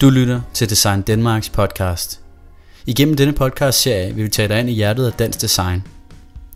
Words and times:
Du 0.00 0.10
lytter 0.10 0.40
til 0.54 0.70
Design 0.70 1.02
Danmarks 1.02 1.48
podcast. 1.48 2.20
Igennem 2.86 3.16
denne 3.16 3.32
podcast-serie 3.32 4.14
vil 4.14 4.24
vi 4.24 4.28
tage 4.28 4.48
dig 4.48 4.60
ind 4.60 4.70
i 4.70 4.72
hjertet 4.72 5.06
af 5.06 5.12
dansk 5.12 5.40
design. 5.40 5.82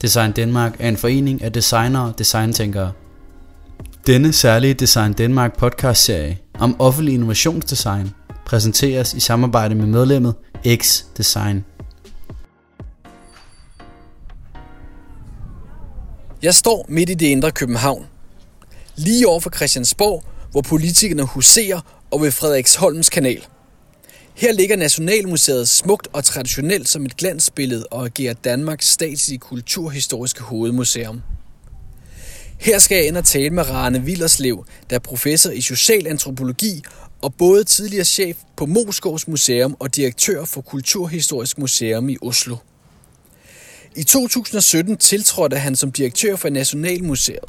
Design 0.02 0.32
Danmark 0.32 0.76
er 0.78 0.88
en 0.88 0.96
forening 0.96 1.42
af 1.42 1.52
designere 1.52 2.02
og 2.02 2.18
designtænkere. 2.18 2.92
Denne 4.06 4.32
særlige 4.32 4.74
Design 4.74 5.12
Danmark 5.12 5.58
podcast-serie 5.58 6.38
om 6.58 6.80
offentlig 6.80 7.14
innovationsdesign 7.14 8.10
præsenteres 8.46 9.14
i 9.14 9.20
samarbejde 9.20 9.74
med 9.74 9.86
medlemmet 9.86 10.34
X 10.76 11.02
Design. 11.16 11.64
Jeg 16.42 16.54
står 16.54 16.86
midt 16.88 17.10
i 17.10 17.14
det 17.14 17.26
indre 17.26 17.50
København. 17.50 18.06
Lige 18.96 19.28
over 19.28 19.40
for 19.40 19.50
Christiansborg, 19.50 20.24
hvor 20.50 20.60
politikerne 20.60 21.22
huserer 21.22 21.80
og 22.10 22.22
ved 22.22 22.30
Frederiksholms 22.30 23.10
kanal. 23.10 23.46
Her 24.34 24.52
ligger 24.52 24.76
Nationalmuseet 24.76 25.68
smukt 25.68 26.08
og 26.12 26.24
traditionelt 26.24 26.88
som 26.88 27.04
et 27.04 27.16
glansbillede 27.16 27.86
og 27.90 28.04
agerer 28.04 28.34
Danmarks 28.34 28.88
statslige 28.88 29.38
kulturhistoriske 29.38 30.42
hovedmuseum. 30.42 31.22
Her 32.58 32.78
skal 32.78 32.96
jeg 32.96 33.06
ind 33.06 33.16
og 33.16 33.24
tale 33.24 33.50
med 33.50 33.70
Rane 33.70 34.02
Villerslev, 34.02 34.64
der 34.90 34.96
er 34.96 35.00
professor 35.00 35.50
i 35.50 35.60
social 35.60 36.06
antropologi 36.06 36.82
og 37.22 37.34
både 37.34 37.64
tidligere 37.64 38.04
chef 38.04 38.36
på 38.56 38.66
Moskovs 38.66 39.28
Museum 39.28 39.76
og 39.78 39.96
direktør 39.96 40.44
for 40.44 40.60
Kulturhistorisk 40.60 41.58
Museum 41.58 42.08
i 42.08 42.16
Oslo. 42.22 42.56
I 43.96 44.02
2017 44.02 44.96
tiltrådte 44.96 45.56
han 45.56 45.76
som 45.76 45.92
direktør 45.92 46.36
for 46.36 46.48
Nationalmuseet. 46.48 47.48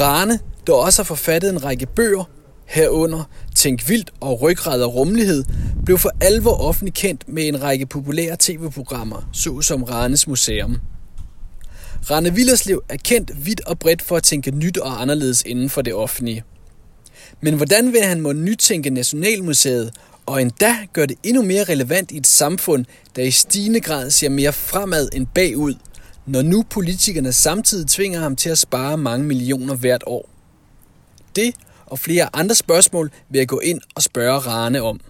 Rane, 0.00 0.38
der 0.66 0.72
også 0.72 1.02
har 1.02 1.04
forfattet 1.04 1.50
en 1.50 1.64
række 1.64 1.86
bøger, 1.86 2.24
herunder 2.72 3.24
Tænk 3.54 3.88
Vildt 3.88 4.10
og 4.20 4.42
Ryggrad 4.42 4.82
og 4.82 4.94
Rummelighed, 4.94 5.44
blev 5.84 5.98
for 5.98 6.10
alvor 6.20 6.60
offentligt 6.60 6.96
kendt 6.96 7.28
med 7.28 7.48
en 7.48 7.62
række 7.62 7.86
populære 7.86 8.36
tv-programmer, 8.38 9.28
såsom 9.32 9.82
Rannes 9.82 10.26
Museum. 10.26 10.76
Rane 12.10 12.34
Villerslev 12.34 12.82
er 12.88 12.96
kendt 12.96 13.46
vidt 13.46 13.60
og 13.60 13.78
bredt 13.78 14.02
for 14.02 14.16
at 14.16 14.22
tænke 14.22 14.50
nyt 14.50 14.78
og 14.78 15.02
anderledes 15.02 15.42
inden 15.46 15.70
for 15.70 15.82
det 15.82 15.94
offentlige. 15.94 16.44
Men 17.40 17.54
hvordan 17.54 17.92
vil 17.92 18.02
han 18.02 18.20
må 18.20 18.32
nytænke 18.32 18.90
Nationalmuseet 18.90 19.90
og 20.26 20.42
endda 20.42 20.76
gør 20.92 21.06
det 21.06 21.16
endnu 21.22 21.42
mere 21.42 21.64
relevant 21.64 22.10
i 22.10 22.16
et 22.16 22.26
samfund, 22.26 22.84
der 23.16 23.22
i 23.22 23.30
stigende 23.30 23.80
grad 23.80 24.10
ser 24.10 24.28
mere 24.28 24.52
fremad 24.52 25.08
end 25.12 25.26
bagud, 25.34 25.74
når 26.26 26.42
nu 26.42 26.64
politikerne 26.70 27.32
samtidig 27.32 27.88
tvinger 27.88 28.20
ham 28.20 28.36
til 28.36 28.50
at 28.50 28.58
spare 28.58 28.98
mange 28.98 29.26
millioner 29.26 29.74
hvert 29.74 30.04
år? 30.06 30.28
Det 31.36 31.54
og 31.92 31.98
flere 31.98 32.36
andre 32.36 32.54
spørgsmål 32.54 33.10
vil 33.28 33.38
jeg 33.38 33.48
gå 33.48 33.58
ind 33.58 33.80
og 33.96 34.02
spørge 34.02 34.38
Rane 34.38 34.82
om. 34.82 35.00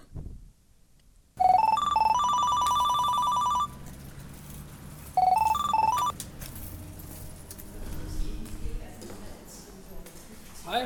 Hej. 10.65 10.81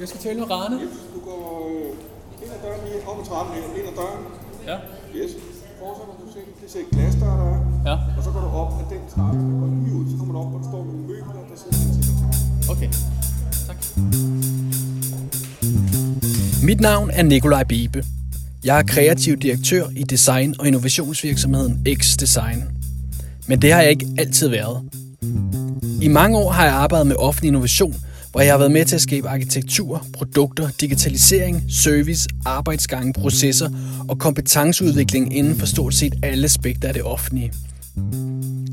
Jeg 0.00 0.08
skal 0.08 0.20
tale 0.20 0.38
med 0.40 0.50
Rane. 0.50 0.80
Du 1.14 1.20
går 1.20 1.68
øh, 1.68 2.42
ind 2.42 2.50
ad 2.52 2.60
døren 2.62 2.80
lige 2.84 3.08
op 3.08 3.20
ad 3.20 3.24
trappen 3.24 3.54
her, 3.54 3.62
ind 3.78 3.88
ad 3.88 3.94
døren. 4.00 4.24
Ja. 4.66 4.76
Yes. 5.14 5.30
Fortsætter 5.78 6.14
du 6.20 6.32
se, 6.32 6.40
det 6.62 6.70
ser 6.70 6.80
glas 6.92 7.14
der, 7.14 7.36
der 7.40 7.48
er. 7.54 7.60
Ja. 7.90 7.96
Og 8.18 8.22
så 8.24 8.30
går 8.30 8.40
du 8.40 8.46
op 8.46 8.72
ad 8.80 8.86
den 8.94 9.02
trappe, 9.14 9.38
der 9.38 9.60
går 9.60 9.68
lige 9.84 9.94
ud, 9.98 10.10
så 10.10 10.16
kommer 10.18 10.34
du 10.34 10.40
op, 10.40 10.54
og 10.54 10.60
der 10.62 10.68
står 10.70 10.84
nogle 10.84 11.02
møbler, 11.10 11.42
der 11.50 11.56
sidder 11.62 11.78
en 11.88 12.02
sekretær. 12.02 12.72
Okay. 12.72 12.90
Mit 16.62 16.80
navn 16.80 17.10
er 17.12 17.22
Nikolaj 17.22 17.64
Bibe. 17.64 18.04
Jeg 18.64 18.78
er 18.78 18.82
kreativ 18.82 19.36
direktør 19.36 19.84
i 19.96 20.02
design- 20.02 20.54
og 20.58 20.66
innovationsvirksomheden 20.66 21.86
X 21.94 22.16
Design. 22.16 22.64
Men 23.46 23.62
det 23.62 23.72
har 23.72 23.80
jeg 23.80 23.90
ikke 23.90 24.06
altid 24.18 24.48
været. 24.48 24.82
I 26.02 26.08
mange 26.08 26.38
år 26.38 26.50
har 26.50 26.64
jeg 26.64 26.74
arbejdet 26.74 27.06
med 27.06 27.16
offentlig 27.16 27.48
innovation, 27.48 27.94
hvor 28.30 28.40
jeg 28.40 28.52
har 28.52 28.58
været 28.58 28.72
med 28.72 28.84
til 28.84 28.94
at 28.94 29.00
skabe 29.00 29.28
arkitektur, 29.28 30.06
produkter, 30.12 30.68
digitalisering, 30.80 31.62
service, 31.68 32.28
arbejdsgange, 32.44 33.12
processer 33.12 33.70
og 34.08 34.18
kompetenceudvikling 34.18 35.36
inden 35.36 35.58
for 35.58 35.66
stort 35.66 35.94
set 35.94 36.14
alle 36.22 36.44
aspekter 36.44 36.88
af 36.88 36.94
det 36.94 37.02
offentlige. 37.02 37.52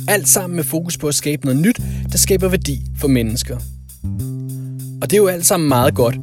Alt 0.08 0.30
sammen 0.30 0.56
med 0.56 0.64
fokus 0.64 0.98
på 0.98 1.08
at 1.08 1.16
skabe 1.16 1.46
noget 1.46 1.62
nyt, 1.62 1.80
der 2.12 2.18
skaber 2.18 2.48
værdi 2.48 2.82
for 2.98 3.08
mennesker. 3.08 3.58
Og 5.04 5.10
det 5.10 5.18
er 5.18 5.22
jo 5.22 5.28
alt 5.28 5.46
sammen 5.46 5.70
meget 5.70 5.96
godt. 5.96 6.16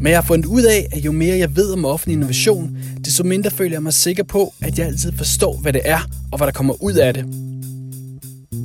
Men 0.00 0.06
jeg 0.06 0.16
har 0.16 0.26
fundet 0.26 0.46
ud 0.46 0.62
af, 0.62 0.88
at 0.92 1.04
jo 1.04 1.12
mere 1.12 1.38
jeg 1.38 1.56
ved 1.56 1.72
om 1.72 1.84
offentlig 1.84 2.14
innovation, 2.14 2.78
desto 3.04 3.24
mindre 3.24 3.50
føler 3.50 3.72
jeg 3.72 3.82
mig 3.82 3.92
sikker 3.92 4.24
på, 4.24 4.54
at 4.62 4.78
jeg 4.78 4.86
altid 4.86 5.12
forstår, 5.16 5.58
hvad 5.62 5.72
det 5.72 5.80
er 5.84 5.98
og 6.32 6.38
hvad 6.38 6.46
der 6.46 6.52
kommer 6.52 6.82
ud 6.82 6.92
af 6.92 7.14
det. 7.14 7.24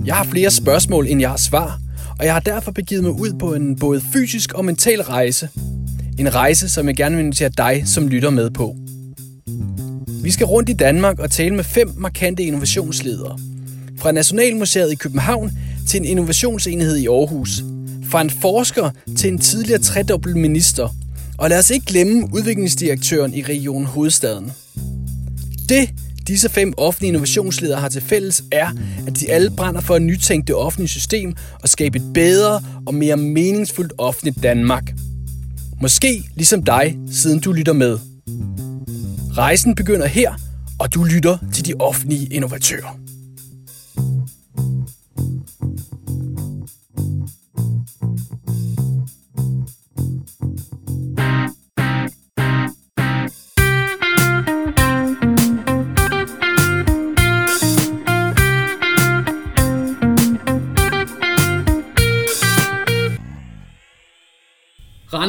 Jeg 0.05 0.15
har 0.15 0.23
flere 0.23 0.51
spørgsmål, 0.51 1.07
end 1.07 1.21
jeg 1.21 1.29
har 1.29 1.37
svar, 1.37 1.79
og 2.19 2.25
jeg 2.25 2.33
har 2.33 2.39
derfor 2.39 2.71
begivet 2.71 3.03
mig 3.03 3.11
ud 3.11 3.33
på 3.39 3.53
en 3.53 3.79
både 3.79 4.01
fysisk 4.13 4.53
og 4.53 4.65
mental 4.65 5.01
rejse. 5.01 5.49
En 6.19 6.35
rejse, 6.35 6.69
som 6.69 6.87
jeg 6.87 6.95
gerne 6.95 7.15
vil 7.15 7.25
invitere 7.25 7.49
dig, 7.57 7.83
som 7.85 8.07
lytter 8.07 8.29
med 8.29 8.49
på. 8.49 8.75
Vi 10.23 10.31
skal 10.31 10.45
rundt 10.45 10.69
i 10.69 10.73
Danmark 10.73 11.19
og 11.19 11.31
tale 11.31 11.55
med 11.55 11.63
fem 11.63 11.93
markante 11.97 12.43
innovationsledere. 12.43 13.37
Fra 13.97 14.11
Nationalmuseet 14.11 14.91
i 14.91 14.95
København 14.95 15.51
til 15.87 15.99
en 15.99 16.05
innovationsenhed 16.05 16.97
i 16.97 17.07
Aarhus. 17.07 17.63
Fra 18.11 18.21
en 18.21 18.29
forsker 18.29 18.89
til 19.17 19.31
en 19.31 19.37
tidligere 19.37 19.81
tredobbelt 19.81 20.37
minister. 20.37 20.95
Og 21.37 21.49
lad 21.49 21.59
os 21.59 21.69
ikke 21.69 21.85
glemme 21.85 22.27
udviklingsdirektøren 22.33 23.33
i 23.33 23.43
Region 23.43 23.85
Hovedstaden. 23.85 24.51
Det, 25.69 25.89
disse 26.27 26.49
fem 26.49 26.73
offentlige 26.77 27.07
innovationsledere 27.07 27.79
har 27.79 27.89
til 27.89 28.01
fælles, 28.01 28.43
er, 28.51 28.69
at 29.07 29.19
de 29.19 29.31
alle 29.31 29.51
brænder 29.51 29.81
for 29.81 29.95
at 29.95 30.01
nytænke 30.01 30.47
det 30.47 30.55
offentlige 30.55 30.89
system 30.89 31.33
og 31.61 31.69
skabe 31.69 31.97
et 31.97 32.13
bedre 32.13 32.61
og 32.85 32.95
mere 32.95 33.17
meningsfuldt 33.17 33.93
offentligt 33.97 34.43
Danmark. 34.43 34.93
Måske 35.81 36.23
ligesom 36.35 36.63
dig, 36.63 36.97
siden 37.11 37.39
du 37.39 37.51
lytter 37.51 37.73
med. 37.73 37.99
Rejsen 39.37 39.75
begynder 39.75 40.07
her, 40.07 40.33
og 40.79 40.93
du 40.93 41.03
lytter 41.03 41.37
til 41.53 41.65
de 41.65 41.73
offentlige 41.79 42.25
innovatører. 42.25 43.00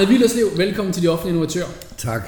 Rane 0.02 0.10
Villerslev, 0.10 0.58
velkommen 0.58 0.94
til 0.94 1.02
de 1.02 1.08
offentlige 1.08 1.30
innovatører. 1.30 1.66
Tak. 1.98 2.22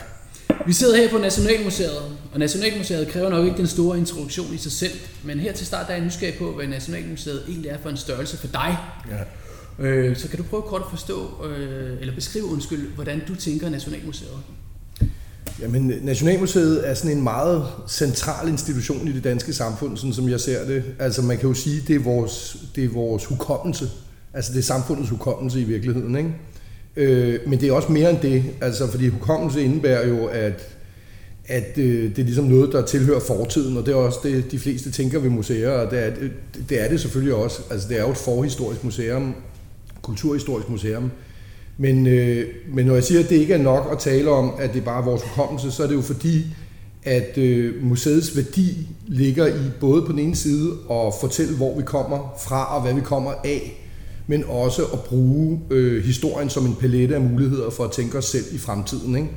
Vi 0.67 0.73
sidder 0.73 0.97
her 0.97 1.11
på 1.11 1.19
Nationalmuseet, 1.19 1.97
og 2.33 2.39
Nationalmuseet 2.39 3.09
kræver 3.09 3.31
nok 3.31 3.45
ikke 3.45 3.57
den 3.57 3.67
store 3.67 3.99
introduktion 3.99 4.55
i 4.55 4.57
sig 4.57 4.73
selv, 4.73 4.93
men 5.25 5.39
her 5.39 5.53
til 5.53 5.67
start 5.67 5.87
der 5.87 5.93
er 5.93 5.97
jeg 5.97 6.05
nysgerrig 6.07 6.35
på, 6.39 6.53
hvad 6.53 6.67
Nationalmuseet 6.67 7.43
egentlig 7.49 7.71
er 7.71 7.79
for 7.83 7.91
en 7.91 7.97
størrelse 7.97 8.37
for 8.37 8.47
dig. 8.47 8.77
Ja. 9.11 9.85
Øh, 9.85 10.17
så 10.17 10.29
kan 10.29 10.39
du 10.39 10.43
prøve 10.43 10.63
kort 10.63 10.81
at 10.81 10.87
forstå, 10.91 11.31
øh, 11.45 12.01
eller 12.01 12.15
beskrive, 12.15 12.45
undskyld, 12.45 12.95
hvordan 12.95 13.23
du 13.29 13.35
tænker 13.35 13.71
Nationalmuseet? 13.71 14.31
Jamen, 15.61 15.93
Nationalmuseet 16.03 16.89
er 16.89 16.95
sådan 16.95 17.17
en 17.17 17.23
meget 17.23 17.67
central 17.89 18.49
institution 18.49 19.09
i 19.09 19.13
det 19.13 19.25
danske 19.25 19.53
samfund, 19.53 19.97
sådan 19.97 20.13
som 20.13 20.29
jeg 20.29 20.41
ser 20.41 20.67
det. 20.67 20.85
Altså 20.99 21.23
man 21.23 21.39
kan 21.39 21.49
jo 21.49 21.55
sige, 21.55 21.83
det 21.89 21.97
er 21.97 22.01
vores, 22.01 22.57
det 22.77 22.85
er 22.85 22.89
vores 22.89 23.25
hukommelse. 23.25 23.91
Altså 24.35 24.53
det 24.53 24.59
er 24.59 24.63
samfundets 24.63 25.11
hukommelse 25.11 25.61
i 25.61 25.65
virkeligheden, 25.65 26.17
ikke? 26.17 26.35
Øh, 26.97 27.39
men 27.47 27.61
det 27.61 27.69
er 27.69 27.73
også 27.73 27.93
mere 27.93 28.11
end 28.11 28.19
det, 28.23 28.45
altså 28.61 28.87
fordi 28.91 29.09
hukommelse 29.09 29.63
indebærer 29.63 30.09
jo, 30.09 30.27
at, 30.27 30.69
at 31.47 31.79
øh, 31.79 32.11
det 32.11 32.19
er 32.19 32.25
ligesom 32.25 32.45
noget, 32.45 32.73
der 32.73 32.87
tilhører 32.87 33.21
fortiden, 33.21 33.77
og 33.77 33.87
det 33.87 33.93
er 33.93 33.97
også 33.97 34.19
det, 34.23 34.51
de 34.51 34.59
fleste 34.59 34.91
tænker 34.91 35.19
ved 35.19 35.31
museer, 35.31 35.71
og 35.71 35.91
det 35.91 36.07
er 36.07 36.11
det, 36.69 36.85
er 36.85 36.89
det 36.89 37.01
selvfølgelig 37.01 37.35
også. 37.35 37.63
Altså 37.71 37.89
det 37.89 37.99
er 37.99 38.03
jo 38.03 38.11
et 38.11 38.17
forhistorisk 38.17 38.85
museum, 38.85 39.35
kulturhistorisk 40.03 40.69
museum, 40.69 41.11
men, 41.79 42.07
øh, 42.07 42.47
men 42.69 42.87
når 42.87 42.95
jeg 42.95 43.05
siger, 43.05 43.21
at 43.21 43.29
det 43.29 43.37
ikke 43.37 43.55
er 43.55 43.63
nok 43.63 43.89
at 43.93 43.99
tale 43.99 44.31
om, 44.31 44.53
at 44.59 44.73
det 44.73 44.81
er 44.81 44.85
bare 44.85 45.05
vores 45.05 45.23
hukommelse, 45.23 45.71
så 45.71 45.83
er 45.83 45.87
det 45.87 45.95
jo 45.95 46.01
fordi, 46.01 46.47
at 47.05 47.39
øh, 47.39 47.85
museets 47.85 48.37
værdi 48.37 48.89
ligger 49.07 49.47
i 49.47 49.71
både 49.81 50.03
på 50.03 50.13
den 50.13 50.19
ene 50.19 50.37
side 50.37 50.71
at 50.91 51.15
fortælle, 51.21 51.57
hvor 51.57 51.77
vi 51.77 51.83
kommer 51.83 52.35
fra 52.45 52.77
og 52.77 52.83
hvad 52.83 52.95
vi 52.95 53.01
kommer 53.01 53.33
af, 53.45 53.84
men 54.27 54.45
også 54.49 54.85
at 54.85 55.01
bruge 55.01 55.61
øh, 55.71 56.05
historien 56.05 56.51
som 56.51 56.67
en 56.67 56.75
palette 56.75 57.15
af 57.15 57.21
muligheder 57.21 57.71
for 57.71 57.85
at 57.85 57.91
tænke 57.91 58.19
os 58.19 58.25
selv 58.25 58.45
i 58.53 58.59
fremtiden. 58.59 59.17
Ikke? 59.17 59.31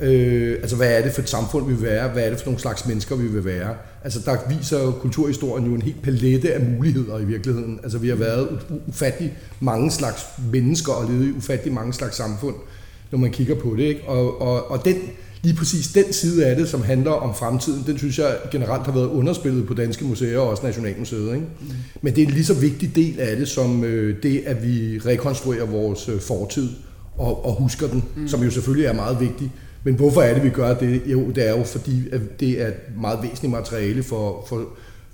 Øh, 0.00 0.58
altså, 0.60 0.76
hvad 0.76 0.98
er 0.98 1.02
det 1.02 1.12
for 1.12 1.22
et 1.22 1.28
samfund, 1.28 1.66
vi 1.66 1.74
vil 1.74 1.82
være? 1.82 2.08
Hvad 2.08 2.24
er 2.24 2.30
det 2.30 2.38
for 2.38 2.46
nogle 2.46 2.60
slags 2.60 2.86
mennesker, 2.86 3.16
vi 3.16 3.26
vil 3.26 3.44
være? 3.44 3.74
Altså, 4.04 4.20
der 4.24 4.36
viser 4.56 4.82
jo 4.82 4.90
kulturhistorien 4.90 5.66
jo 5.66 5.74
en 5.74 5.82
helt 5.82 6.02
palette 6.02 6.54
af 6.54 6.60
muligheder 6.60 7.18
i 7.18 7.24
virkeligheden. 7.24 7.80
Altså, 7.82 7.98
vi 7.98 8.08
har 8.08 8.16
været 8.16 8.48
ufattelig 8.86 9.38
mange 9.60 9.90
slags 9.90 10.26
mennesker 10.52 10.92
og 10.92 11.10
levet 11.10 11.26
i 11.26 11.32
ufattelig 11.36 11.74
mange 11.74 11.92
slags 11.92 12.16
samfund, 12.16 12.54
når 13.10 13.18
man 13.18 13.30
kigger 13.30 13.54
på 13.54 13.74
det. 13.76 13.82
Ikke? 13.82 14.02
Og, 14.06 14.40
og, 14.40 14.70
og 14.70 14.84
den 14.84 14.96
lige 15.46 15.56
præcis 15.56 15.88
den 15.88 16.12
side 16.12 16.46
af 16.46 16.56
det, 16.56 16.68
som 16.68 16.82
handler 16.82 17.10
om 17.10 17.34
fremtiden, 17.34 17.84
den 17.86 17.98
synes 17.98 18.18
jeg 18.18 18.36
generelt 18.50 18.86
har 18.86 18.92
været 18.92 19.06
underspillet 19.06 19.66
på 19.66 19.74
danske 19.74 20.04
museer 20.04 20.38
og 20.38 20.48
også 20.48 20.66
Nationalmuseet. 20.66 21.34
Ikke? 21.34 21.46
Mm. 21.60 21.66
Men 22.02 22.14
det 22.14 22.22
er 22.22 22.26
en 22.26 22.32
lige 22.32 22.44
så 22.44 22.54
vigtig 22.54 22.96
del 22.96 23.20
af 23.20 23.36
det, 23.36 23.48
som 23.48 23.84
øh, 23.84 24.22
det, 24.22 24.42
at 24.46 24.66
vi 24.66 24.98
rekonstruerer 24.98 25.66
vores 25.66 26.08
øh, 26.08 26.20
fortid 26.20 26.68
og, 27.18 27.46
og 27.46 27.54
husker 27.54 27.86
den, 27.88 28.04
mm. 28.16 28.28
som 28.28 28.42
jo 28.42 28.50
selvfølgelig 28.50 28.86
er 28.86 28.92
meget 28.92 29.20
vigtig. 29.20 29.52
Men 29.84 29.94
hvorfor 29.94 30.22
er 30.22 30.34
det, 30.34 30.44
vi 30.44 30.50
gør 30.50 30.74
det? 30.74 31.02
Jo, 31.06 31.30
det 31.30 31.48
er 31.48 31.58
jo 31.58 31.64
fordi, 31.64 32.08
at 32.12 32.40
det 32.40 32.62
er 32.62 32.68
et 32.68 32.74
meget 33.00 33.18
væsentligt 33.22 33.52
materiale 33.52 34.02
for, 34.02 34.44
for, 34.48 34.64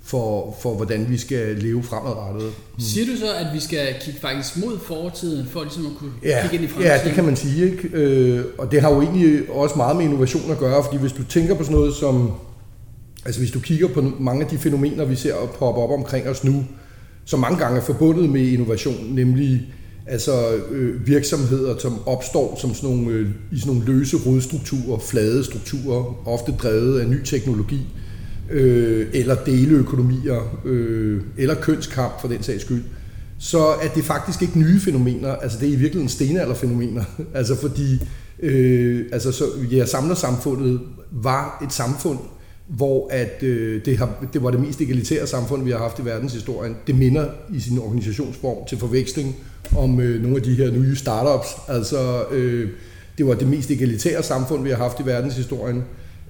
for, 0.05 0.55
for 0.61 0.75
hvordan 0.75 1.05
vi 1.09 1.17
skal 1.17 1.57
leve 1.57 1.83
fremadrettet. 1.83 2.43
Mm. 2.43 2.79
Siger 2.79 3.05
du 3.05 3.17
så, 3.19 3.33
at 3.33 3.47
vi 3.53 3.59
skal 3.59 3.95
kigge 4.01 4.19
faktisk 4.19 4.57
mod 4.57 4.79
fortiden, 4.79 5.47
for 5.47 5.63
ligesom 5.63 5.85
at 5.85 5.91
kunne 5.97 6.11
ja, 6.23 6.41
kigge 6.41 6.55
ind 6.55 6.65
i 6.65 6.67
fremtiden? 6.67 6.97
Ja, 6.97 7.03
det 7.05 7.13
kan 7.13 7.23
man 7.23 7.35
sige. 7.35 7.65
Ikke? 7.71 7.89
Øh, 7.93 8.45
og 8.57 8.71
det 8.71 8.81
har 8.81 8.93
jo 8.93 9.01
egentlig 9.01 9.49
også 9.49 9.75
meget 9.75 9.95
med 9.95 10.05
innovation 10.05 10.51
at 10.51 10.57
gøre, 10.57 10.83
fordi 10.83 10.97
hvis 10.97 11.11
du 11.11 11.23
tænker 11.23 11.55
på 11.55 11.63
sådan 11.63 11.77
noget 11.77 11.95
som, 11.95 12.31
altså 13.25 13.41
hvis 13.41 13.51
du 13.51 13.59
kigger 13.59 13.87
på 13.87 14.11
mange 14.19 14.43
af 14.43 14.49
de 14.49 14.57
fænomener, 14.57 15.05
vi 15.05 15.15
ser 15.15 15.35
poppe 15.59 15.81
op 15.81 15.91
omkring 15.91 16.27
os 16.27 16.43
nu, 16.43 16.65
som 17.25 17.39
mange 17.39 17.57
gange 17.57 17.77
er 17.79 17.83
forbundet 17.83 18.29
med 18.29 18.41
innovation, 18.41 18.95
nemlig 19.09 19.61
altså 20.07 20.55
øh, 20.71 21.07
virksomheder, 21.07 21.77
som 21.77 22.07
opstår 22.07 22.57
som 22.61 22.73
sådan 22.73 22.89
nogle, 22.89 23.11
øh, 23.11 23.29
i 23.51 23.59
sådan 23.59 23.73
nogle 23.73 23.93
løse 23.93 24.17
rodstrukturer, 24.17 24.99
flade 24.99 25.43
strukturer, 25.43 26.27
ofte 26.27 26.51
drevet 26.51 26.99
af 26.99 27.07
ny 27.07 27.23
teknologi, 27.23 27.79
øh, 28.53 29.07
eller 29.13 29.35
deleøkonomier, 29.35 30.59
øh, 30.65 31.21
eller 31.37 31.55
kønskamp 31.55 32.21
for 32.21 32.27
den 32.27 32.43
sags 32.43 32.61
skyld, 32.61 32.83
så 33.39 33.65
er 33.65 33.87
det 33.95 34.03
faktisk 34.03 34.41
ikke 34.41 34.59
nye 34.59 34.79
fænomener, 34.79 35.35
altså 35.35 35.57
det 35.59 35.67
er 35.67 35.73
i 35.73 35.75
virkeligheden 35.75 36.09
stenalderfænomener, 36.09 37.03
altså 37.33 37.55
fordi 37.55 38.01
øh, 38.39 39.05
altså 39.11 39.31
så, 39.31 39.45
ja, 39.71 39.85
samlersamfundet 39.85 40.79
var 41.11 41.63
et 41.63 41.73
samfund, 41.73 42.19
hvor 42.67 43.07
at, 43.11 43.43
øh, 43.43 43.85
det, 43.85 43.97
har, 43.97 44.25
det 44.33 44.43
var 44.43 44.51
det 44.51 44.59
mest 44.59 44.81
egalitære 44.81 45.27
samfund, 45.27 45.63
vi 45.63 45.71
har 45.71 45.77
haft 45.77 45.99
i 45.99 46.05
verdenshistorien. 46.05 46.75
Det 46.87 46.95
minder 46.95 47.25
i 47.53 47.59
sin 47.59 47.79
organisationsform 47.79 48.67
til 48.67 48.77
forveksling 48.77 49.35
om 49.77 49.99
øh, 49.99 50.21
nogle 50.21 50.37
af 50.37 50.43
de 50.43 50.55
her 50.55 50.71
nye 50.71 50.95
startups. 50.95 51.47
Altså, 51.67 52.23
øh, 52.31 52.69
det 53.17 53.27
var 53.27 53.33
det 53.33 53.47
mest 53.47 53.71
egalitære 53.71 54.23
samfund, 54.23 54.63
vi 54.63 54.69
har 54.69 54.77
haft 54.77 54.99
i 54.99 55.05
verdenshistorien. 55.05 55.83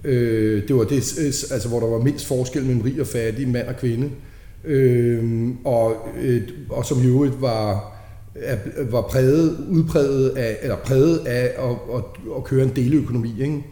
Øh, 0.03 0.67
det 0.67 0.75
var 0.75 0.83
det, 0.83 0.95
altså, 1.51 1.67
hvor 1.67 1.79
der 1.79 1.87
var 1.87 1.99
mindst 1.99 2.25
forskel 2.25 2.63
mellem 2.63 2.81
rig 2.81 3.01
og 3.01 3.07
fattig, 3.07 3.47
mand 3.47 3.67
og 3.67 3.77
kvinde. 3.77 4.09
Øh, 4.65 5.49
og, 5.63 5.95
øh, 6.23 6.41
og 6.69 6.85
som 6.85 7.03
i 7.03 7.05
øvrigt 7.05 7.41
var, 7.41 7.93
var 8.91 9.01
præget, 9.01 9.57
udpræget 9.69 10.29
af, 10.29 10.57
eller 10.61 10.75
præget 10.75 11.17
af 11.17 11.43
at, 11.43 11.95
at, 11.95 12.03
at 12.37 12.43
køre 12.43 12.63
en 12.63 12.71
deleøkonomi. 12.75 13.33
Ikke? 13.41 13.63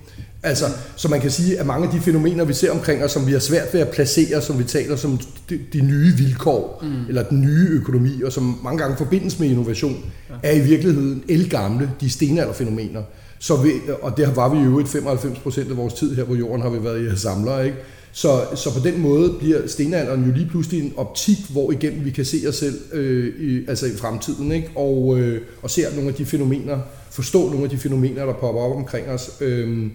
Altså, 0.44 0.66
så 0.96 1.08
man 1.08 1.22
kan 1.22 1.32
sige, 1.32 1.60
at 1.60 1.66
mange 1.66 1.88
af 1.88 1.94
de 1.94 2.00
fænomener, 2.00 2.46
vi 2.46 2.54
ser 2.54 2.72
omkring 2.72 3.04
os, 3.04 3.12
som 3.12 3.28
vi 3.28 3.32
har 3.32 3.40
svært 3.40 3.74
ved 3.74 3.82
at 3.82 3.90
placere, 3.90 4.42
som 4.42 4.60
vi 4.60 4.64
taler 4.64 4.96
som 4.96 5.20
de, 5.50 5.60
de 5.74 5.82
nye 5.82 6.14
vilkår, 6.18 6.84
mm. 6.84 7.08
eller 7.08 7.24
den 7.24 7.42
nye 7.42 7.68
økonomi, 7.70 8.22
og 8.22 8.32
som 8.32 8.60
mange 8.64 8.78
gange 8.78 8.98
forbindes 8.98 9.40
med 9.40 9.48
innovation, 9.48 10.06
ja. 10.30 10.36
er 10.44 10.52
i 10.52 10.60
virkeligheden 10.60 11.24
elgamle, 11.28 11.92
de 12.02 12.10
stenalderfænomener. 12.10 13.02
Så 13.42 13.56
vi, 13.56 13.72
og 14.02 14.18
det 14.18 14.36
var 14.36 14.50
vi 14.50 14.60
jo 14.60 14.66
øvrigt 14.66 14.90
95 14.90 15.40
procent 15.40 15.72
af 15.72 15.78
vores 15.78 15.94
tid 15.94 16.16
her 16.16 16.24
på 16.24 16.36
jorden, 16.36 16.62
har 16.62 16.70
vi 16.70 16.84
været 16.84 17.14
i 17.14 17.20
samlere, 17.20 17.66
ikke? 17.66 17.78
Så, 18.12 18.42
så 18.56 18.74
på 18.74 18.80
den 18.88 19.02
måde 19.02 19.34
bliver 19.40 19.68
stenalderen 19.68 20.26
jo 20.26 20.32
lige 20.32 20.48
pludselig 20.50 20.82
en 20.82 20.94
optik, 20.98 21.38
hvor 21.50 21.72
igennem 21.72 22.06
vi 22.06 22.10
kan 22.10 22.26
se 22.26 22.38
os 22.48 22.56
selv 22.56 22.80
øh, 22.94 23.34
i, 23.40 23.66
altså 23.68 23.86
i 23.86 23.96
fremtiden, 23.98 24.52
ikke? 24.52 24.70
Og, 24.76 25.20
øh, 25.20 25.42
og 25.62 25.70
ser 25.70 25.96
nogle 25.96 26.10
af 26.10 26.16
de 26.16 26.26
fænomener, 26.26 26.80
forstå 27.12 27.50
nogle 27.50 27.64
af 27.64 27.70
de 27.70 27.78
fænomener, 27.78 28.26
der 28.26 28.34
popper 28.34 28.62
op 28.62 28.76
omkring 28.76 29.08
os. 29.08 29.32
Øh, 29.42 29.88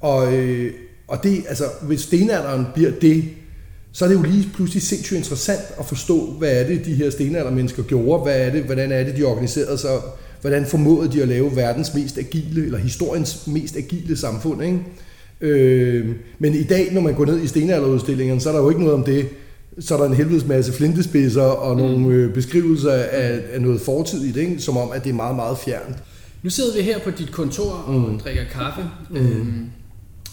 og, 0.00 0.36
øh, 0.36 0.72
og 1.08 1.22
det, 1.22 1.44
altså, 1.48 1.64
hvis 1.82 2.00
stenalderen 2.00 2.66
bliver 2.74 2.90
det, 2.90 3.24
så 3.92 4.04
er 4.04 4.08
det 4.08 4.16
jo 4.16 4.22
lige 4.22 4.50
pludselig 4.54 4.82
sindssygt 4.82 5.18
interessant 5.18 5.62
at 5.78 5.86
forstå, 5.86 6.26
hvad 6.26 6.60
er 6.60 6.66
det, 6.66 6.84
de 6.84 6.94
her 6.94 7.10
stenaldermennesker 7.10 7.82
gjorde, 7.82 8.22
hvad 8.22 8.40
er 8.40 8.50
det, 8.50 8.62
hvordan 8.62 8.92
er 8.92 9.04
det, 9.04 9.16
de 9.16 9.24
organiserede 9.24 9.78
sig, 9.78 9.90
hvordan 10.40 10.66
formåede 10.66 11.12
de 11.12 11.22
at 11.22 11.28
lave 11.28 11.56
verdens 11.56 11.94
mest 11.94 12.18
agile, 12.18 12.64
eller 12.64 12.78
historiens 12.78 13.46
mest 13.46 13.76
agile 13.76 14.16
samfund, 14.16 14.62
ikke? 14.62 14.78
Øh, 15.40 16.06
men 16.38 16.54
i 16.54 16.62
dag, 16.62 16.88
når 16.92 17.00
man 17.00 17.14
går 17.14 17.24
ned 17.24 17.42
i 17.42 17.46
stenalderudstillingen, 17.46 18.40
så 18.40 18.48
er 18.48 18.52
der 18.52 18.62
jo 18.62 18.68
ikke 18.68 18.80
noget 18.80 18.94
om 18.94 19.04
det. 19.04 19.28
Så 19.80 19.94
er 19.94 19.98
der 19.98 20.06
en 20.06 20.14
helvedes 20.14 20.46
masse 20.46 20.72
flintespidser 20.72 21.42
og 21.42 21.76
mm. 21.76 21.82
nogle 21.82 22.14
øh, 22.14 22.34
beskrivelser 22.34 22.92
af, 22.92 23.40
af 23.52 23.62
noget 23.62 23.80
fortidigt, 23.80 24.36
ikke? 24.36 24.58
som 24.58 24.76
om, 24.76 24.90
at 24.92 25.04
det 25.04 25.10
er 25.10 25.14
meget, 25.14 25.36
meget 25.36 25.58
fjernt. 25.58 25.96
Nu 26.42 26.50
sidder 26.50 26.76
vi 26.76 26.82
her 26.82 26.98
på 26.98 27.10
dit 27.10 27.32
kontor 27.32 27.70
og 27.70 27.94
mm. 27.94 28.18
drikker 28.18 28.44
kaffe. 28.52 28.82
Mm. 29.10 29.16
Øhm, 29.16 29.70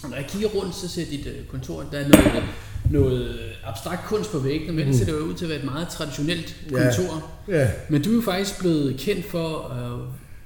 og 0.02 0.10
når 0.10 0.16
jeg 0.16 0.26
kigger 0.28 0.48
rundt, 0.48 0.74
så 0.74 0.88
ser 0.88 1.04
dit 1.10 1.26
øh, 1.26 1.46
kontor, 1.50 1.84
der 1.92 1.98
er 1.98 2.08
noget, 2.08 2.42
noget 2.90 3.38
abstrakt 3.64 4.06
kunst 4.06 4.32
på 4.32 4.38
væggene, 4.38 4.72
men 4.72 4.86
mm. 4.86 4.92
det 4.92 5.06
ser 5.06 5.12
jo 5.12 5.18
ud 5.18 5.34
til 5.34 5.44
at 5.44 5.48
være 5.48 5.58
et 5.58 5.64
meget 5.64 5.88
traditionelt 5.88 6.56
kontor. 6.70 7.30
Ja. 7.48 7.60
Ja. 7.60 7.68
Men 7.88 8.02
du 8.02 8.10
er 8.10 8.14
jo 8.14 8.20
faktisk 8.20 8.58
blevet 8.58 8.96
kendt 8.98 9.26
for, 9.30 9.72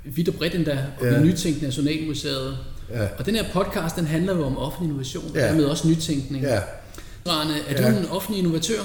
uh, 0.04 0.16
vidt 0.16 0.28
og 0.28 0.34
bredt 0.34 0.54
endda, 0.54 0.84
at 1.00 1.12
ja. 1.12 1.20
nytænke 1.20 1.62
Nationalmuseet. 1.62 2.58
Ja. 2.90 3.06
Og 3.18 3.26
den 3.26 3.34
her 3.34 3.44
podcast, 3.52 3.96
den 3.96 4.06
handler 4.06 4.36
jo 4.36 4.44
om 4.44 4.58
offentlig 4.58 4.88
innovation, 4.88 5.30
ja. 5.34 5.42
og 5.42 5.48
dermed 5.48 5.64
også 5.64 5.88
nytænkning. 5.88 6.44
Ja. 6.44 6.60
Rane, 7.26 7.54
er 7.68 7.82
ja. 7.82 7.90
du 7.90 7.98
en 7.98 8.06
offentlig 8.10 8.38
innovatør? 8.38 8.80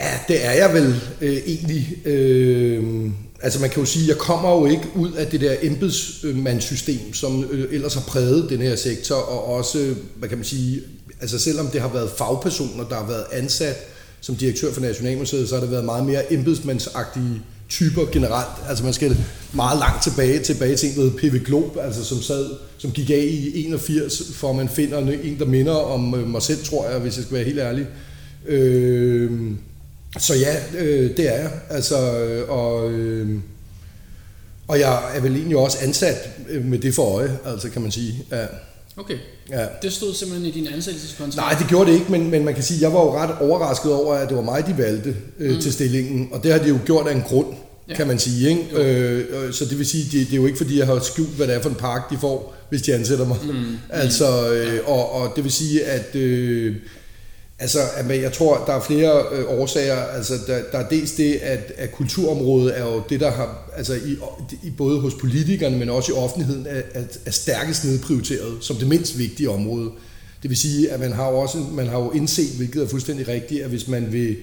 Ja, 0.00 0.18
det 0.28 0.46
er 0.46 0.52
jeg 0.52 0.74
vel 0.74 0.94
øh, 1.20 1.36
egentlig. 1.46 2.06
Øh, 2.06 3.10
altså 3.42 3.60
man 3.60 3.70
kan 3.70 3.80
jo 3.80 3.86
sige, 3.86 4.08
jeg 4.08 4.16
kommer 4.16 4.50
jo 4.50 4.66
ikke 4.66 4.88
ud 4.96 5.12
af 5.12 5.26
det 5.26 5.40
der 5.40 5.56
embedsmandssystem, 5.62 7.14
som 7.14 7.44
øh, 7.50 7.74
ellers 7.74 7.94
har 7.94 8.00
præget 8.00 8.50
den 8.50 8.60
her 8.60 8.76
sektor, 8.76 9.14
og 9.14 9.44
også, 9.44 9.94
hvad 10.16 10.28
kan 10.28 10.38
man 10.38 10.44
sige, 10.44 10.80
altså 11.20 11.38
selvom 11.38 11.66
det 11.66 11.80
har 11.80 11.92
været 11.92 12.10
fagpersoner, 12.18 12.88
der 12.88 12.94
har 12.96 13.06
været 13.06 13.24
ansat 13.32 13.76
som 14.20 14.36
direktør 14.36 14.72
for 14.72 14.80
Nationalmuseet, 14.80 15.48
så 15.48 15.54
har 15.54 15.60
det 15.60 15.70
været 15.70 15.84
meget 15.84 16.06
mere 16.06 16.32
embedsmandsagtige 16.32 17.42
typer 17.68 18.04
generelt. 18.12 18.68
Altså 18.68 18.84
man 18.84 18.92
skal 18.92 19.16
meget 19.52 19.78
langt 19.78 20.02
tilbage, 20.02 20.38
tilbage 20.38 20.76
til 20.76 20.88
noget 20.96 21.16
PV 21.16 21.44
Glob, 21.44 21.76
altså 21.80 22.04
som, 22.04 22.22
sad, 22.22 22.46
som 22.78 22.90
gik 22.90 23.10
af 23.10 23.28
i 23.30 23.64
81, 23.66 24.22
for 24.34 24.52
man 24.52 24.68
finder 24.68 24.98
en, 24.98 25.38
der 25.38 25.44
minder 25.44 25.72
om 25.72 26.14
øh, 26.14 26.28
mig 26.28 26.42
selv, 26.42 26.64
tror 26.64 26.88
jeg, 26.88 26.98
hvis 26.98 27.16
jeg 27.16 27.24
skal 27.24 27.34
være 27.34 27.44
helt 27.44 27.58
ærlig. 27.58 27.86
Øh, 28.46 29.30
så 30.18 30.34
ja, 30.34 30.56
øh, 30.78 31.16
det 31.16 31.28
er 31.28 31.40
jeg. 31.40 31.50
Altså, 31.70 32.18
øh, 32.18 32.50
og, 32.50 32.90
øh, 32.90 33.38
og 34.68 34.78
jeg 34.78 35.16
er 35.16 35.20
vel 35.20 35.36
egentlig 35.36 35.56
også 35.56 35.78
ansat 35.82 36.30
øh, 36.48 36.64
med 36.64 36.78
det 36.78 36.94
for 36.94 37.16
øje, 37.16 37.38
altså 37.46 37.70
kan 37.70 37.82
man 37.82 37.90
sige. 37.90 38.24
Ja. 38.32 38.46
Okay. 38.96 39.18
Ja. 39.50 39.66
Det 39.82 39.92
stod 39.92 40.14
simpelthen 40.14 40.48
i 40.48 40.50
din 40.50 40.66
ansættelseskontrakt? 40.66 41.36
Nej, 41.36 41.58
det 41.58 41.68
gjorde 41.68 41.90
det 41.90 41.98
ikke, 41.98 42.12
men, 42.12 42.30
men 42.30 42.44
man 42.44 42.54
kan 42.54 42.62
sige, 42.62 42.76
at 42.76 42.82
jeg 42.82 42.92
var 42.92 43.00
jo 43.00 43.18
ret 43.18 43.36
overrasket 43.40 43.92
over, 43.92 44.14
at 44.14 44.28
det 44.28 44.36
var 44.36 44.42
mig, 44.42 44.66
de 44.66 44.78
valgte 44.78 45.16
øh, 45.38 45.54
mm. 45.54 45.60
til 45.60 45.72
stillingen. 45.72 46.28
Og 46.32 46.42
det 46.42 46.52
har 46.52 46.58
de 46.58 46.68
jo 46.68 46.78
gjort 46.86 47.06
af 47.06 47.14
en 47.14 47.22
grund, 47.22 47.46
ja. 47.88 47.94
kan 47.94 48.06
man 48.06 48.18
sige. 48.18 48.48
Ikke? 48.48 48.64
Øh, 48.72 49.24
øh, 49.30 49.52
så 49.52 49.64
det 49.64 49.78
vil 49.78 49.86
sige, 49.86 50.04
det, 50.04 50.26
det 50.26 50.32
er 50.32 50.36
jo 50.36 50.46
ikke 50.46 50.58
fordi, 50.58 50.78
jeg 50.78 50.86
har 50.86 51.00
skjult, 51.00 51.36
hvad 51.36 51.46
det 51.46 51.54
er 51.54 51.60
for 51.60 51.70
en 51.70 51.74
park, 51.74 52.10
de 52.10 52.18
får, 52.20 52.54
hvis 52.68 52.82
de 52.82 52.94
ansætter 52.94 53.26
mig. 53.26 53.38
Mm. 53.42 53.76
altså, 53.90 54.52
øh, 54.52 54.80
og, 54.86 55.12
og 55.12 55.32
det 55.36 55.44
vil 55.44 55.52
sige, 55.52 55.84
at... 55.84 56.14
Øh, 56.14 56.76
Altså, 57.60 57.78
jeg 58.08 58.32
tror, 58.32 58.64
der 58.66 58.72
er 58.72 58.80
flere 58.80 59.24
øh, 59.32 59.60
årsager. 59.60 59.96
Altså, 59.96 60.34
der, 60.46 60.62
der 60.72 60.78
er 60.78 60.88
dels 60.88 61.12
det, 61.12 61.34
at, 61.34 61.72
at 61.76 61.92
kulturområdet 61.92 62.78
er 62.78 62.84
jo 62.84 63.02
det, 63.08 63.20
der 63.20 63.30
har, 63.30 63.70
altså 63.76 63.94
i, 63.94 64.16
i 64.62 64.70
både 64.70 65.00
hos 65.00 65.14
politikerne, 65.14 65.78
men 65.78 65.90
også 65.90 66.12
i 66.12 66.14
offentligheden, 66.14 66.66
er, 66.68 66.82
er, 66.94 67.02
er 67.26 67.30
stærkest 67.30 67.84
nedprioriteret 67.84 68.56
som 68.60 68.76
det 68.76 68.88
mindst 68.88 69.18
vigtige 69.18 69.50
område. 69.50 69.90
Det 70.42 70.50
vil 70.50 70.58
sige, 70.58 70.90
at 70.90 71.00
man 71.00 71.12
har 71.12 71.30
jo 71.30 71.36
også 71.36 71.58
man 71.58 71.86
har 71.86 71.98
jo 71.98 72.10
indset, 72.10 72.56
hvilket 72.56 72.82
er 72.82 72.88
fuldstændig 72.88 73.28
rigtigt, 73.28 73.62
at 73.62 73.70
hvis 73.70 73.88
man 73.88 74.12
vil, 74.12 74.36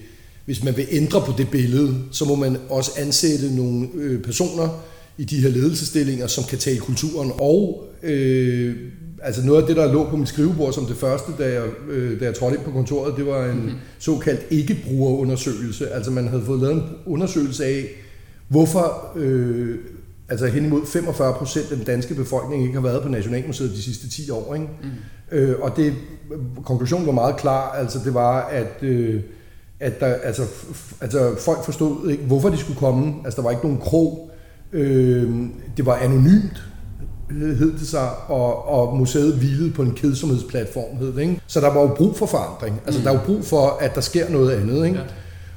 hvis 0.45 0.63
man 0.63 0.77
vil 0.77 0.87
ændre 0.91 1.21
på 1.21 1.33
det 1.37 1.49
billede, 1.49 1.95
så 2.11 2.25
må 2.25 2.35
man 2.35 2.57
også 2.69 2.91
ansætte 2.97 3.55
nogle 3.55 3.87
øh, 3.95 4.21
personer 4.21 4.83
i 5.17 5.23
de 5.23 5.41
her 5.41 5.49
ledelsestillinger, 5.49 6.27
som 6.27 6.43
kan 6.43 6.57
tale 6.57 6.79
kulturen 6.79 7.31
og 7.39 7.89
øh, 8.03 8.75
altså 9.25 9.45
noget 9.45 9.61
af 9.61 9.67
det, 9.67 9.75
der 9.75 9.93
lå 9.93 10.09
på 10.09 10.17
mit 10.17 10.27
skrivebord 10.27 10.73
som 10.73 10.85
det 10.85 10.97
første, 10.97 11.31
da 11.37 11.53
jeg, 11.53 11.63
øh, 11.89 12.19
da 12.19 12.25
jeg 12.25 12.35
trådte 12.35 12.55
ind 12.55 12.65
på 12.65 12.71
kontoret, 12.71 13.17
det 13.17 13.25
var 13.25 13.45
en 13.45 13.55
mm-hmm. 13.55 13.77
såkaldt 13.99 14.41
ikke-brugerundersøgelse. 14.49 15.89
Altså 15.89 16.11
man 16.11 16.27
havde 16.27 16.43
fået 16.45 16.61
lavet 16.61 16.75
en 16.75 16.83
undersøgelse 17.05 17.65
af, 17.65 17.85
hvorfor 18.47 19.11
øh, 19.15 19.77
altså 20.29 20.47
hen 20.47 20.65
imod 20.65 20.85
45 20.85 21.33
procent 21.33 21.71
af 21.71 21.77
den 21.77 21.85
danske 21.85 22.15
befolkning 22.15 22.63
ikke 22.63 22.73
har 22.73 22.81
været 22.81 23.01
på 23.01 23.09
Nationalmuseet 23.09 23.71
de 23.71 23.81
sidste 23.81 24.09
10 24.09 24.29
år. 24.29 24.53
Ikke? 24.53 24.67
Mm. 24.83 25.37
Øh, 25.37 25.59
og 25.61 25.77
det, 25.77 25.93
konklusionen 26.65 27.07
var 27.07 27.13
meget 27.13 27.37
klar, 27.37 27.71
altså 27.71 27.99
det 28.05 28.13
var, 28.13 28.41
at, 28.41 28.83
øh, 28.83 29.21
at 29.79 29.99
der, 29.99 30.05
altså, 30.05 30.43
altså 31.01 31.35
folk 31.39 31.65
forstod 31.65 32.09
ikke, 32.09 32.23
hvorfor 32.23 32.49
de 32.49 32.57
skulle 32.57 32.79
komme. 32.79 33.13
Altså 33.25 33.37
der 33.37 33.43
var 33.43 33.51
ikke 33.51 33.63
nogen 33.63 33.79
krog. 33.81 34.31
Øh, 34.71 35.33
det 35.77 35.85
var 35.85 35.95
anonymt 35.95 36.63
hed 37.31 37.71
det 37.79 37.87
sig, 37.87 38.09
og, 38.27 38.67
og 38.67 38.97
museet 38.97 39.33
hvilede 39.33 39.71
på 39.71 39.81
en 39.81 39.91
kedsomhedsplatform, 39.91 40.97
hed 40.97 41.13
det, 41.13 41.21
ikke? 41.21 41.41
Så 41.47 41.61
der 41.61 41.73
var 41.73 41.81
jo 41.81 41.87
brug 41.87 42.15
for 42.15 42.25
forandring. 42.25 42.81
Altså, 42.85 42.99
mm. 42.99 43.03
der 43.03 43.11
er 43.11 43.15
jo 43.15 43.21
brug 43.25 43.45
for, 43.45 43.77
at 43.81 43.95
der 43.95 44.01
sker 44.01 44.29
noget 44.29 44.51
andet, 44.51 44.85
ikke? 44.85 44.97
Ja. 44.97 45.03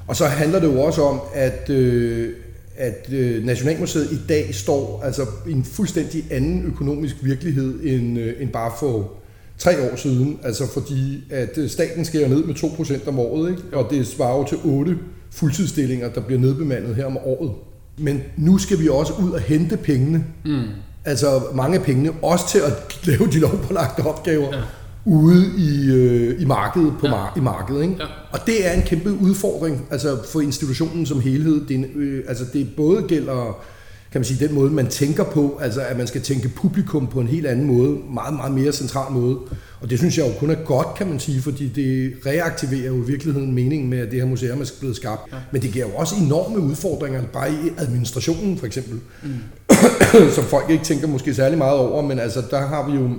Og 0.07 0.17
så 0.17 0.27
handler 0.27 0.61
det 0.61 0.67
jo 0.67 0.81
også 0.81 1.03
om, 1.03 1.21
at, 1.35 1.71
øh, 1.71 2.33
at 2.77 3.09
øh, 3.13 3.45
Nationalmuseet 3.45 4.13
i 4.13 4.19
dag 4.29 4.55
står 4.55 5.03
altså 5.05 5.27
i 5.49 5.53
en 5.53 5.65
fuldstændig 5.65 6.25
anden 6.31 6.65
økonomisk 6.67 7.17
virkelighed 7.23 7.81
end, 7.83 8.19
øh, 8.19 8.35
end 8.41 8.51
bare 8.51 8.73
for 8.81 9.13
tre 9.59 9.91
år 9.93 9.97
siden. 9.97 10.41
Altså 10.43 10.73
fordi, 10.73 11.25
at 11.31 11.59
øh, 11.59 11.69
staten 11.71 12.05
skærer 12.05 12.29
ned 12.29 12.45
med 12.45 12.55
2% 12.55 13.09
om 13.09 13.19
året, 13.19 13.51
ikke? 13.51 13.63
og 13.73 13.91
det 13.91 14.07
svarer 14.07 14.45
til 14.45 14.59
8 14.65 14.99
fuldtidsstillinger, 15.31 16.09
der 16.09 16.21
bliver 16.21 16.41
nedbemandet 16.41 16.97
her 16.97 17.05
om 17.05 17.17
året. 17.17 17.51
Men 17.99 18.23
nu 18.37 18.59
skal 18.59 18.81
vi 18.81 18.89
også 18.89 19.13
ud 19.23 19.31
og 19.31 19.41
hente 19.41 19.77
pengene. 19.77 20.25
Mm. 20.45 20.63
Altså 21.05 21.43
mange 21.55 21.79
af 21.79 21.85
pengene, 21.85 22.13
også 22.23 22.49
til 22.49 22.59
at 22.59 22.73
lave 23.09 23.27
de 23.27 23.39
lovpålagte 23.39 24.01
opgaver. 24.01 24.57
Ja 24.57 24.63
ude 25.09 25.53
i, 25.59 25.91
øh, 25.91 26.43
i 26.43 26.45
markedet 26.45 26.93
på 27.01 27.07
ja. 27.07 27.13
mar- 27.13 27.39
i 27.39 27.41
markedet. 27.41 27.83
Ikke? 27.83 27.95
Ja. 27.99 28.05
Og 28.33 28.39
det 28.47 28.67
er 28.67 28.73
en 28.73 28.83
kæmpe 28.83 29.13
udfordring 29.13 29.87
altså 29.91 30.19
for 30.33 30.41
institutionen 30.41 31.07
som 31.07 31.21
helhed. 31.21 31.67
Det, 31.69 31.91
øh, 31.97 32.25
altså 32.29 32.45
det 32.53 32.69
både 32.77 33.03
gælder 33.03 33.59
kan 34.13 34.21
man 34.21 34.25
sige, 34.25 34.47
den 34.47 34.55
måde, 34.55 34.71
man 34.71 34.87
tænker 34.87 35.25
på, 35.25 35.59
altså 35.63 35.81
at 35.81 35.99
man 35.99 36.07
skal 36.07 36.21
tænke 36.21 36.49
publikum 36.49 37.07
på 37.07 37.21
en 37.21 37.27
helt 37.27 37.47
anden 37.47 37.67
måde, 37.67 37.99
meget, 38.15 38.35
meget 38.35 38.53
mere 38.53 38.73
central 38.73 39.13
måde. 39.13 39.39
Og 39.81 39.91
det 39.91 39.99
synes 39.99 40.19
jeg 40.19 40.27
jo 40.27 40.33
kun 40.39 40.51
er 40.51 40.55
godt, 40.55 40.95
kan 40.97 41.07
man 41.09 41.21
sige, 41.21 41.43
fordi 41.43 41.69
det 41.69 42.15
reaktiverer 42.27 42.87
jo 42.87 43.03
i 43.03 43.07
virkeligheden 43.07 43.55
meningen 43.55 43.91
med, 43.91 43.99
at 43.99 44.11
det 44.11 44.21
her 44.21 44.27
museum 44.27 44.61
er 44.61 44.71
blevet 44.81 44.97
skabt. 44.97 45.33
Ja. 45.33 45.37
Men 45.53 45.63
det 45.63 45.73
giver 45.73 45.87
jo 45.87 45.93
også 45.95 46.15
enorme 46.25 46.59
udfordringer, 46.59 47.23
bare 47.33 47.51
i 47.53 47.71
administrationen 47.79 48.59
for 48.59 48.67
eksempel, 48.67 49.01
mm. 49.23 49.29
som 50.35 50.45
folk 50.45 50.71
ikke 50.71 50.85
tænker 50.85 51.07
måske 51.07 51.35
særlig 51.35 51.59
meget 51.59 51.79
over, 51.79 52.03
men 52.03 52.19
altså 52.19 52.43
der 52.51 52.67
har 52.67 52.91
vi 52.91 52.97
jo 52.97 53.11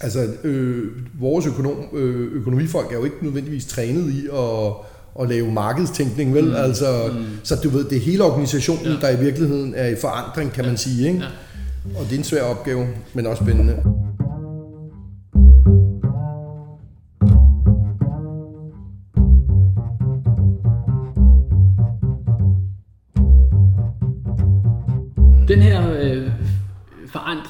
Altså, 0.00 0.26
øh, 0.44 0.84
vores 1.20 1.46
økonom, 1.46 1.76
øh, 1.92 2.32
økonomifolk 2.32 2.92
er 2.92 2.96
jo 2.96 3.04
ikke 3.04 3.16
nødvendigvis 3.22 3.66
trænet 3.66 4.10
i 4.10 4.26
at, 4.32 4.72
at 5.20 5.28
lave 5.28 5.52
markedstænkning, 5.52 6.34
vel? 6.34 6.44
Mm. 6.44 6.54
Altså, 6.54 7.10
mm. 7.12 7.24
Så 7.42 7.56
du 7.56 7.68
ved, 7.68 7.84
det 7.84 7.96
er 7.96 8.00
hele 8.00 8.24
organisationen, 8.24 8.84
ja. 8.84 9.00
der 9.00 9.10
i 9.10 9.20
virkeligheden 9.20 9.74
er 9.76 9.86
i 9.86 9.96
forandring, 10.00 10.52
kan 10.52 10.64
ja. 10.64 10.70
man 10.70 10.78
sige. 10.78 11.06
Ikke? 11.08 11.18
Ja. 11.18 11.98
Og 11.98 12.04
det 12.04 12.14
er 12.14 12.18
en 12.18 12.24
svær 12.24 12.42
opgave, 12.42 12.86
men 13.14 13.26
også 13.26 13.44
spændende. 13.44 13.76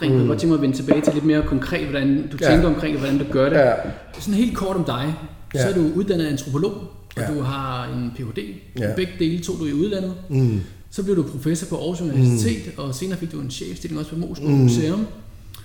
Forandring. 0.06 0.14
Mm. 0.14 0.20
Jeg 0.20 0.28
godt 0.28 0.38
tænke 0.38 0.50
mig 0.50 0.56
at 0.56 0.62
vende 0.62 0.76
tilbage 0.76 1.00
til 1.00 1.14
lidt 1.14 1.24
mere 1.24 1.42
konkret, 1.42 1.88
hvordan 1.88 2.28
du 2.32 2.36
ja. 2.40 2.50
tænker 2.50 2.68
omkring, 2.68 2.98
hvordan 2.98 3.18
du 3.18 3.24
gør 3.30 3.48
det. 3.48 3.56
Ja. 3.56 3.72
Sådan 4.20 4.34
helt 4.34 4.56
kort 4.56 4.76
om 4.76 4.84
dig. 4.84 5.14
Ja. 5.54 5.62
Så 5.62 5.68
er 5.68 5.74
du 5.74 5.90
uddannet 5.94 6.26
antropolog, 6.26 6.72
og 7.16 7.22
ja. 7.22 7.34
du 7.34 7.40
har 7.40 7.84
en 7.84 8.12
Ph.D. 8.16 8.38
Ja. 8.78 8.94
Begge 8.96 9.12
dele 9.18 9.42
tog 9.42 9.56
du 9.60 9.66
i 9.66 9.72
udlandet. 9.72 10.14
Mm. 10.28 10.60
Så 10.90 11.02
blev 11.02 11.16
du 11.16 11.22
professor 11.22 11.66
på 11.66 11.76
Aarhus 11.76 12.00
Universitet, 12.00 12.66
mm. 12.66 12.84
og 12.84 12.94
senere 12.94 13.18
fik 13.18 13.32
du 13.32 13.40
en 13.40 13.50
chefstilling 13.50 13.98
også 14.00 14.10
på 14.10 14.18
Moskva 14.18 14.48
mm. 14.48 14.54
Museum. 14.54 15.06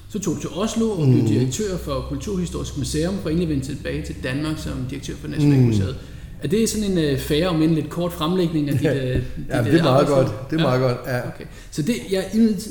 Så 0.10 0.20
tog 0.20 0.36
du 0.36 0.40
til 0.40 0.50
Oslo 0.50 0.90
og 0.90 1.08
blev 1.08 1.22
mm. 1.22 1.28
direktør 1.28 1.78
for 1.78 2.06
Kulturhistorisk 2.10 2.78
Museum, 2.78 3.16
for 3.22 3.30
egentlig 3.30 3.50
vende 3.50 3.66
tilbage 3.66 4.02
til 4.06 4.16
Danmark 4.24 4.58
som 4.58 4.74
direktør 4.90 5.14
for 5.16 5.28
Nationalmuseet. 5.28 5.96
Mm. 6.00 6.11
Er 6.44 6.48
det 6.48 6.70
sådan 6.70 6.98
en 6.98 7.14
uh, 7.14 7.20
færre, 7.20 7.48
om 7.48 7.62
en 7.62 7.74
lidt 7.74 7.90
kort 7.90 8.14
fremlægning 8.14 8.70
af 8.70 8.76
dit, 8.80 8.84
ja, 8.84 8.94
dit 8.94 9.24
ja, 9.50 9.64
det 9.64 9.80
er 9.80 9.84
meget 9.84 10.08
godt. 10.08 10.28
Det 10.50 10.60
er 10.60 10.62
ja. 10.62 10.68
meget 10.68 10.82
godt, 10.82 10.98
ja. 11.08 11.18
Okay. 11.18 11.46
Så 11.72 11.82
det, 11.82 11.96
jeg 12.12 12.26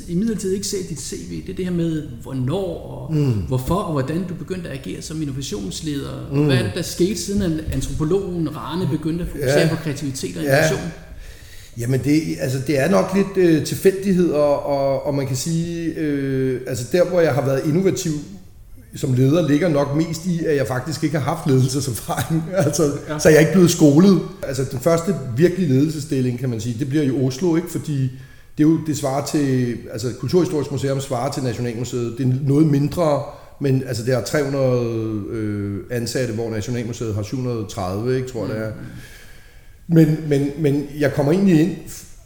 i 0.07 0.15
midlertid 0.15 0.53
ikke 0.53 0.67
set 0.67 0.89
dit 0.89 1.01
CV, 1.01 1.41
det 1.45 1.51
er 1.51 1.55
det 1.55 1.65
her 1.65 1.73
med, 1.73 2.03
hvornår 2.23 2.77
og 2.77 3.15
mm. 3.15 3.31
hvorfor 3.31 3.75
og 3.75 3.91
hvordan 3.91 4.23
du 4.29 4.33
begyndte 4.33 4.69
at 4.69 4.77
agere 4.77 5.01
som 5.01 5.21
innovationsleder. 5.21 6.29
Mm. 6.31 6.45
Hvad 6.45 6.57
er 6.57 6.63
det, 6.63 6.71
der 6.75 6.81
skete 6.81 7.17
siden 7.17 7.61
antropologen 7.73 8.57
Rane 8.57 8.87
begyndte 8.91 9.23
at 9.23 9.29
fokusere 9.29 9.59
ja. 9.59 9.69
på 9.69 9.75
kreativitet 9.75 10.37
og 10.37 10.43
innovation? 10.43 10.79
Ja. 10.79 11.11
Jamen 11.77 11.99
det, 12.03 12.21
altså 12.39 12.59
det 12.67 12.79
er 12.79 12.89
nok 12.89 13.05
lidt 13.15 13.47
øh, 13.47 13.65
tilfældighed, 13.65 14.31
og, 14.31 14.65
og, 14.65 15.05
og 15.05 15.15
man 15.15 15.27
kan 15.27 15.35
sige, 15.35 15.93
øh, 15.93 16.61
altså 16.67 16.85
der 16.91 17.05
hvor 17.05 17.21
jeg 17.21 17.33
har 17.33 17.45
været 17.45 17.61
innovativ 17.65 18.11
som 18.95 19.13
leder 19.13 19.47
ligger 19.47 19.69
nok 19.69 19.95
mest 19.95 20.25
i, 20.25 20.45
at 20.45 20.55
jeg 20.55 20.67
faktisk 20.67 21.03
ikke 21.03 21.19
har 21.19 21.35
haft 21.35 21.47
ledelseserfaring. 21.47 22.43
altså, 22.65 22.91
ja. 23.09 23.19
Så 23.19 23.29
jeg 23.29 23.35
er 23.35 23.39
ikke 23.39 23.51
blevet 23.51 23.71
skolet. 23.71 24.21
Altså 24.43 24.63
den 24.71 24.79
første 24.79 25.15
virkelige 25.37 25.69
ledelsesstilling, 25.69 26.39
kan 26.39 26.49
man 26.49 26.61
sige, 26.61 26.75
det 26.79 26.89
bliver 26.89 27.03
i 27.03 27.11
Oslo, 27.11 27.55
ikke? 27.55 27.71
fordi 27.71 28.01
det, 28.57 28.63
er 28.63 28.69
jo, 28.69 28.79
det 28.87 28.97
svarer 28.97 29.25
til, 29.25 29.77
altså 29.91 30.13
Kulturhistorisk 30.19 30.71
Museum 30.71 31.01
svarer 31.01 31.31
til 31.31 31.43
Nationalmuseet. 31.43 32.15
Det 32.17 32.27
er 32.27 32.33
noget 32.47 32.67
mindre, 32.67 33.23
men 33.59 33.83
altså 33.87 34.03
det 34.03 34.13
er 34.13 34.23
300 34.23 35.25
øh, 35.31 35.79
ansatte, 35.91 36.33
hvor 36.33 36.49
Nationalmuseet 36.49 37.15
har 37.15 37.23
730, 37.23 38.15
ikke, 38.15 38.27
tror 38.27 38.45
jeg 38.45 38.55
det 38.55 38.63
er. 38.63 38.71
Men, 39.87 40.17
men, 40.27 40.49
men 40.57 40.87
jeg 40.99 41.13
kommer 41.13 41.31
egentlig 41.31 41.61
ind, 41.61 41.75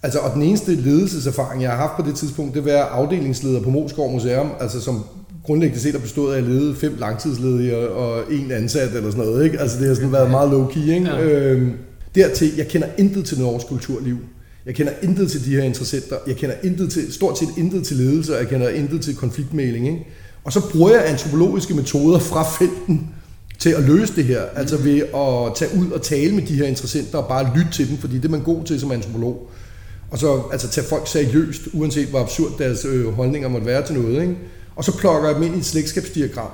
altså, 0.03 0.19
og 0.19 0.33
den 0.33 0.41
eneste 0.41 0.75
ledelseserfaring, 0.75 1.61
jeg 1.61 1.71
har 1.71 1.77
haft 1.77 1.95
på 1.95 2.09
det 2.09 2.15
tidspunkt, 2.15 2.55
det 2.55 2.65
var 2.65 2.71
afdelingsleder 2.71 3.61
på 3.61 3.69
Moskov 3.69 4.11
Museum, 4.11 4.51
altså 4.59 4.81
som 4.81 5.03
grundlæggende 5.45 5.81
set 5.81 5.91
har 5.91 5.99
bestået 5.99 6.33
af 6.33 6.37
at 6.37 6.43
lede 6.43 6.75
fem 6.75 6.95
langtidsledige 6.99 7.77
og, 7.77 8.33
en 8.33 8.51
ansat 8.51 8.95
eller 8.95 9.11
sådan 9.11 9.25
noget. 9.25 9.45
Ikke? 9.45 9.59
Altså 9.59 9.79
det 9.79 9.87
har 9.87 9.95
sådan 9.95 10.11
været 10.11 10.31
meget 10.31 10.51
low-key. 10.51 10.91
Ikke? 10.91 11.09
Ja. 11.09 11.23
Øhm, 11.23 11.71
dertil, 12.15 12.51
jeg 12.57 12.67
kender 12.67 12.87
intet 12.97 13.25
til 13.25 13.39
norsk 13.39 13.67
kulturliv. 13.67 14.17
Jeg 14.65 14.75
kender 14.75 14.93
intet 15.03 15.31
til 15.31 15.45
de 15.45 15.55
her 15.55 15.63
interessenter. 15.63 16.15
Jeg 16.27 16.35
kender 16.35 16.55
intet 16.63 16.91
til, 16.91 17.13
stort 17.13 17.39
set 17.39 17.47
intet 17.57 17.85
til 17.85 17.97
ledelse, 17.97 18.33
og 18.33 18.39
jeg 18.39 18.47
kender 18.47 18.69
intet 18.69 19.01
til 19.01 19.15
konfliktmæling. 19.15 19.87
Ikke? 19.87 20.07
Og 20.43 20.53
så 20.53 20.61
bruger 20.71 20.91
jeg 20.91 21.09
antropologiske 21.09 21.73
metoder 21.73 22.19
fra 22.19 22.43
felten 22.43 23.09
til 23.59 23.69
at 23.69 23.83
løse 23.83 24.15
det 24.15 24.23
her. 24.23 24.41
Altså 24.55 24.77
ved 24.77 24.97
at 24.99 25.55
tage 25.55 25.79
ud 25.79 25.91
og 25.91 26.01
tale 26.01 26.35
med 26.35 26.43
de 26.43 26.55
her 26.55 26.65
interessenter 26.65 27.17
og 27.17 27.27
bare 27.27 27.57
lytte 27.57 27.71
til 27.71 27.89
dem, 27.89 27.97
fordi 27.97 28.15
det 28.15 28.25
er 28.25 28.29
man 28.29 28.43
god 28.43 28.63
til 28.63 28.79
som 28.79 28.91
antropolog. 28.91 29.49
Og 30.11 30.19
så 30.19 30.41
altså, 30.51 30.69
tage 30.69 30.87
folk 30.87 31.07
seriøst, 31.07 31.61
uanset 31.73 32.07
hvor 32.07 32.19
absurd 32.19 32.51
deres 32.57 32.85
øh, 32.85 33.13
holdninger 33.13 33.49
måtte 33.49 33.67
være 33.67 33.85
til 33.85 33.95
noget. 33.95 34.21
Ikke? 34.21 34.35
Og 34.75 34.83
så 34.83 34.97
plukker 34.97 35.27
jeg 35.27 35.35
dem 35.35 35.43
ind 35.43 35.55
i 35.55 35.57
et 35.57 35.65
slægtskabsdiagram. 35.65 36.51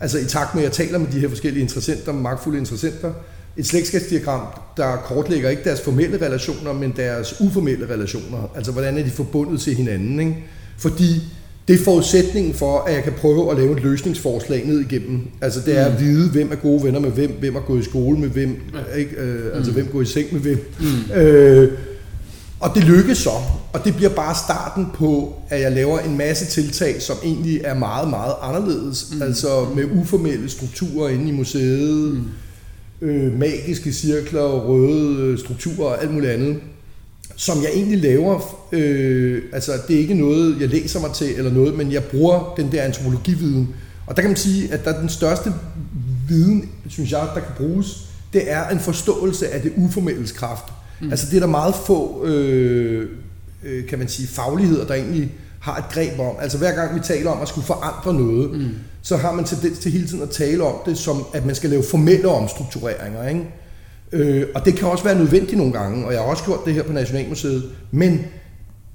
Altså 0.00 0.18
i 0.18 0.24
takt 0.24 0.54
med, 0.54 0.62
at 0.62 0.68
jeg 0.68 0.86
taler 0.86 0.98
med 0.98 1.06
de 1.12 1.20
her 1.20 1.28
forskellige 1.28 1.62
interessenter, 1.62 2.12
magtfulde 2.12 2.58
interessenter, 2.58 3.12
et 3.56 3.66
slægtskabsdiagram, 3.66 4.46
der 4.76 4.96
kortlægger 4.96 5.50
ikke 5.50 5.64
deres 5.64 5.80
formelle 5.80 6.26
relationer, 6.26 6.72
men 6.72 6.92
deres 6.96 7.40
uformelle 7.40 7.94
relationer. 7.94 8.50
Altså 8.56 8.72
hvordan 8.72 8.98
er 8.98 9.02
de 9.02 9.10
forbundet 9.10 9.60
til 9.60 9.74
hinanden. 9.74 10.20
Ikke? 10.20 10.36
Fordi 10.78 11.22
det 11.68 11.80
er 11.80 11.84
forudsætningen 11.84 12.54
for, 12.54 12.78
at 12.78 12.94
jeg 12.94 13.02
kan 13.02 13.12
prøve 13.12 13.50
at 13.50 13.56
lave 13.56 13.76
et 13.76 13.82
løsningsforslag 13.82 14.66
ned 14.66 14.80
igennem. 14.80 15.20
Altså 15.40 15.60
det 15.66 15.78
er 15.78 15.84
at 15.84 15.92
mm. 15.92 16.06
vide, 16.06 16.30
hvem 16.30 16.52
er 16.52 16.56
gode 16.56 16.84
venner 16.84 17.00
med 17.00 17.10
hvem, 17.10 17.30
hvem 17.40 17.56
er 17.56 17.60
gået 17.60 17.80
i 17.80 17.84
skole 17.84 18.18
med 18.18 18.28
hvem, 18.28 18.60
ikke? 18.96 19.16
Øh, 19.16 19.56
altså 19.56 19.70
mm. 19.70 19.74
hvem 19.74 19.86
går 19.86 20.02
i 20.02 20.04
seng 20.04 20.32
med 20.32 20.40
hvem. 20.40 20.72
Mm. 20.80 21.12
Øh, 21.14 21.72
og 22.62 22.74
det 22.74 22.84
lykkes 22.84 23.18
så, 23.18 23.30
og 23.72 23.84
det 23.84 23.96
bliver 23.96 24.10
bare 24.10 24.34
starten 24.34 24.86
på, 24.94 25.34
at 25.48 25.60
jeg 25.60 25.72
laver 25.72 25.98
en 25.98 26.16
masse 26.16 26.46
tiltag, 26.46 27.02
som 27.02 27.16
egentlig 27.24 27.60
er 27.64 27.74
meget, 27.74 28.10
meget 28.10 28.34
anderledes. 28.42 29.08
Mm. 29.12 29.22
Altså 29.22 29.66
med 29.76 29.84
uformelle 29.84 30.48
strukturer 30.48 31.08
inde 31.08 31.28
i 31.28 31.32
museet, 31.32 32.24
mm. 33.00 33.08
øh, 33.08 33.38
magiske 33.38 33.92
cirkler, 33.92 34.42
røde 34.42 35.16
øh, 35.16 35.38
strukturer 35.38 35.88
og 35.88 36.02
alt 36.02 36.14
muligt 36.14 36.32
andet, 36.32 36.56
som 37.36 37.62
jeg 37.62 37.70
egentlig 37.74 37.98
laver. 37.98 38.40
Øh, 38.72 39.42
altså 39.52 39.72
det 39.88 39.96
er 39.96 40.00
ikke 40.00 40.14
noget, 40.14 40.60
jeg 40.60 40.68
læser 40.68 41.00
mig 41.00 41.12
til 41.12 41.34
eller 41.36 41.52
noget, 41.52 41.74
men 41.74 41.92
jeg 41.92 42.04
bruger 42.04 42.54
den 42.56 42.72
der 42.72 42.82
antropologividen. 42.82 43.68
Og 44.06 44.16
der 44.16 44.22
kan 44.22 44.30
man 44.30 44.36
sige, 44.36 44.72
at 44.72 44.84
der 44.84 44.92
er 44.92 45.00
den 45.00 45.08
største 45.08 45.52
viden, 46.28 46.70
synes 46.88 47.12
jeg, 47.12 47.28
der 47.34 47.40
kan 47.40 47.54
bruges, 47.56 48.08
det 48.32 48.50
er 48.50 48.68
en 48.68 48.80
forståelse 48.80 49.48
af 49.48 49.62
det 49.62 49.72
uformelle 49.76 50.26
kraft. 50.26 50.64
Mm. 51.02 51.10
Altså 51.10 51.26
det 51.30 51.36
er 51.36 51.40
der 51.40 51.46
meget 51.46 51.74
få, 51.74 52.24
øh, 52.24 53.08
øh, 53.64 53.86
kan 53.86 53.98
man 53.98 54.08
sige, 54.08 54.28
fagligheder, 54.28 54.86
der 54.86 54.94
egentlig 54.94 55.32
har 55.60 55.76
et 55.76 55.84
greb 55.92 56.18
om. 56.18 56.36
Altså 56.40 56.58
hver 56.58 56.72
gang 56.74 56.94
vi 56.94 57.00
taler 57.00 57.30
om 57.30 57.42
at 57.42 57.48
skulle 57.48 57.66
forandre 57.66 58.14
noget, 58.14 58.50
mm. 58.50 58.68
så 59.02 59.16
har 59.16 59.32
man 59.32 59.44
tendens 59.44 59.78
til 59.78 59.92
hele 59.92 60.06
tiden 60.06 60.22
at 60.22 60.30
tale 60.30 60.64
om 60.64 60.74
det 60.86 60.98
som, 60.98 61.24
at 61.34 61.46
man 61.46 61.54
skal 61.54 61.70
lave 61.70 61.82
formelle 61.82 62.28
omstruktureringer. 62.28 63.28
Ikke? 63.28 63.44
Øh, 64.12 64.46
og 64.54 64.64
det 64.64 64.74
kan 64.74 64.88
også 64.88 65.04
være 65.04 65.18
nødvendigt 65.18 65.56
nogle 65.56 65.72
gange, 65.72 66.06
og 66.06 66.12
jeg 66.12 66.20
har 66.20 66.28
også 66.28 66.44
gjort 66.44 66.64
det 66.66 66.74
her 66.74 66.82
på 66.82 66.92
Nationalmuseet, 66.92 67.64
men 67.90 68.20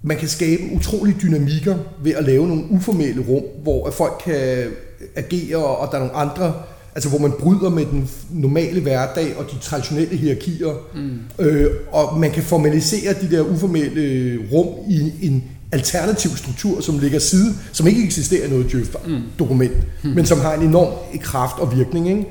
man 0.01 0.17
kan 0.17 0.27
skabe 0.27 0.63
utrolige 0.75 1.17
dynamikker 1.21 1.77
ved 2.03 2.11
at 2.11 2.23
lave 2.23 2.47
nogle 2.47 2.63
uformelle 2.69 3.25
rum, 3.27 3.43
hvor 3.63 3.91
folk 3.91 4.21
kan 4.25 4.67
agere, 5.15 5.65
og 5.65 5.91
der 5.91 5.97
er 5.97 5.99
nogle 5.99 6.15
andre 6.15 6.53
altså 6.97 7.09
hvor 7.09 7.19
man 7.19 7.31
bryder 7.39 7.69
med 7.69 7.85
den 7.85 8.09
normale 8.31 8.81
hverdag 8.81 9.35
og 9.37 9.45
de 9.51 9.59
traditionelle 9.61 10.17
hierarkier, 10.17 10.73
mm. 10.95 11.45
øh, 11.45 11.71
og 11.91 12.19
man 12.19 12.31
kan 12.31 12.43
formalisere 12.43 13.13
de 13.21 13.35
der 13.35 13.41
uformelle 13.41 14.39
rum 14.51 14.67
i 14.89 15.11
en 15.21 15.43
alternativ 15.71 16.31
struktur, 16.37 16.81
som 16.81 16.99
ligger 16.99 17.19
side, 17.19 17.55
som 17.71 17.87
ikke 17.87 18.03
eksisterer 18.03 18.47
i 18.47 18.49
noget 18.49 18.71
Djøf-dokument, 18.71 19.75
mm. 19.75 20.09
mm. 20.09 20.15
men 20.15 20.25
som 20.25 20.39
har 20.39 20.53
en 20.53 20.67
enorm 20.67 20.93
kraft 21.21 21.59
og 21.59 21.77
virkning. 21.77 22.09
Ikke? 22.09 22.25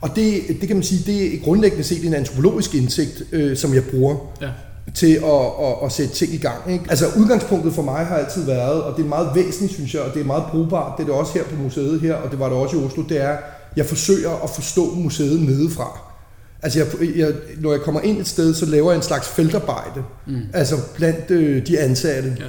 Og 0.00 0.10
det, 0.16 0.42
det 0.60 0.68
kan 0.68 0.76
man 0.76 0.82
sige, 0.82 1.12
det 1.12 1.34
er 1.34 1.38
grundlæggende 1.44 1.84
set 1.84 2.04
en 2.04 2.14
antropologisk 2.14 2.74
indsigt, 2.74 3.22
øh, 3.32 3.56
som 3.56 3.74
jeg 3.74 3.84
bruger. 3.84 4.16
Ja 4.42 4.48
til 4.94 5.14
at, 5.14 5.66
at, 5.66 5.74
at 5.84 5.92
sætte 5.92 6.14
ting 6.14 6.34
i 6.34 6.36
gang. 6.36 6.72
Ikke? 6.72 6.84
Altså 6.88 7.06
udgangspunktet 7.16 7.72
for 7.72 7.82
mig 7.82 8.06
har 8.06 8.16
altid 8.16 8.44
været, 8.44 8.82
og 8.82 8.96
det 8.96 9.04
er 9.04 9.08
meget 9.08 9.28
væsentligt, 9.34 9.72
synes 9.72 9.94
jeg, 9.94 10.02
og 10.02 10.14
det 10.14 10.20
er 10.20 10.24
meget 10.24 10.44
brugbart, 10.50 10.92
det 10.96 11.02
er 11.02 11.06
det 11.06 11.14
også 11.14 11.32
her 11.34 11.44
på 11.44 11.62
museet 11.62 12.00
her, 12.00 12.14
og 12.14 12.30
det 12.30 12.38
var 12.38 12.48
det 12.48 12.56
også 12.58 12.76
i 12.76 12.84
Oslo, 12.84 13.02
det 13.08 13.22
er, 13.22 13.36
jeg 13.76 13.86
forsøger 13.86 14.44
at 14.44 14.50
forstå 14.50 14.94
museet 14.94 15.40
nedefra. 15.40 16.00
Altså, 16.62 16.78
jeg, 16.78 17.16
jeg, 17.16 17.32
når 17.60 17.72
jeg 17.72 17.80
kommer 17.80 18.00
ind 18.00 18.20
et 18.20 18.28
sted, 18.28 18.54
så 18.54 18.66
laver 18.66 18.90
jeg 18.90 18.96
en 18.96 19.02
slags 19.02 19.28
feltarbejde. 19.28 20.02
Mm. 20.26 20.40
Altså, 20.52 20.76
blandt 20.96 21.30
øh, 21.30 21.66
de 21.66 21.78
ansatte. 21.78 22.36
Ja. 22.38 22.44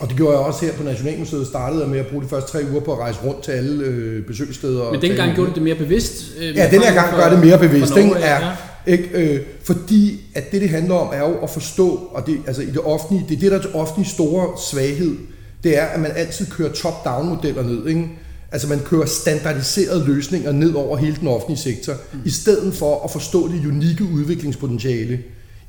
Og 0.00 0.08
det 0.08 0.16
gjorde 0.16 0.36
jeg 0.36 0.46
også 0.46 0.64
her 0.66 0.72
på 0.72 0.82
Nationalmuseet. 0.82 1.46
Startede 1.46 1.80
jeg 1.80 1.88
med 1.90 1.98
at 1.98 2.06
bruge 2.06 2.22
de 2.24 2.28
første 2.28 2.52
tre 2.52 2.64
uger 2.70 2.80
på 2.80 2.92
at 2.92 2.98
rejse 2.98 3.18
rundt 3.24 3.42
til 3.42 3.52
alle 3.52 3.84
øh, 3.84 4.26
besøgssteder. 4.26 4.80
og 4.82 4.92
Men 4.92 5.02
dengang 5.02 5.28
med 5.28 5.34
gjorde 5.36 5.50
du 5.50 5.54
det 5.54 5.62
mere 5.62 5.74
bevidst? 5.74 6.24
Øh, 6.38 6.56
Ja, 6.56 6.68
den 6.70 6.80
her 6.80 6.94
gang 6.94 7.16
gør 7.16 7.30
det 7.30 7.44
mere 7.44 7.58
bevidst, 7.58 7.90
Norge, 7.90 8.04
ikke? 8.06 8.18
ja. 8.18 8.40
Er, 8.40 8.56
ikke? 8.86 9.08
Øh, 9.34 9.40
fordi 9.64 10.20
at 10.34 10.52
det, 10.52 10.60
det 10.60 10.70
handler 10.70 10.94
om, 10.94 11.08
er 11.12 11.28
jo 11.30 11.38
at 11.42 11.50
forstå, 11.50 11.88
og 12.14 12.26
det, 12.26 12.36
altså 12.46 12.62
i 12.62 12.66
det 12.66 12.80
offentlige, 12.80 13.24
det 13.28 13.36
er 13.36 13.40
det, 13.40 13.50
der 13.50 13.58
er 13.58 13.62
det 13.62 13.70
offentlige 13.74 14.08
store 14.10 14.48
svaghed, 14.70 15.16
det 15.64 15.78
er, 15.78 15.84
at 15.84 16.00
man 16.00 16.10
altid 16.16 16.46
kører 16.46 16.72
top-down-modeller 16.72 17.62
ned, 17.62 17.86
ikke? 17.86 18.08
Altså 18.52 18.68
man 18.68 18.80
kører 18.80 19.06
standardiserede 19.06 20.04
løsninger 20.06 20.52
ned 20.52 20.74
over 20.74 20.96
hele 20.96 21.16
den 21.20 21.28
offentlige 21.28 21.58
sektor, 21.58 21.92
mm. 22.12 22.20
i 22.24 22.30
stedet 22.30 22.74
for 22.74 23.04
at 23.04 23.10
forstå 23.10 23.48
det 23.48 23.66
unikke 23.66 24.04
udviklingspotentiale 24.04 25.18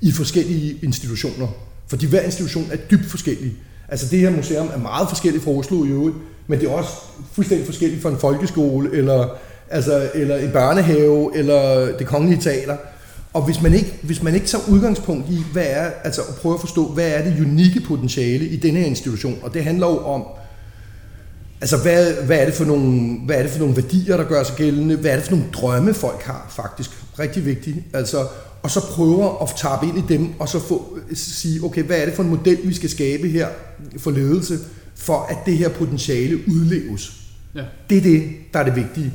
i 0.02 0.12
forskellige 0.12 0.80
institutioner. 0.84 1.48
Fordi 1.88 2.06
hver 2.06 2.22
institution 2.22 2.68
er 2.72 2.78
dybt 2.78 3.06
forskellig. 3.06 3.54
Altså 3.88 4.08
det 4.12 4.20
her 4.20 4.30
museum 4.30 4.70
er 4.74 4.78
meget 4.78 5.10
forskelligt 5.10 5.44
fra 5.44 5.52
Oslo 5.52 5.86
i 5.86 5.90
øvrigt, 5.90 6.16
men 6.48 6.60
det 6.60 6.68
er 6.68 6.72
også 6.72 6.92
fuldstændig 7.32 7.66
forskelligt 7.66 8.02
fra 8.02 8.10
en 8.10 8.18
folkeskole, 8.18 8.94
eller, 8.94 9.28
altså, 9.70 10.10
eller 10.14 10.38
en 10.38 10.52
børnehave, 10.52 11.38
eller 11.38 11.92
det 11.98 12.08
kongelige 12.08 12.42
teater. 12.42 12.78
Og 13.34 13.42
hvis 13.46 13.62
man 13.62 13.74
ikke, 13.74 14.00
hvis 14.02 14.24
man 14.24 14.36
ikke 14.36 14.48
tager 14.48 14.64
udgangspunkt 14.70 15.30
i, 15.30 15.38
hvad 15.54 15.66
er, 15.68 15.90
altså 16.04 16.22
at 16.22 16.36
prøve 16.36 16.54
at 16.54 16.60
forstå, 16.60 16.86
hvad 16.86 17.10
er 17.10 17.24
det 17.24 17.40
unikke 17.40 17.80
potentiale 17.80 18.48
i 18.48 18.56
denne 18.56 18.80
her 18.80 18.86
institution, 18.86 19.40
og 19.42 19.54
det 19.54 19.64
handler 19.64 19.88
jo 19.88 19.98
om, 19.98 20.24
Altså, 21.64 21.78
hvad, 21.78 22.14
hvad, 22.26 22.38
er 22.38 22.46
det 22.46 22.54
for 22.54 22.66
nogle, 22.66 23.20
hvad 23.26 23.36
er 23.36 23.42
det 23.42 23.52
for 23.52 23.60
nogle 23.60 23.76
værdier, 23.76 24.18
der 24.18 24.24
gør 24.24 24.44
sig 24.44 24.56
gældende? 24.56 24.96
Hvad 24.96 25.12
er 25.12 25.16
det 25.16 25.24
for 25.24 25.32
nogle 25.32 25.46
drømme, 25.54 25.94
folk 25.94 26.22
har, 26.22 26.54
faktisk? 26.56 26.90
Rigtig 27.20 27.46
vigtigt. 27.46 27.78
Altså, 27.94 28.28
og 28.64 28.72
så 28.72 28.80
prøver 28.86 29.44
at 29.44 29.50
tappe 29.58 29.88
ind 29.88 29.98
i 29.98 30.14
dem, 30.14 30.30
og 30.40 30.50
så 30.50 30.60
få, 30.60 30.98
sige, 31.14 31.64
okay, 31.64 31.84
hvad 31.84 31.98
er 31.98 32.06
det 32.06 32.14
for 32.14 32.24
en 32.24 32.30
model, 32.30 32.58
vi 32.64 32.74
skal 32.74 32.90
skabe 32.90 33.28
her 33.28 33.48
for 33.98 34.12
ledelse, 34.12 34.60
for 34.96 35.28
at 35.30 35.38
det 35.46 35.58
her 35.58 35.70
potentiale 35.70 36.40
udleves? 36.48 37.14
Ja. 37.56 37.64
Det 37.90 37.98
er 37.98 38.02
det, 38.02 38.24
der 38.54 38.60
er 38.60 38.64
det 38.64 38.76
vigtige. 38.76 39.14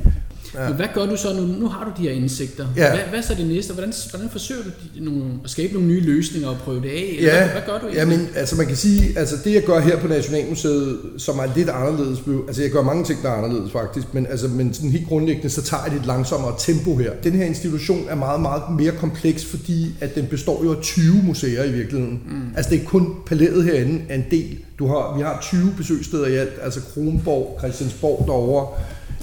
Ja. 0.55 0.67
Men 0.67 0.75
hvad 0.75 0.87
gør 0.93 1.05
du 1.05 1.15
så 1.15 1.33
nu? 1.33 1.41
Nu 1.41 1.67
har 1.67 1.85
du 1.85 1.91
de 1.97 2.07
her 2.07 2.15
indsigter. 2.15 2.67
Ja. 2.75 2.89
Hvad, 2.89 2.99
hvad 3.09 3.19
er 3.19 3.23
så 3.23 3.33
det 3.35 3.47
næste? 3.47 3.73
Hvordan, 3.73 3.93
hvordan 4.09 4.29
forsøger 4.29 4.63
du 4.63 4.69
nogle, 5.03 5.23
at 5.43 5.49
skabe 5.49 5.73
nogle 5.73 5.87
nye 5.87 6.01
løsninger 6.01 6.49
og 6.49 6.57
prøve 6.57 6.81
det 6.81 6.89
af? 6.89 7.15
Eller 7.17 7.33
Ja, 7.33 7.37
hvad, 7.37 7.49
hvad 7.49 7.61
gør 7.65 7.87
du 7.87 7.93
ja, 7.93 8.05
men 8.05 8.27
altså 8.35 8.55
man 8.55 8.67
kan 8.67 8.75
sige, 8.75 9.19
altså 9.19 9.35
det 9.43 9.53
jeg 9.53 9.63
gør 9.63 9.79
her 9.79 9.99
på 9.99 10.07
Nationalmuseet, 10.07 10.97
som 11.17 11.39
er 11.39 11.45
lidt 11.55 11.69
anderledes, 11.69 12.19
altså 12.47 12.61
jeg 12.61 12.71
gør 12.71 12.81
mange 12.81 13.03
ting, 13.03 13.23
der 13.23 13.29
er 13.29 13.33
anderledes 13.33 13.71
faktisk, 13.71 14.13
men, 14.13 14.27
altså, 14.27 14.47
men 14.47 14.73
sådan 14.73 14.89
helt 14.89 15.07
grundlæggende, 15.07 15.49
så 15.49 15.61
tager 15.61 15.83
jeg 15.83 15.91
det 15.91 15.99
et 15.99 16.05
langsommere 16.05 16.55
tempo 16.57 16.95
her. 16.95 17.11
Den 17.23 17.33
her 17.33 17.45
institution 17.45 18.05
er 18.09 18.15
meget, 18.15 18.41
meget 18.41 18.63
mere 18.79 18.91
kompleks, 18.91 19.45
fordi 19.45 19.95
at 20.01 20.15
den 20.15 20.27
består 20.27 20.63
jo 20.63 20.71
af 20.71 20.81
20 20.81 21.15
museer 21.23 21.63
i 21.63 21.71
virkeligheden. 21.71 22.21
Mm. 22.29 22.41
Altså 22.55 22.71
det 22.71 22.81
er 22.81 22.85
kun 22.85 23.15
palæet 23.25 23.63
herinde 23.63 24.01
er 24.09 24.15
en 24.15 24.25
del. 24.31 24.57
Du 24.79 24.87
har, 24.87 25.17
vi 25.17 25.23
har 25.23 25.39
20 25.41 25.73
besøgssteder 25.77 26.27
i 26.27 26.35
alt, 26.35 26.53
altså 26.61 26.79
Kronborg, 26.93 27.57
Christiansborg 27.59 28.23
derovre, 28.27 28.67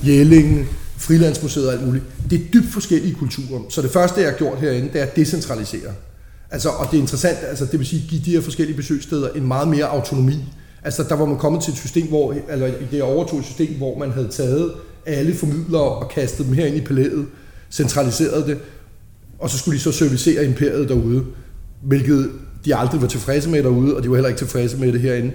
Jelling, 0.06 0.68
Frilandsmuseet 0.99 1.67
og 1.67 1.73
alt 1.73 1.87
muligt. 1.87 2.05
Det 2.31 2.41
er 2.41 2.45
dybt 2.55 2.73
forskellige 2.73 3.15
kulturer. 3.15 3.62
Så 3.69 3.83
det 3.83 3.91
første, 3.91 4.21
jeg 4.21 4.31
har 4.31 4.37
gjort 4.38 4.59
herinde, 4.59 4.88
det 4.93 5.00
er 5.00 5.05
at 5.05 5.17
decentralisere. 5.17 5.93
Altså, 6.50 6.69
og 6.69 6.87
det 6.91 6.97
er 6.97 7.00
interessant, 7.00 7.38
altså, 7.43 7.65
det 7.65 7.79
vil 7.79 7.87
sige 7.87 8.03
give 8.09 8.23
de 8.25 8.31
her 8.31 8.41
forskellige 8.41 8.76
besøgssteder 8.76 9.29
en 9.29 9.47
meget 9.47 9.69
mere 9.69 9.85
autonomi. 9.85 10.45
Altså, 10.85 11.03
der 11.03 11.15
var 11.15 11.25
man 11.25 11.38
kommet 11.38 11.62
til 11.62 11.73
et 11.73 11.79
system, 11.79 12.07
hvor, 12.07 12.35
eller 12.50 12.71
det 12.91 13.03
overtog 13.03 13.38
et 13.38 13.45
system, 13.45 13.75
hvor 13.75 13.99
man 13.99 14.11
havde 14.11 14.29
taget 14.29 14.73
alle 15.07 15.35
formidlere 15.35 15.83
og 15.83 16.11
kastet 16.11 16.47
dem 16.47 16.55
herind 16.55 16.76
i 16.76 16.81
palæet, 16.81 17.26
centraliseret 17.71 18.47
det, 18.47 18.59
og 19.38 19.50
så 19.50 19.59
skulle 19.59 19.79
de 19.79 19.83
så 19.83 19.93
servicere 19.93 20.45
imperiet 20.45 20.88
derude, 20.88 21.25
hvilket 21.83 22.31
de 22.65 22.76
aldrig 22.76 23.00
var 23.00 23.09
tilfredse 23.09 23.49
med 23.49 23.62
derude, 23.62 23.97
og 23.97 24.03
de 24.03 24.11
var 24.11 24.17
heller 24.17 24.29
ikke 24.29 24.38
tilfredse 24.38 24.76
med 24.76 24.93
det 24.93 25.00
herinde. 25.00 25.33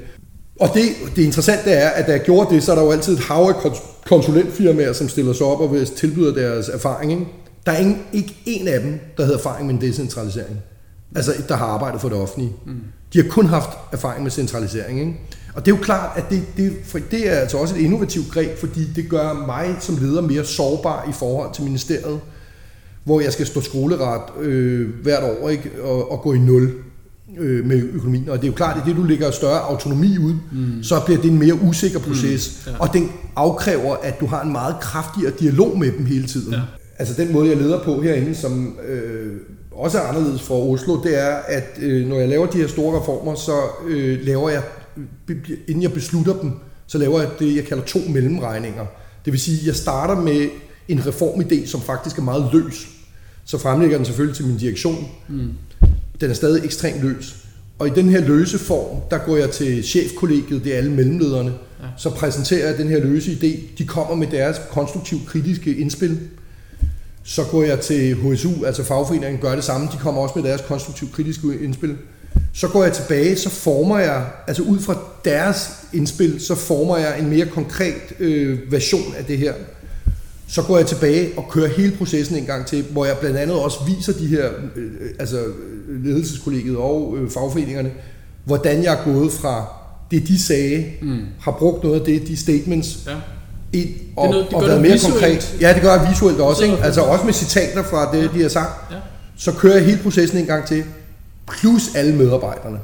Og 0.61 0.69
det, 0.73 1.15
det 1.15 1.23
interessante 1.23 1.69
er, 1.69 1.89
at 1.89 2.07
da 2.07 2.11
jeg 2.11 2.21
gjorde 2.21 2.55
det, 2.55 2.63
så 2.63 2.71
er 2.71 2.75
der 2.75 2.83
jo 2.83 2.91
altid 2.91 3.13
et 3.13 3.19
hav 3.19 3.53
af 3.65 3.71
konsulentfirmaer, 4.05 4.93
som 4.93 5.09
stiller 5.09 5.33
sig 5.33 5.45
op 5.45 5.59
og 5.59 5.73
vil 5.73 5.85
tilbyder 5.85 6.33
deres 6.33 6.69
erfaring. 6.69 7.11
Ikke? 7.11 7.25
Der 7.65 7.71
er 7.71 7.77
ingen, 7.77 7.97
ikke 8.13 8.37
en 8.45 8.67
af 8.67 8.81
dem, 8.81 8.99
der 9.17 9.23
havde 9.23 9.37
erfaring 9.37 9.67
med 9.67 9.75
en 9.75 9.81
decentralisering. 9.81 10.57
Altså, 11.15 11.33
der 11.47 11.55
har 11.55 11.65
arbejdet 11.65 12.01
for 12.01 12.09
det 12.09 12.17
offentlige. 12.17 12.53
Mm. 12.65 12.73
De 13.13 13.21
har 13.21 13.29
kun 13.29 13.45
haft 13.45 13.69
erfaring 13.91 14.23
med 14.23 14.31
centralisering. 14.31 14.99
Ikke? 14.99 15.13
Og 15.55 15.65
det 15.65 15.71
er 15.71 15.75
jo 15.75 15.83
klart, 15.83 16.09
at 16.15 16.23
det, 16.29 16.43
det, 16.57 16.73
for 16.85 16.99
det 17.11 17.29
er 17.29 17.35
altså 17.35 17.57
også 17.57 17.75
et 17.75 17.81
innovativt 17.81 18.31
greb, 18.31 18.57
fordi 18.57 18.87
det 18.95 19.09
gør 19.09 19.45
mig 19.45 19.75
som 19.79 19.97
leder 20.01 20.21
mere 20.21 20.45
sårbar 20.45 21.05
i 21.09 21.13
forhold 21.13 21.53
til 21.53 21.63
ministeriet, 21.63 22.19
hvor 23.03 23.21
jeg 23.21 23.33
skal 23.33 23.45
stå 23.45 23.61
skoleret 23.61 24.21
øh, 24.39 24.89
hvert 25.03 25.23
år 25.23 25.49
ikke? 25.49 25.71
Og, 25.83 26.11
og 26.11 26.21
gå 26.21 26.33
i 26.33 26.37
nul 26.37 26.71
øh, 27.39 27.65
med 27.65 27.83
økonomien. 27.93 28.29
Og 28.29 28.37
det 28.37 28.43
er 28.43 28.47
jo 28.47 28.53
klart, 28.55 28.77
at 28.77 28.83
det 28.85 28.95
du 28.95 29.03
lægger 29.03 29.31
større 29.31 29.59
autonomi 29.59 30.17
ud, 30.17 30.33
mm. 30.51 30.83
så 30.83 31.01
bliver 31.05 31.21
det 31.21 31.31
en 31.31 31.39
mere 31.39 31.55
usikker 31.61 31.99
proces. 31.99 32.63
Mm. 32.65 32.71
Ja. 32.71 32.79
Og 32.79 32.93
den 32.93 33.11
afkræver, 33.35 33.95
at 33.95 34.19
du 34.19 34.25
har 34.25 34.41
en 34.43 34.51
meget 34.51 34.75
kraftigere 34.81 35.31
dialog 35.39 35.79
med 35.79 35.91
dem 35.91 36.05
hele 36.05 36.27
tiden. 36.27 36.53
Ja. 36.53 36.59
Altså 36.99 37.23
den 37.23 37.33
måde, 37.33 37.49
jeg 37.49 37.57
leder 37.57 37.83
på 37.83 38.01
herinde, 38.01 38.35
som 38.35 38.77
øh, 38.87 39.33
også 39.71 39.97
er 39.97 40.01
anderledes 40.01 40.41
fra 40.41 40.55
Oslo, 40.55 41.03
det 41.03 41.19
er, 41.19 41.35
at 41.35 41.79
øh, 41.81 42.07
når 42.07 42.19
jeg 42.19 42.29
laver 42.29 42.45
de 42.45 42.57
her 42.57 42.67
store 42.67 42.99
reformer, 42.99 43.35
så 43.35 43.61
øh, 43.87 44.19
laver 44.25 44.49
jeg, 44.49 44.63
inden 45.67 45.83
jeg 45.83 45.93
beslutter 45.93 46.33
dem, 46.41 46.51
så 46.87 46.97
laver 46.97 47.19
jeg 47.19 47.29
det, 47.39 47.55
jeg 47.55 47.65
kalder 47.65 47.83
to 47.83 47.99
mellemregninger. 48.09 48.85
Det 49.25 49.33
vil 49.33 49.39
sige, 49.39 49.59
at 49.59 49.67
jeg 49.67 49.75
starter 49.75 50.21
med 50.21 50.49
en 50.87 50.99
reformidé, 50.99 51.67
som 51.67 51.81
faktisk 51.81 52.17
er 52.17 52.21
meget 52.21 52.49
løs. 52.53 52.87
Så 53.45 53.57
fremlægger 53.57 53.97
den 53.97 54.05
selvfølgelig 54.05 54.35
til 54.35 54.45
min 54.45 54.57
direktion. 54.57 55.07
Mm. 55.29 55.49
Den 56.21 56.29
er 56.29 56.33
stadig 56.33 56.65
ekstremt 56.65 57.01
løs. 57.01 57.35
Og 57.79 57.87
i 57.87 57.91
den 57.95 58.09
her 58.09 58.21
løse 58.21 58.59
form, 58.59 58.97
der 59.11 59.17
går 59.17 59.37
jeg 59.37 59.49
til 59.49 59.83
chefkollegiet, 59.83 60.63
det 60.63 60.73
er 60.73 60.77
alle 60.77 60.91
mellemlederne, 60.91 61.53
ja. 61.81 61.85
så 61.97 62.09
præsenterer 62.09 62.69
jeg 62.69 62.77
den 62.77 62.87
her 62.87 62.99
løse 62.99 63.31
idé. 63.31 63.77
De 63.77 63.87
kommer 63.87 64.15
med 64.15 64.27
deres 64.27 64.61
konstruktivt 64.71 65.27
kritiske 65.27 65.75
indspil. 65.75 66.19
Så 67.23 67.43
går 67.43 67.63
jeg 67.63 67.79
til 67.79 68.15
HSU, 68.15 68.65
altså 68.65 68.83
fagforeningen, 68.83 69.41
gør 69.41 69.55
det 69.55 69.63
samme. 69.63 69.87
De 69.87 69.97
kommer 69.97 70.21
også 70.21 70.39
med 70.39 70.49
deres 70.49 70.61
konstruktivt 70.67 71.11
kritiske 71.11 71.59
indspil. 71.61 71.97
Så 72.53 72.67
går 72.67 72.83
jeg 72.83 72.93
tilbage, 72.93 73.35
så 73.35 73.49
former 73.49 73.99
jeg, 73.99 74.25
altså 74.47 74.63
ud 74.63 74.79
fra 74.79 74.97
deres 75.25 75.69
indspil, 75.93 76.41
så 76.41 76.55
former 76.55 76.97
jeg 76.97 77.19
en 77.19 77.29
mere 77.29 77.45
konkret 77.45 78.13
øh, 78.19 78.71
version 78.71 79.15
af 79.17 79.25
det 79.25 79.37
her. 79.37 79.53
Så 80.51 80.61
går 80.61 80.77
jeg 80.77 80.87
tilbage 80.87 81.29
og 81.37 81.45
kører 81.51 81.67
hele 81.67 81.91
processen 81.97 82.35
en 82.37 82.45
gang 82.45 82.65
til, 82.65 82.85
hvor 82.91 83.05
jeg 83.05 83.17
blandt 83.21 83.37
andet 83.37 83.55
også 83.55 83.77
viser 83.87 84.13
de 84.13 84.27
her, 84.27 84.49
øh, 84.75 84.91
altså 85.19 85.37
ledelseskollegiet 86.03 86.77
og 86.77 87.15
øh, 87.17 87.29
fagforeningerne, 87.31 87.91
hvordan 88.45 88.83
jeg 88.83 88.93
er 88.93 89.03
gået 89.13 89.31
fra 89.31 89.65
det, 90.11 90.27
de 90.27 90.39
sagde, 90.43 90.85
mm. 91.01 91.19
har 91.39 91.51
brugt 91.51 91.83
noget 91.83 91.99
af 91.99 92.05
det, 92.05 92.27
de 92.27 92.37
statements, 92.37 92.97
Ja. 93.07 93.15
ind 93.79 93.89
og, 94.17 94.29
noget- 94.29 94.45
det 94.45 94.53
og 94.53 94.61
været 94.61 94.81
mere 94.81 94.91
visuelt. 94.91 95.13
konkret. 95.13 95.55
Ja, 95.61 95.73
det 95.73 95.81
gør 95.81 95.95
jeg 95.99 96.09
visuelt 96.11 96.39
også, 96.39 96.59
Så- 96.59 96.63
ikke? 96.65 96.77
altså 96.83 97.01
også 97.01 97.25
med 97.25 97.33
citater 97.33 97.83
fra 97.83 98.15
det, 98.15 98.29
de 98.33 98.41
har 98.41 98.49
sagt. 98.49 98.91
Ja. 98.91 98.95
Så 99.37 99.51
kører 99.51 99.75
jeg 99.75 99.85
hele 99.85 99.99
processen 100.03 100.37
en 100.39 100.45
gang 100.45 100.65
til, 100.67 100.83
plus 101.47 101.83
alle 101.95 102.15
medarbejderne. 102.15 102.77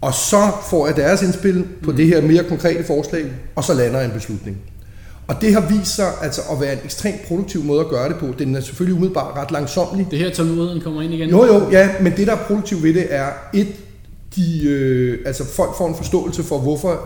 Og 0.00 0.14
så 0.14 0.50
får 0.70 0.86
jeg 0.86 0.96
deres 0.96 1.22
indspil 1.22 1.64
på 1.82 1.90
mm. 1.90 1.96
det 1.96 2.06
her 2.06 2.22
mere 2.22 2.44
konkrete 2.44 2.84
forslag, 2.84 3.24
og 3.56 3.64
så 3.64 3.74
lander 3.74 3.98
jeg 3.98 4.06
en 4.08 4.14
beslutning. 4.14 4.56
Og 5.30 5.36
det 5.40 5.54
har 5.54 5.60
vist 5.60 5.94
sig 5.94 6.12
altså 6.22 6.40
at 6.52 6.60
være 6.60 6.72
en 6.72 6.78
ekstremt 6.84 7.22
produktiv 7.28 7.64
måde 7.64 7.80
at 7.80 7.88
gøre 7.88 8.08
det 8.08 8.16
på. 8.16 8.26
Den 8.38 8.56
er 8.56 8.60
selvfølgelig 8.60 8.94
umiddelbart 8.94 9.36
ret 9.36 9.50
langsomlig. 9.50 10.06
Det 10.10 10.18
her 10.18 10.30
tålmodigheden 10.30 10.82
kommer 10.82 11.02
ind 11.02 11.14
igen. 11.14 11.30
Jo, 11.30 11.44
jo, 11.44 11.70
ja, 11.70 11.90
men 12.00 12.12
det, 12.16 12.26
der 12.26 12.32
er 12.32 12.44
produktivt 12.46 12.82
ved 12.82 12.94
det, 12.94 13.06
er 13.10 13.26
et, 13.54 13.68
de, 14.36 14.64
øh, 14.68 15.18
altså 15.26 15.44
folk 15.44 15.70
får 15.78 15.88
en 15.88 15.94
forståelse 15.94 16.42
for, 16.42 16.58
hvorfor, 16.58 17.00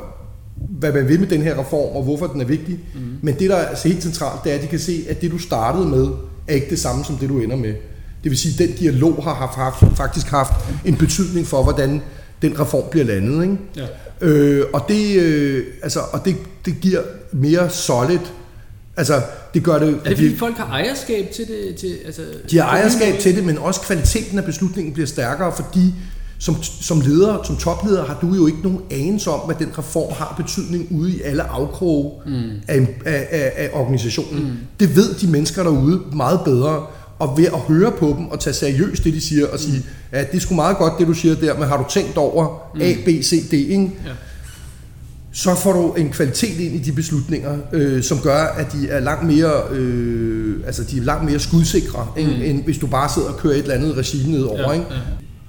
hvad 0.79 0.93
man 0.93 1.09
vil 1.09 1.21
med 1.21 1.29
den 1.29 1.43
her 1.43 1.59
reform, 1.61 1.97
og 1.97 2.03
hvorfor 2.03 2.27
den 2.27 2.41
er 2.41 2.45
vigtig. 2.45 2.79
Mm. 2.95 3.01
Men 3.23 3.39
det, 3.39 3.51
der 3.51 3.57
er 3.57 3.67
altså 3.67 3.89
helt 3.89 4.03
centralt, 4.03 4.45
det 4.45 4.53
er, 4.53 4.57
at 4.57 4.63
de 4.63 4.67
kan 4.67 4.79
se, 4.79 5.05
at 5.09 5.21
det, 5.21 5.31
du 5.31 5.39
startede 5.39 5.89
med, 5.89 6.09
er 6.49 6.55
ikke 6.55 6.71
det 6.71 6.79
samme 6.79 7.05
som 7.05 7.17
det, 7.17 7.29
du 7.29 7.41
ender 7.41 7.57
med. 7.57 7.75
Det 8.23 8.31
vil 8.31 8.39
sige, 8.39 8.65
at 8.65 8.69
den 8.69 8.77
dialog 8.77 9.25
har 9.25 9.35
haft, 9.35 9.55
haft, 9.55 9.97
faktisk 9.97 10.27
haft 10.27 10.53
en 10.85 10.97
betydning 10.97 11.47
for, 11.47 11.63
hvordan 11.63 12.03
den 12.43 12.61
reform 12.61 12.85
bliver 12.91 13.07
landet. 13.07 13.43
Ikke? 13.43 13.57
Ja. 13.77 13.87
Øh, 14.21 14.67
og 14.73 14.83
det, 14.89 15.17
øh, 15.17 15.65
altså, 15.83 16.01
og 16.13 16.25
det, 16.25 16.37
det 16.65 16.81
giver 16.81 17.01
mere 17.33 17.71
solid, 17.71 18.19
altså 18.97 19.23
det 19.55 19.63
gør 19.63 19.79
det, 19.79 19.89
Er 19.89 20.09
det 20.09 20.19
fordi 20.19 20.37
folk 20.37 20.57
har 20.57 20.67
ejerskab 20.67 21.31
til 21.31 21.47
det? 21.49 21.75
Til, 21.77 21.97
altså, 22.07 22.23
de 22.51 22.59
har 22.59 22.69
ejerskab 22.69 23.19
til 23.21 23.37
det, 23.37 23.45
men 23.45 23.59
også 23.59 23.81
kvaliteten 23.81 24.39
af 24.39 24.45
beslutningen 24.45 24.93
bliver 24.95 25.07
stærkere, 25.07 25.53
fordi 25.57 25.95
som, 26.39 26.63
som 26.63 27.01
leder, 27.01 27.43
som 27.43 27.57
topleder, 27.57 28.05
har 28.05 28.19
du 28.21 28.35
jo 28.35 28.47
ikke 28.47 28.59
nogen 28.63 28.81
anelse 28.91 29.31
om, 29.31 29.41
hvad 29.41 29.57
den 29.57 29.79
reform 29.79 30.13
har 30.13 30.35
betydning 30.37 30.89
ude 30.91 31.11
i 31.11 31.21
alle 31.23 31.43
afkroge 31.43 32.13
mm. 32.27 32.51
af, 32.69 32.87
af, 33.05 33.29
af, 33.31 33.53
af 33.57 33.71
organisationen. 33.73 34.45
Mm. 34.45 34.57
Det 34.81 34.97
ved 34.97 35.15
de 35.15 35.27
mennesker 35.27 35.63
derude 35.63 36.01
meget 36.13 36.41
bedre, 36.45 36.87
og 37.19 37.39
ved 37.39 37.45
at 37.45 37.59
høre 37.59 37.93
på 37.93 38.15
dem 38.19 38.27
og 38.27 38.41
tage 38.41 38.55
seriøst 38.55 39.05
det, 39.05 39.13
de 39.13 39.21
siger, 39.21 39.47
og 39.47 39.61
sige, 39.61 39.83
ja, 40.13 40.19
det 40.19 40.35
er 40.35 40.41
sgu 40.41 40.55
meget 40.55 40.77
godt, 40.77 40.93
det 40.99 41.07
du 41.07 41.15
siger 41.15 41.35
der, 41.35 41.59
men 41.59 41.69
har 41.69 41.77
du 41.77 41.85
tænkt 41.91 42.17
over 42.17 42.73
A, 42.81 42.95
B, 43.05 43.09
C, 43.09 43.51
D, 43.51 43.53
ikke? 43.53 43.91
Ja. 44.05 44.11
Så 45.35 45.55
får 45.55 45.73
du 45.73 45.93
en 45.93 46.11
kvalitet 46.11 46.61
ind 46.61 46.75
i 46.75 46.79
de 46.79 46.93
beslutninger, 46.93 47.59
øh, 47.73 48.03
som 48.03 48.19
gør, 48.19 48.45
at 48.45 48.73
de 48.73 48.89
er 48.89 49.01
langt 49.01 49.27
mere, 49.27 49.63
øh, 49.71 50.57
altså 50.67 50.85
de 50.85 50.99
er 50.99 51.03
langt 51.03 51.25
mere 51.25 51.39
skudsikre, 51.39 52.09
end, 52.17 52.37
mm. 52.37 52.43
end 52.43 52.65
hvis 52.65 52.79
du 52.79 52.87
bare 52.87 53.09
sidder 53.15 53.29
og 53.29 53.37
kører 53.37 53.55
et 53.55 53.59
eller 53.59 53.75
andet 53.75 53.97
regime 53.97 54.33
nedover. 54.33 54.61
Ja, 54.61 54.73
ikke? 54.73 54.87
Ja. 54.91 54.97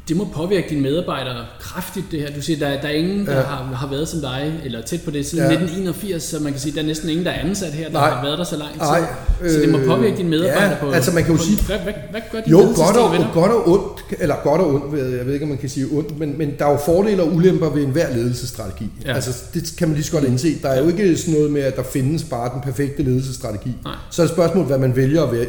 Det 0.08 0.18
må 0.18 0.28
påvirke 0.34 0.70
dine 0.70 0.82
medarbejdere 0.82 1.46
kraftigt, 1.60 2.06
det 2.12 2.20
her. 2.20 2.36
Du 2.36 2.42
siger, 2.42 2.60
der, 2.60 2.82
der 2.82 2.88
er 2.88 2.92
ingen, 2.92 3.26
der 3.26 3.38
ja. 3.38 3.42
har, 3.42 3.64
har 3.64 3.90
været 3.90 4.08
som 4.08 4.22
dig, 4.22 4.62
eller 4.66 4.82
tæt 4.82 5.02
på 5.02 5.12
det, 5.12 5.26
siden 5.26 5.44
ja. 5.44 5.52
1981, 5.52 6.24
så 6.24 6.40
man 6.40 6.52
kan 6.52 6.62
sige, 6.62 6.76
der 6.76 6.82
er 6.82 6.86
næsten 6.86 7.10
ingen, 7.10 7.26
der 7.26 7.32
er 7.32 7.40
ansat 7.40 7.72
her, 7.72 7.86
der 7.86 7.94
Nej. 7.94 8.10
har 8.10 8.24
været 8.26 8.38
der 8.38 8.44
så 8.44 8.58
lang 8.58 8.72
tid. 8.72 8.80
Nej. 8.80 9.02
Så 9.50 9.60
det 9.60 9.70
må 9.70 9.78
øh, 9.78 9.86
påvirke 9.86 10.18
dine 10.18 10.30
medarbejdere 10.30 10.70
ja, 10.70 10.80
på... 10.80 10.92
altså 10.92 11.12
man 11.12 11.24
kan 11.24 11.32
jo 11.32 11.38
på, 11.38 11.44
sige... 11.44 11.66
Hvad, 11.66 11.78
hvad, 11.80 11.94
hvad 12.12 12.22
gør 12.32 12.42
de 12.42 12.50
Jo, 12.50 12.58
godt 12.58 12.98
og, 12.98 13.34
godt 13.34 13.52
og 13.52 13.68
ondt, 13.68 14.04
eller 14.20 14.36
godt 14.44 14.62
og 14.62 14.74
ondt, 14.74 15.00
jeg 15.18 15.26
ved 15.26 15.34
ikke, 15.34 15.44
om 15.44 15.50
man 15.50 15.58
kan 15.58 15.70
sige 15.70 15.86
ondt, 15.92 16.20
men, 16.20 16.38
men 16.38 16.54
der 16.60 16.66
er 16.66 16.72
jo 16.72 16.78
fordele 16.78 17.24
og 17.24 17.34
ulemper 17.34 17.70
ved 17.70 17.84
enhver 17.84 18.14
ledelsesstrategi. 18.14 18.90
Ja. 19.06 19.14
Altså 19.14 19.44
det 19.54 19.74
kan 19.78 19.88
man 19.88 19.96
lige 19.96 20.06
så 20.06 20.12
godt 20.12 20.24
indse. 20.24 20.62
Der 20.62 20.70
er 20.70 20.82
jo 20.82 20.88
ikke 20.88 21.18
sådan 21.18 21.34
noget 21.34 21.52
med, 21.52 21.62
at 21.62 21.76
der 21.76 21.84
findes 21.84 22.24
bare 22.24 22.52
den 22.54 22.62
perfekte 22.62 23.04
ledelsesstrategi. 23.04 23.72
Nej. 23.84 23.94
Så 24.12 24.22
er 24.22 24.26
det 24.26 24.36
spørgsmålet, 24.36 24.68
hvad 24.68 24.78
man 24.78 24.96
vælger 24.96 25.24
at 25.24 25.48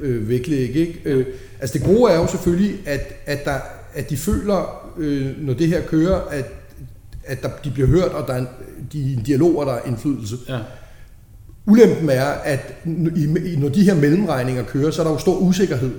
øh, 0.00 0.28
vægtlægge. 0.28 0.80
Ikke? 0.80 1.00
Ja. 1.04 1.10
Øh, 1.10 1.26
altså 1.60 1.78
det 1.78 1.86
gode 1.86 2.12
er 2.12 2.16
jo 2.16 2.26
selvfølgelig, 2.26 2.74
at, 2.86 3.12
at 3.26 3.44
der 3.44 3.58
at 3.96 4.10
de 4.10 4.16
føler, 4.16 4.90
øh, 4.98 5.26
når 5.38 5.54
det 5.54 5.68
her 5.68 5.82
kører, 5.82 6.20
at, 6.30 6.44
at 7.24 7.42
der, 7.42 7.48
de 7.64 7.70
bliver 7.70 7.88
hørt, 7.88 8.08
og 8.08 8.26
der 8.26 8.34
er 8.34 8.38
en, 8.38 8.48
de, 8.92 9.12
en 9.12 9.22
dialog, 9.22 9.58
og 9.58 9.66
der 9.66 9.72
er 9.72 9.80
indflydelse. 9.86 10.36
Ja. 10.48 10.58
Ulempen 11.66 12.10
er, 12.10 12.24
at 12.24 12.86
når 13.58 13.68
de 13.68 13.82
her 13.82 13.94
mellemregninger 13.94 14.62
kører, 14.62 14.90
så 14.90 15.02
er 15.02 15.06
der 15.06 15.12
jo 15.12 15.18
stor 15.18 15.38
usikkerhed. 15.38 15.90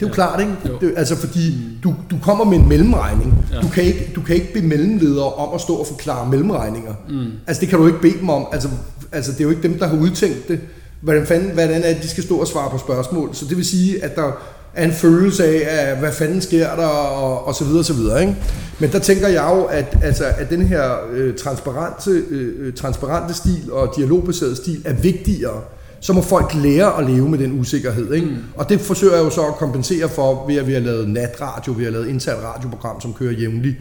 Det 0.00 0.06
er 0.06 0.06
jo 0.06 0.08
ja. 0.08 0.14
klart, 0.14 0.40
ikke? 0.40 0.52
Det, 0.80 0.94
altså 0.96 1.16
fordi 1.16 1.78
du, 1.82 1.94
du 2.10 2.18
kommer 2.22 2.44
med 2.44 2.58
en 2.58 2.68
mellemregning. 2.68 3.34
Ja. 3.52 3.60
Du, 3.60 3.68
kan 3.68 3.84
ikke, 3.84 4.12
du 4.14 4.20
kan 4.20 4.34
ikke 4.34 4.52
bede 4.52 4.66
mellemledere 4.66 5.32
om 5.32 5.54
at 5.54 5.60
stå 5.60 5.74
og 5.74 5.86
forklare 5.86 6.30
mellemregninger. 6.30 6.94
Mm. 7.08 7.26
Altså 7.46 7.60
det 7.60 7.68
kan 7.68 7.78
du 7.78 7.86
ikke 7.86 8.00
bede 8.00 8.18
dem 8.20 8.28
om. 8.28 8.46
Altså, 8.52 8.68
altså 9.12 9.32
det 9.32 9.40
er 9.40 9.44
jo 9.44 9.50
ikke 9.50 9.62
dem, 9.62 9.78
der 9.78 9.86
har 9.86 9.96
udtænkt 9.96 10.48
det. 10.48 10.60
Hvordan, 11.00 11.26
fanden, 11.26 11.50
hvordan 11.50 11.82
er 11.82 11.94
det, 11.94 12.02
de 12.02 12.08
skal 12.08 12.24
stå 12.24 12.36
og 12.36 12.46
svare 12.46 12.70
på 12.70 12.78
spørgsmål. 12.78 13.34
Så 13.34 13.44
det 13.48 13.56
vil 13.56 13.64
sige, 13.64 14.04
at 14.04 14.16
der, 14.16 14.32
af 14.76 14.84
en 14.84 14.92
følelse 14.92 15.44
af, 15.44 15.88
af 15.90 15.96
hvad 15.96 16.12
fanden 16.12 16.40
sker 16.40 16.76
der, 16.76 16.86
og, 16.86 17.46
og 17.46 17.54
så 17.54 17.64
videre, 17.64 17.80
og 17.80 17.84
så 17.84 17.94
videre. 17.94 18.20
Ikke? 18.20 18.36
Men 18.78 18.92
der 18.92 18.98
tænker 18.98 19.28
jeg 19.28 19.50
jo, 19.56 19.64
at, 19.64 19.98
altså, 20.02 20.24
at 20.38 20.50
den 20.50 20.62
her 20.62 20.92
øh, 21.12 21.34
transparente, 21.34 22.10
øh, 22.30 22.72
transparente 22.72 23.34
stil 23.34 23.72
og 23.72 23.92
dialogbaseret 23.96 24.56
stil 24.56 24.82
er 24.84 24.92
vigtigere. 24.92 25.60
Så 26.00 26.12
må 26.12 26.22
folk 26.22 26.54
lære 26.54 26.98
at 26.98 27.10
leve 27.10 27.28
med 27.28 27.38
den 27.38 27.60
usikkerhed. 27.60 28.12
Ikke? 28.12 28.26
Mm. 28.26 28.36
Og 28.56 28.68
det 28.68 28.80
forsøger 28.80 29.14
jeg 29.14 29.24
jo 29.24 29.30
så 29.30 29.42
at 29.46 29.54
kompensere 29.54 30.08
for, 30.08 30.46
ved 30.46 30.56
at 30.56 30.66
vi 30.66 30.72
har 30.72 30.80
lavet 30.80 31.08
natradio, 31.08 31.72
vi 31.72 31.84
har 31.84 31.90
lavet 31.90 32.08
internt 32.08 32.42
radioprogram, 32.44 33.00
som 33.00 33.12
kører 33.12 33.32
jævnligt, 33.32 33.76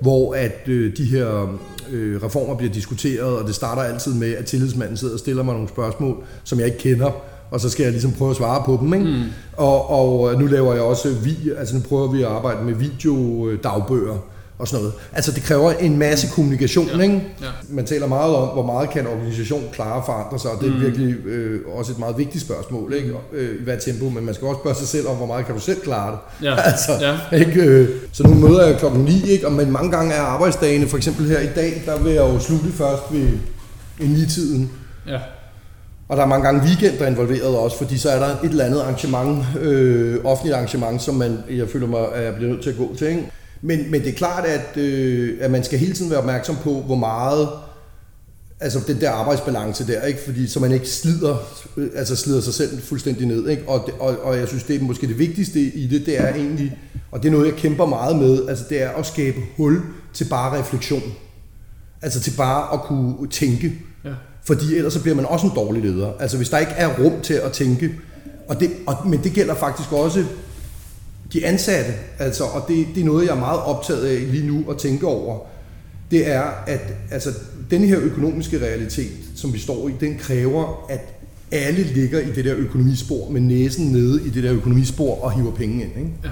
hvor 0.00 0.34
at 0.34 0.60
øh, 0.66 0.96
de 0.96 1.04
her 1.04 1.56
øh, 1.92 2.22
reformer 2.22 2.54
bliver 2.54 2.72
diskuteret, 2.72 3.38
og 3.38 3.46
det 3.46 3.54
starter 3.54 3.82
altid 3.82 4.14
med, 4.14 4.34
at 4.34 4.44
tillidsmanden 4.44 4.96
sidder 4.96 5.14
og 5.14 5.20
stiller 5.20 5.42
mig 5.42 5.54
nogle 5.54 5.68
spørgsmål, 5.68 6.16
som 6.44 6.58
jeg 6.58 6.66
ikke 6.66 6.78
kender, 6.78 7.10
og 7.50 7.60
så 7.60 7.70
skal 7.70 7.82
jeg 7.82 7.92
ligesom 7.92 8.12
prøve 8.12 8.30
at 8.30 8.36
svare 8.36 8.62
på 8.66 8.78
dem. 8.80 8.94
Ikke? 8.94 9.06
Mm. 9.06 9.22
Og, 9.56 9.90
og 9.90 10.40
nu 10.40 10.46
laver 10.46 10.72
jeg 10.72 10.82
også, 10.82 11.08
vi, 11.22 11.36
altså 11.58 11.74
nu 11.74 11.82
prøver 11.88 12.12
vi 12.12 12.22
at 12.22 12.28
arbejde 12.28 12.64
med 12.64 12.74
videodagbøger 12.74 14.18
og 14.58 14.68
sådan 14.68 14.82
noget. 14.82 14.94
Altså 15.12 15.32
det 15.32 15.42
kræver 15.42 15.72
en 15.72 15.98
masse 15.98 16.28
kommunikation, 16.34 16.86
ja. 16.86 17.02
ikke? 17.02 17.22
Ja. 17.40 17.46
Man 17.68 17.86
taler 17.86 18.06
meget 18.06 18.34
om, 18.34 18.48
hvor 18.48 18.66
meget 18.66 18.90
kan 18.90 19.00
en 19.00 19.06
organisation 19.06 19.64
klare 19.72 19.96
at 19.96 20.02
forandre 20.06 20.38
sig, 20.38 20.50
og 20.50 20.60
det 20.60 20.68
er 20.68 20.74
mm. 20.74 20.80
virkelig 20.80 21.26
øh, 21.26 21.60
også 21.78 21.92
et 21.92 21.98
meget 21.98 22.18
vigtigt 22.18 22.44
spørgsmål, 22.44 22.92
ikke? 22.94 23.12
Øh, 23.32 23.60
i 23.60 23.64
hvad 23.64 23.78
tempo, 23.84 24.08
men 24.08 24.24
man 24.24 24.34
skal 24.34 24.48
også 24.48 24.58
spørge 24.60 24.76
sig 24.76 24.88
selv 24.88 25.08
om, 25.08 25.16
hvor 25.16 25.26
meget 25.26 25.46
kan 25.46 25.54
du 25.54 25.60
selv 25.60 25.80
klare 25.80 26.10
det? 26.10 26.46
Ja. 26.46 26.54
altså, 26.70 26.92
ja. 27.00 27.36
Ikke? 27.36 27.60
Øh, 27.62 27.88
så 28.12 28.22
nu 28.22 28.34
møder 28.34 28.66
jeg 28.66 28.78
klokken 28.78 29.04
9, 29.04 29.30
ikke? 29.30 29.46
Og 29.46 29.52
men 29.52 29.70
mange 29.70 29.90
gange 29.90 30.12
er 30.14 30.22
arbejdsdagene, 30.22 30.88
for 30.88 30.96
eksempel 30.96 31.26
her 31.26 31.40
i 31.40 31.50
dag, 31.54 31.82
der 31.86 31.98
vil 31.98 32.12
jeg 32.12 32.34
jo 32.34 32.38
slutte 32.38 32.72
først 32.72 33.02
ved 33.10 33.28
en 34.00 34.14
9-tiden. 34.14 34.70
Ja. 35.06 35.18
Og 36.08 36.16
der 36.16 36.22
er 36.22 36.26
mange 36.26 36.46
gange 36.46 36.62
weekender 36.62 37.06
involveret 37.06 37.56
også, 37.56 37.78
fordi 37.78 37.98
så 37.98 38.10
er 38.10 38.18
der 38.18 38.26
et 38.26 38.50
eller 38.50 38.64
andet 38.64 38.80
arrangement, 38.80 39.44
øh, 39.60 40.24
offentligt 40.24 40.56
arrangement, 40.56 41.02
som 41.02 41.14
man, 41.14 41.38
jeg 41.50 41.68
føler 41.68 41.86
mig, 41.86 42.12
at 42.14 42.24
jeg 42.24 42.34
bliver 42.34 42.50
nødt 42.50 42.62
til 42.62 42.70
at 42.70 42.76
gå 42.76 42.94
til. 42.98 43.06
Ikke? 43.08 43.30
Men, 43.62 43.90
men 43.90 44.00
det 44.00 44.08
er 44.08 44.14
klart, 44.14 44.44
at, 44.44 44.76
øh, 44.76 45.38
at 45.40 45.50
man 45.50 45.64
skal 45.64 45.78
hele 45.78 45.92
tiden 45.92 46.10
være 46.10 46.18
opmærksom 46.18 46.56
på, 46.56 46.72
hvor 46.72 46.94
meget, 46.94 47.48
altså 48.60 48.80
den 48.86 49.00
der 49.00 49.10
arbejdsbalance 49.10 49.86
der, 49.86 50.02
ikke? 50.02 50.20
Fordi, 50.24 50.46
så 50.46 50.60
man 50.60 50.72
ikke 50.72 50.88
slider, 50.88 51.36
øh, 51.76 51.90
altså 51.94 52.16
slider 52.16 52.40
sig 52.40 52.54
selv 52.54 52.82
fuldstændig 52.82 53.26
ned. 53.26 53.48
Ikke? 53.48 53.62
Og, 53.68 53.82
det, 53.86 53.94
og, 54.00 54.18
og 54.22 54.38
jeg 54.38 54.48
synes, 54.48 54.62
det 54.62 54.76
er 54.76 54.84
måske 54.84 55.08
det 55.08 55.18
vigtigste 55.18 55.60
i 55.60 55.86
det, 55.86 56.06
det 56.06 56.20
er 56.20 56.34
egentlig, 56.34 56.78
og 57.10 57.22
det 57.22 57.28
er 57.28 57.32
noget, 57.32 57.46
jeg 57.46 57.54
kæmper 57.54 57.86
meget 57.86 58.16
med, 58.16 58.48
altså 58.48 58.64
det 58.68 58.82
er 58.82 58.90
at 58.90 59.06
skabe 59.06 59.38
hul 59.56 59.82
til 60.14 60.26
bare 60.30 60.58
refleksion. 60.58 61.02
Altså 62.02 62.20
til 62.20 62.32
bare 62.36 62.72
at 62.74 62.80
kunne 62.80 63.28
tænke. 63.30 63.72
Ja. 64.04 64.10
Fordi 64.46 64.76
ellers 64.76 64.92
så 64.92 65.02
bliver 65.02 65.16
man 65.16 65.26
også 65.26 65.46
en 65.46 65.52
dårlig 65.54 65.82
leder. 65.82 66.12
Altså 66.20 66.36
hvis 66.36 66.48
der 66.48 66.58
ikke 66.58 66.72
er 66.72 66.98
rum 66.98 67.20
til 67.22 67.34
at 67.34 67.52
tænke, 67.52 67.92
og 68.48 68.60
det, 68.60 68.70
og, 68.86 69.08
men 69.08 69.24
det 69.24 69.32
gælder 69.32 69.54
faktisk 69.54 69.92
også 69.92 70.24
de 71.32 71.46
ansatte, 71.46 71.92
altså, 72.18 72.44
og 72.44 72.64
det, 72.68 72.86
det 72.94 73.00
er 73.00 73.04
noget, 73.04 73.26
jeg 73.26 73.32
er 73.32 73.38
meget 73.38 73.60
optaget 73.60 74.06
af 74.06 74.32
lige 74.32 74.46
nu 74.46 74.70
at 74.70 74.78
tænke 74.78 75.06
over, 75.06 75.38
det 76.10 76.30
er, 76.30 76.42
at 76.66 76.94
altså, 77.10 77.32
den 77.70 77.84
her 77.84 77.98
økonomiske 78.00 78.60
realitet, 78.60 79.12
som 79.34 79.52
vi 79.52 79.58
står 79.58 79.88
i, 79.88 79.92
den 80.00 80.18
kræver, 80.18 80.86
at 80.88 81.00
alle 81.50 81.82
ligger 81.82 82.20
i 82.20 82.32
det 82.32 82.44
der 82.44 82.54
økonomispor 82.56 83.30
med 83.30 83.40
næsen 83.40 83.92
nede 83.92 84.26
i 84.26 84.30
det 84.30 84.42
der 84.42 84.52
økonomispor 84.52 85.24
og 85.24 85.32
hiver 85.32 85.52
penge 85.52 85.74
ind. 85.74 85.92
Ikke? 85.96 86.10
Ja. 86.24 86.30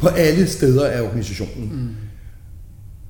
På 0.00 0.08
alle 0.08 0.46
steder 0.46 0.86
af 0.86 1.02
organisationen. 1.02 1.70
Mm. 1.72 2.07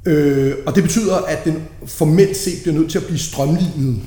Øh, 0.09 0.55
og 0.67 0.75
det 0.75 0.83
betyder, 0.83 1.17
at 1.17 1.45
den 1.45 1.63
formelt 1.87 2.37
set 2.37 2.63
bliver 2.63 2.79
nødt 2.79 2.91
til 2.91 2.99
at 2.99 3.05
blive 3.05 3.19
strømlignet. 3.19 4.01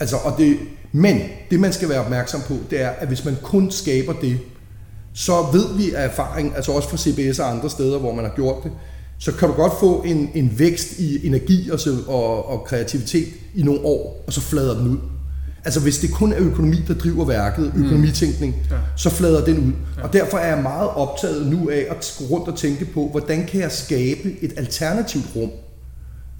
Altså, 0.00 0.16
og 0.16 0.34
det, 0.38 0.56
men 0.92 1.20
det, 1.50 1.60
man 1.60 1.72
skal 1.72 1.88
være 1.88 2.00
opmærksom 2.00 2.40
på, 2.48 2.54
det 2.70 2.80
er, 2.82 2.88
at 2.88 3.08
hvis 3.08 3.24
man 3.24 3.36
kun 3.42 3.70
skaber 3.70 4.12
det, 4.12 4.38
så 5.14 5.32
ved 5.52 5.76
vi 5.76 5.92
af 5.94 6.04
erfaring, 6.04 6.56
altså 6.56 6.72
også 6.72 6.88
fra 6.88 6.96
CBS 6.96 7.38
og 7.38 7.50
andre 7.50 7.70
steder, 7.70 7.98
hvor 7.98 8.14
man 8.14 8.24
har 8.24 8.32
gjort 8.34 8.64
det, 8.64 8.72
så 9.18 9.32
kan 9.32 9.48
du 9.48 9.54
godt 9.54 9.72
få 9.80 10.02
en, 10.02 10.30
en 10.34 10.58
vækst 10.58 10.98
i 10.98 11.26
energi 11.26 11.70
og, 11.70 11.78
og, 12.06 12.48
og 12.48 12.64
kreativitet 12.64 13.28
i 13.54 13.62
nogle 13.62 13.80
år, 13.80 14.24
og 14.26 14.32
så 14.32 14.40
flader 14.40 14.78
den 14.78 14.88
ud. 14.88 14.98
Altså 15.64 15.80
hvis 15.80 15.98
det 15.98 16.10
kun 16.10 16.32
er 16.32 16.38
økonomi, 16.38 16.82
der 16.88 16.94
driver 16.94 17.24
værket, 17.24 17.72
mm. 17.74 17.84
økonomitænkning, 17.84 18.54
mm. 18.56 18.74
ja. 18.74 18.76
så 18.96 19.10
flader 19.10 19.44
den 19.44 19.58
ud. 19.58 19.72
Ja. 19.96 20.02
Og 20.02 20.12
derfor 20.12 20.38
er 20.38 20.54
jeg 20.54 20.62
meget 20.62 20.88
optaget 20.88 21.46
nu 21.46 21.70
af 21.70 21.86
at 21.90 22.16
gå 22.18 22.24
rundt 22.24 22.48
og 22.48 22.58
tænke 22.58 22.84
på, 22.84 23.08
hvordan 23.10 23.46
kan 23.46 23.60
jeg 23.60 23.72
skabe 23.72 24.36
et 24.40 24.52
alternativt 24.56 25.26
rum? 25.36 25.50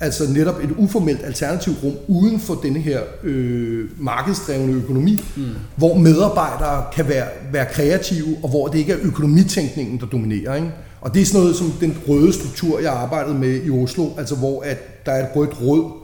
Altså 0.03 0.33
netop 0.33 0.65
et 0.65 0.71
uformelt 0.79 1.25
alternativt 1.25 1.77
rum 1.85 1.95
uden 2.09 2.41
for 2.41 2.55
denne 2.55 2.81
her 2.81 3.01
øh, 3.23 3.89
markedsdrevne 3.99 4.73
økonomi, 4.73 5.25
mm. 5.37 5.43
hvor 5.77 5.95
medarbejdere 5.95 6.85
kan 6.95 7.09
være, 7.09 7.27
være 7.53 7.67
kreative, 7.73 8.37
og 8.43 8.49
hvor 8.49 8.69
det 8.69 8.79
ikke 8.79 8.93
er 8.93 8.99
økonomitænkningen, 9.03 10.01
der 10.01 10.07
dominerer. 10.07 10.55
Ikke? 10.55 10.71
Og 11.01 11.15
det 11.15 11.23
er 11.23 11.27
sådan 11.27 11.41
noget 11.41 11.57
som 11.57 11.73
den 11.81 11.97
røde 12.09 12.33
struktur, 12.33 12.81
jeg 12.81 12.93
arbejdede 12.93 13.39
med 13.39 13.61
i 13.65 13.71
Oslo, 13.71 14.09
altså 14.19 14.35
hvor 14.35 14.63
at 14.63 15.07
der 15.07 15.13
er 15.13 15.23
et 15.23 15.37
rødt 15.37 15.61
råd, 15.63 16.00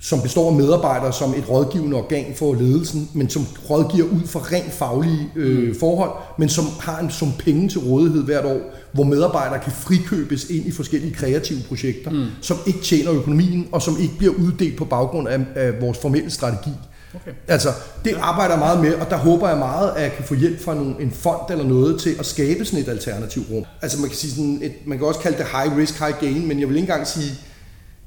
som 0.00 0.22
består 0.22 0.50
af 0.50 0.56
medarbejdere 0.56 1.12
som 1.12 1.34
et 1.34 1.48
rådgivende 1.48 1.96
organ 1.96 2.34
for 2.36 2.54
ledelsen, 2.54 3.08
men 3.12 3.30
som 3.30 3.46
rådgiver 3.70 4.06
ud 4.06 4.26
fra 4.26 4.40
rent 4.40 4.72
faglige 4.72 5.28
øh, 5.36 5.68
mm. 5.68 5.74
forhold, 5.80 6.10
men 6.38 6.48
som 6.48 6.64
har 6.80 6.98
en 6.98 7.10
som 7.10 7.32
penge 7.38 7.68
til 7.68 7.80
rådighed 7.80 8.22
hvert 8.22 8.44
år, 8.44 8.60
hvor 8.92 9.04
medarbejdere 9.04 9.58
kan 9.58 9.72
frikøbes 9.72 10.50
ind 10.50 10.66
i 10.66 10.70
forskellige 10.70 11.14
kreative 11.14 11.60
projekter, 11.68 12.10
mm. 12.10 12.26
som 12.40 12.56
ikke 12.66 12.80
tjener 12.80 13.12
økonomien, 13.12 13.68
og 13.72 13.82
som 13.82 13.96
ikke 14.00 14.14
bliver 14.18 14.34
uddelt 14.34 14.76
på 14.76 14.84
baggrund 14.84 15.28
af, 15.28 15.40
af 15.54 15.80
vores 15.80 15.98
formelle 15.98 16.30
strategi. 16.30 16.70
Okay. 17.14 17.30
Altså, 17.48 17.68
det 18.04 18.14
arbejder 18.20 18.54
jeg 18.54 18.58
meget 18.58 18.80
med, 18.80 18.94
og 18.94 19.10
der 19.10 19.16
håber 19.16 19.48
jeg 19.48 19.58
meget, 19.58 19.92
at 19.96 20.02
jeg 20.02 20.12
kan 20.12 20.24
få 20.24 20.34
hjælp 20.34 20.60
fra 20.60 20.74
nogle, 20.74 20.94
en 21.00 21.10
fond 21.10 21.50
eller 21.50 21.64
noget 21.64 22.00
til 22.00 22.16
at 22.18 22.26
skabe 22.26 22.64
sådan 22.64 22.80
et 22.80 22.88
alternativt 22.88 23.46
rum. 23.50 23.64
Altså, 23.82 24.00
man 24.00 24.08
kan, 24.08 24.16
sige 24.16 24.30
sådan 24.30 24.60
et, 24.62 24.72
man 24.86 24.98
kan 24.98 25.06
også 25.06 25.20
kalde 25.20 25.38
det 25.38 25.46
high 25.46 25.78
risk, 25.78 25.98
high 25.98 26.20
gain, 26.20 26.48
men 26.48 26.60
jeg 26.60 26.68
vil 26.68 26.76
ikke 26.76 26.92
engang 26.92 27.06
sige, 27.06 27.32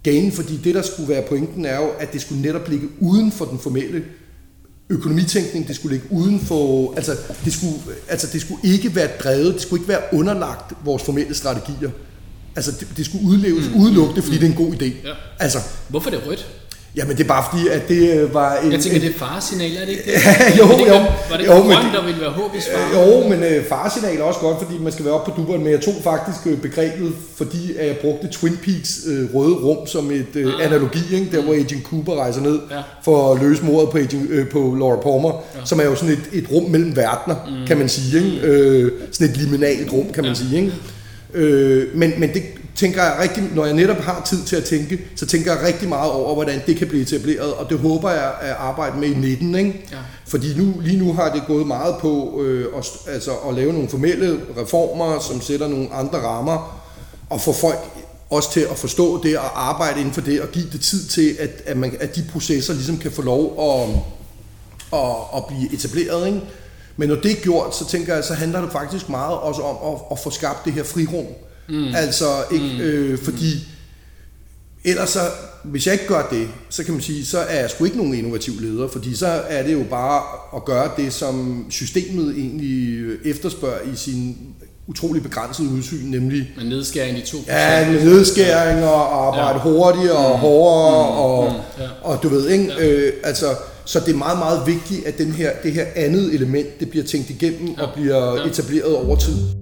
gain, 0.03 0.31
fordi 0.31 0.57
det, 0.57 0.75
der 0.75 0.81
skulle 0.81 1.09
være 1.09 1.23
pointen, 1.29 1.65
er 1.65 1.75
jo, 1.75 1.89
at 1.99 2.13
det 2.13 2.21
skulle 2.21 2.41
netop 2.41 2.69
ligge 2.69 2.87
uden 2.99 3.31
for 3.31 3.45
den 3.45 3.59
formelle 3.59 4.03
økonomitænkning, 4.89 5.67
det 5.67 5.75
skulle 5.75 5.95
ligge 5.95 6.07
uden 6.11 6.39
for, 6.39 6.93
altså 6.95 7.17
det 7.45 7.53
skulle, 7.53 7.75
altså 8.07 8.27
det 8.33 8.41
skulle 8.41 8.59
ikke 8.63 8.95
være 8.95 9.09
drevet, 9.23 9.53
det 9.53 9.61
skulle 9.61 9.81
ikke 9.81 9.89
være 9.89 10.01
underlagt 10.13 10.73
vores 10.85 11.03
formelle 11.03 11.35
strategier. 11.35 11.89
Altså 12.55 12.71
det, 12.79 12.87
det 12.97 13.05
skulle 13.05 13.25
udleves 13.25 13.69
mm. 13.69 13.81
udelukkende, 13.81 14.21
fordi 14.21 14.35
mm. 14.35 14.39
det 14.39 14.47
er 14.47 14.59
en 14.59 14.65
god 14.65 14.73
idé. 14.73 15.07
Ja. 15.07 15.13
Altså, 15.39 15.59
Hvorfor 15.89 16.09
er 16.09 16.15
det 16.15 16.27
rødt? 16.27 16.60
Jamen 16.95 17.17
det 17.17 17.23
er 17.23 17.27
bare 17.27 17.43
fordi, 17.51 17.67
at 17.67 17.87
det 17.87 18.19
øh, 18.19 18.33
var 18.33 18.57
en... 18.57 18.71
Jeg 18.71 18.79
tænker, 18.79 18.99
det 18.99 19.09
er 19.09 19.19
faresignal, 19.19 19.71
er 19.77 19.85
det 19.85 19.89
ikke 19.89 20.03
det? 20.05 20.13
jo, 20.59 20.63
jo. 20.63 20.99
Var 21.29 21.37
det 21.37 21.45
jo, 21.45 21.63
men, 21.63 21.77
der 21.93 22.05
ville 22.05 22.21
være 22.21 22.29
håb 22.29 22.55
i 22.55 22.59
far? 22.59 22.99
Jo, 22.99 23.29
men 23.29 23.39
uh, 23.39 23.65
faresignal 23.69 24.17
er 24.17 24.23
også 24.23 24.39
godt, 24.39 24.57
fordi 24.63 24.77
man 24.79 24.91
skal 24.91 25.05
være 25.05 25.13
op 25.13 25.25
på 25.25 25.31
duberen, 25.37 25.63
men 25.63 25.71
jeg 25.71 25.81
tog 25.81 25.93
faktisk 26.03 26.45
uh, 26.45 26.57
begrebet, 26.57 27.13
fordi 27.35 27.77
at 27.77 27.87
jeg 27.87 27.97
brugte 28.01 28.27
Twin 28.27 28.57
Peaks 28.63 28.99
uh, 29.07 29.35
røde 29.35 29.55
rum 29.55 29.87
som 29.87 30.11
et 30.11 30.45
uh, 30.45 30.53
ah. 30.53 30.65
analogi, 30.65 31.15
ikke? 31.15 31.27
der 31.31 31.41
hvor 31.43 31.53
Agent 31.53 31.83
Cooper 31.83 32.15
rejser 32.15 32.41
ned 32.41 32.59
ja. 32.71 32.81
for 33.03 33.33
at 33.33 33.41
løse 33.41 33.63
mordet 33.63 33.89
på, 33.89 33.97
Agent, 33.97 34.31
uh, 34.31 34.47
på 34.47 34.75
Laura 34.79 34.95
Palmer, 34.95 35.43
ja. 35.55 35.59
som 35.65 35.79
er 35.79 35.83
jo 35.83 35.95
sådan 35.95 36.13
et, 36.13 36.23
et 36.33 36.51
rum 36.51 36.71
mellem 36.71 36.95
verdener, 36.95 37.35
mm. 37.47 37.67
kan 37.67 37.77
man 37.77 37.89
sige. 37.89 38.17
Ikke? 38.17 38.83
Uh, 38.83 38.91
sådan 39.11 39.29
et 39.29 39.37
liminalt 39.37 39.93
rum, 39.93 40.11
kan 40.13 40.23
man 40.23 40.33
ja. 40.33 40.39
sige. 40.39 40.55
Ikke? 40.61 40.73
Uh, 41.33 41.99
men, 41.99 42.13
men 42.17 42.33
det 42.33 42.43
tænker 42.75 43.03
jeg 43.03 43.17
rigtig, 43.21 43.43
når 43.55 43.65
jeg 43.65 43.73
netop 43.73 43.97
har 43.97 44.21
tid 44.29 44.43
til 44.43 44.55
at 44.55 44.63
tænke, 44.63 44.99
så 45.15 45.25
tænker 45.25 45.53
jeg 45.53 45.63
rigtig 45.63 45.89
meget 45.89 46.11
over, 46.11 46.33
hvordan 46.33 46.61
det 46.67 46.77
kan 46.77 46.87
blive 46.87 47.01
etableret, 47.01 47.53
og 47.53 47.69
det 47.69 47.79
håber 47.79 48.09
jeg 48.09 48.33
at 48.41 48.55
arbejde 48.59 48.99
med 48.99 49.07
i 49.07 49.13
19, 49.13 49.55
ikke? 49.55 49.87
Ja. 49.91 49.97
Fordi 50.27 50.57
nu, 50.57 50.73
lige 50.81 50.97
nu 50.97 51.13
har 51.13 51.33
det 51.33 51.43
gået 51.47 51.67
meget 51.67 51.95
på 51.99 52.41
øh, 52.41 52.65
at, 52.77 52.87
altså, 53.07 53.31
at 53.49 53.55
lave 53.55 53.73
nogle 53.73 53.89
formelle 53.89 54.39
reformer, 54.57 55.19
som 55.19 55.41
sætter 55.41 55.67
nogle 55.67 55.93
andre 55.93 56.19
rammer, 56.19 56.83
og 57.29 57.41
få 57.41 57.53
folk 57.53 57.79
også 58.29 58.51
til 58.51 58.67
at 58.71 58.77
forstå 58.77 59.23
det 59.23 59.37
og 59.37 59.69
arbejde 59.69 59.99
inden 59.99 60.13
for 60.13 60.21
det, 60.21 60.41
og 60.41 60.47
give 60.51 60.65
det 60.71 60.81
tid 60.81 61.07
til, 61.07 61.35
at, 61.39 61.49
at, 61.65 61.77
man, 61.77 61.97
at 61.99 62.15
de 62.15 62.23
processer 62.31 62.73
ligesom 62.73 62.97
kan 62.97 63.11
få 63.11 63.21
lov 63.21 63.55
at, 63.59 63.89
at, 64.99 65.15
at 65.35 65.45
blive 65.47 65.73
etableret. 65.73 66.27
Ikke? 66.27 66.41
Men 66.97 67.09
når 67.09 67.15
det 67.15 67.31
er 67.31 67.41
gjort, 67.41 67.75
så 67.75 67.87
tænker 67.87 68.15
jeg, 68.15 68.23
så 68.23 68.33
handler 68.33 68.61
det 68.61 68.71
faktisk 68.71 69.09
meget 69.09 69.37
også 69.37 69.61
om 69.61 69.93
at, 69.93 70.01
at 70.11 70.19
få 70.19 70.29
skabt 70.29 70.65
det 70.65 70.73
her 70.73 70.83
frirum. 70.83 71.25
Mm. 71.25 71.50
Altså, 71.95 72.25
ikke, 72.51 72.77
øh, 72.83 73.17
fordi 73.17 73.67
ellers 74.83 75.09
så, 75.09 75.19
hvis 75.63 75.85
jeg 75.85 75.93
ikke 75.93 76.07
gør 76.07 76.27
det, 76.31 76.47
så 76.69 76.83
kan 76.83 76.93
man 76.93 77.01
sige, 77.01 77.25
så 77.25 77.39
er 77.39 77.59
jeg 77.59 77.69
sgu 77.69 77.85
ikke 77.85 77.97
nogen 77.97 78.13
innovativ 78.13 78.53
leder, 78.61 78.87
fordi 78.87 79.15
så 79.15 79.27
er 79.27 79.63
det 79.63 79.73
jo 79.73 79.83
bare 79.89 80.23
at 80.55 80.65
gøre 80.65 80.91
det, 80.97 81.13
som 81.13 81.65
systemet 81.69 82.37
egentlig 82.37 83.05
efterspørger 83.25 83.91
i 83.93 83.95
sin 83.95 84.37
utrolig 84.87 85.23
begrænsede 85.23 85.69
udsyn, 85.69 86.05
nemlig 86.05 86.53
Men 86.57 86.67
nedskæring 86.67 87.17
i 87.17 87.21
2%. 87.21 87.53
Ja, 87.53 87.91
med 87.91 88.03
nedskæringer 88.05 88.87
og 88.87 89.27
arbejde 89.27 89.69
ja. 89.69 89.71
hurtigere 89.71 90.17
og 90.17 90.39
hårdere 90.39 91.11
mm, 91.11 91.17
og, 91.17 91.51
mm, 91.51 91.83
ja. 91.83 91.89
og 92.01 92.23
du 92.23 92.29
ved, 92.29 92.49
ikke? 92.49 92.65
Ja. 92.65 92.87
Øh, 92.87 93.13
altså, 93.23 93.45
så 93.85 93.99
det 93.99 94.13
er 94.13 94.17
meget, 94.17 94.37
meget 94.39 94.67
vigtigt, 94.67 95.05
at 95.05 95.17
den 95.17 95.31
her, 95.31 95.51
det 95.63 95.73
her 95.73 95.85
andet 95.95 96.33
element, 96.33 96.79
det 96.79 96.89
bliver 96.89 97.05
tænkt 97.05 97.29
igennem 97.29 97.75
ja. 97.77 97.83
og 97.83 97.93
bliver 97.93 98.35
ja. 98.35 98.47
etableret 98.47 98.95
over 98.95 99.15
tid. 99.15 99.60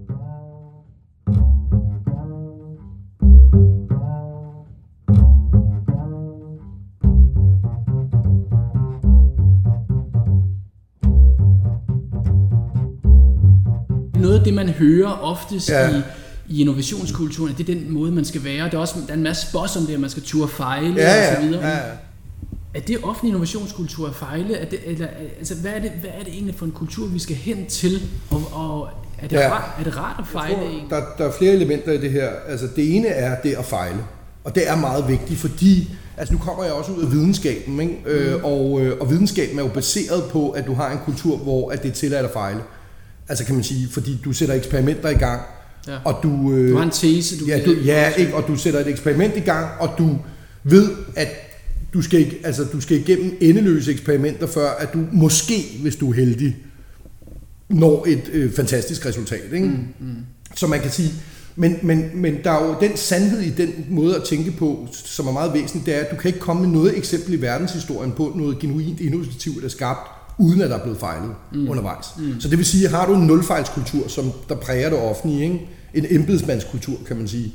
Hører 14.80 15.12
oftest 15.12 15.70
Ja. 15.70 15.88
ja. 15.90 15.98
i, 15.98 16.02
i 16.50 16.62
innovationskulturen, 16.62 17.52
at 17.52 17.58
det 17.58 17.70
er 17.70 17.74
den 17.80 17.92
måde, 17.94 18.12
man 18.12 18.26
skal 18.26 18.44
være. 18.44 18.70
Der 18.70 18.78
er 18.78 18.82
også 18.82 18.96
der 19.08 19.14
er 19.14 19.18
en 19.18 19.24
masse 19.24 19.48
boss 19.54 19.76
om 19.76 19.86
det, 19.86 19.94
at 19.94 20.00
man 20.00 20.10
skal 20.10 20.24
turde 20.24 20.48
fejle 20.48 20.94
Ja, 20.98 21.30
og 21.32 21.36
så 21.36 21.42
ja, 21.42 21.48
videre. 21.48 21.68
ja. 21.68 21.78
Er 22.74 22.80
det 22.80 22.98
offentlig 23.04 23.28
innovationskultur 23.30 24.08
at 24.08 24.16
fejle? 24.16 24.56
Er 24.56 24.66
det, 24.66 24.80
eller, 24.86 25.08
altså, 25.40 25.56
hvad, 25.56 25.72
er 25.72 25.80
det, 25.80 25.92
hvad 25.92 26.10
er 26.20 26.24
det 26.24 26.34
egentlig 26.34 26.56
for 26.56 26.66
en 26.66 26.72
kultur, 26.72 27.08
vi 27.08 27.20
skal 27.20 27.36
hen 27.36 27.66
til? 27.66 28.02
Og, 28.32 28.42
og 28.54 28.88
er, 29.20 29.28
det 29.28 29.36
Ja. 29.36 29.42
ja. 29.42 29.52
rart, 29.54 29.80
er 29.80 29.84
det 29.84 29.98
rart 29.98 30.16
at 30.20 30.28
fejle 30.28 30.56
tror, 30.56 30.64
egentlig? 30.64 30.90
der, 30.90 31.02
der 31.18 31.26
er 31.26 31.32
flere 31.32 31.54
elementer 31.54 31.92
i 31.92 31.98
det 31.98 32.12
her. 32.12 32.30
Altså 32.48 32.68
det 32.76 32.96
ene 32.96 33.08
er 33.08 33.42
det 33.42 33.54
at 33.54 33.66
fejle. 33.66 33.98
Og 34.44 34.56
det 34.56 34.70
er 34.70 34.76
meget 34.76 35.08
vigtigt, 35.08 35.40
fordi 35.40 35.90
altså 36.18 36.34
nu 36.34 36.40
kommer 36.40 36.64
jeg 36.64 36.74
også 36.74 36.92
ud 36.92 37.04
af 37.04 37.12
videnskaben, 37.12 37.80
ikke? 37.80 37.94
Mm. 38.06 38.12
Øh, 38.12 38.44
og, 38.44 38.82
øh, 38.82 38.98
og 39.00 39.10
videnskaben 39.12 39.60
er 39.60 39.64
jo 39.64 39.70
baseret 39.70 40.24
på, 40.32 40.50
at 40.50 40.66
du 40.68 40.74
har 40.74 40.92
en 40.92 41.00
kultur, 41.06 41.38
hvor 41.38 41.72
at 41.72 41.84
det 41.84 41.90
er 41.90 41.94
tilladt 41.94 42.26
at 42.26 42.32
fejle. 42.34 42.60
Altså 43.30 43.46
kan 43.46 43.56
man 43.56 43.64
sige, 43.64 43.88
fordi 43.92 44.18
du 44.26 44.34
sætter 44.34 44.56
eksperimenter 44.56 45.10
i 45.10 45.14
gang, 45.14 45.42
Ja. 45.88 45.98
og 46.06 46.20
du... 46.24 46.52
Øh, 46.54 46.70
Du 46.72 46.76
har 46.78 46.84
en 46.84 46.92
tese, 46.92 47.40
du 47.40 47.46
ja, 47.46 47.66
du, 47.66 47.72
ja 47.86 48.10
ikke? 48.14 48.36
og 48.36 48.48
du 48.48 48.56
sætter 48.56 48.80
et 48.80 48.88
eksperiment 48.88 49.38
i 49.38 49.40
gang, 49.40 49.68
og 49.80 49.90
du 49.98 50.18
ved, 50.64 50.90
at 51.16 51.28
du 51.94 52.02
skal, 52.02 52.20
ikke, 52.20 52.40
altså, 52.44 52.64
du 52.64 52.82
skal 52.82 52.98
igennem 52.98 53.38
endeløse 53.42 53.92
eksperimenter, 53.92 54.48
før 54.48 54.70
at 54.80 54.94
du 54.94 55.06
måske, 55.12 55.80
hvis 55.82 55.96
du 55.96 56.10
er 56.10 56.14
heldig, 56.14 56.56
når 57.70 58.06
et 58.08 58.30
øh, 58.34 58.54
fantastisk 58.54 59.06
resultat. 59.06 59.44
Ikke? 59.54 59.66
Mm, 59.68 59.88
mm. 60.00 60.16
Så 60.56 60.68
man 60.68 60.80
kan 60.80 60.92
sige, 60.92 61.10
men, 61.56 61.76
men, 61.84 62.10
men 62.14 62.36
der 62.44 62.52
er 62.52 62.66
jo 62.68 62.76
den 62.82 62.98
sandhed 62.98 63.40
i 63.42 63.50
den 63.50 63.86
måde 63.90 64.16
at 64.16 64.24
tænke 64.24 64.52
på, 64.52 64.88
som 65.06 65.28
er 65.28 65.32
meget 65.32 65.54
væsentligt, 65.54 65.86
det 65.86 65.96
er, 65.96 66.00
at 66.00 66.12
du 66.12 66.16
kan 66.16 66.30
ikke 66.30 66.40
komme 66.40 66.62
med 66.62 66.70
noget 66.70 66.98
eksempel 66.98 67.34
i 67.34 67.42
verdenshistorien 67.42 68.12
på 68.12 68.34
noget 68.36 68.60
genuint 68.60 69.00
innovativt 69.00 69.64
er 69.64 69.70
skabt, 69.70 70.19
uden 70.40 70.62
at 70.62 70.70
der 70.70 70.78
er 70.78 70.82
blevet 70.82 71.00
fejlet 71.00 71.32
mm. 71.54 71.70
undervejs. 71.70 72.06
Mm. 72.18 72.40
Så 72.40 72.48
det 72.48 72.58
vil 72.58 72.66
sige, 72.66 72.88
har 72.88 73.06
du 73.06 73.14
en 73.14 73.28
nulfejlskultur, 73.28 74.08
som 74.08 74.32
der 74.50 74.56
præger 74.56 74.90
det 74.90 75.00
offentlige, 75.00 75.44
ikke? 75.44 75.70
en 75.94 76.06
embedsmandskultur, 76.10 76.98
kan 77.08 77.18
man 77.18 77.28
sige, 77.28 77.54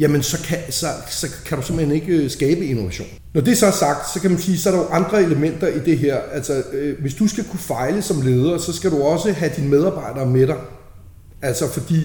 jamen 0.00 0.22
så 0.22 0.42
kan, 0.44 0.58
så, 0.70 0.86
så 1.10 1.26
kan 1.46 1.58
du 1.58 1.64
simpelthen 1.64 1.94
ikke 1.94 2.12
øh, 2.12 2.30
skabe 2.30 2.66
innovation. 2.66 3.06
Når 3.34 3.40
det 3.40 3.58
så 3.58 3.66
er 3.66 3.70
sagt, 3.70 4.12
så 4.14 4.20
kan 4.20 4.30
man 4.30 4.40
sige, 4.40 4.58
så 4.58 4.68
er 4.68 4.74
der 4.74 4.82
jo 4.82 4.88
andre 4.88 5.22
elementer 5.22 5.66
i 5.66 5.78
det 5.78 5.98
her. 5.98 6.16
Altså, 6.32 6.62
øh, 6.72 7.00
hvis 7.00 7.14
du 7.14 7.28
skal 7.28 7.44
kunne 7.44 7.60
fejle 7.60 8.02
som 8.02 8.20
leder, 8.20 8.58
så 8.58 8.72
skal 8.72 8.90
du 8.90 9.02
også 9.02 9.32
have 9.32 9.52
dine 9.56 9.68
medarbejdere 9.68 10.26
med 10.26 10.46
dig. 10.46 10.56
Altså 11.42 11.68
fordi, 11.72 12.00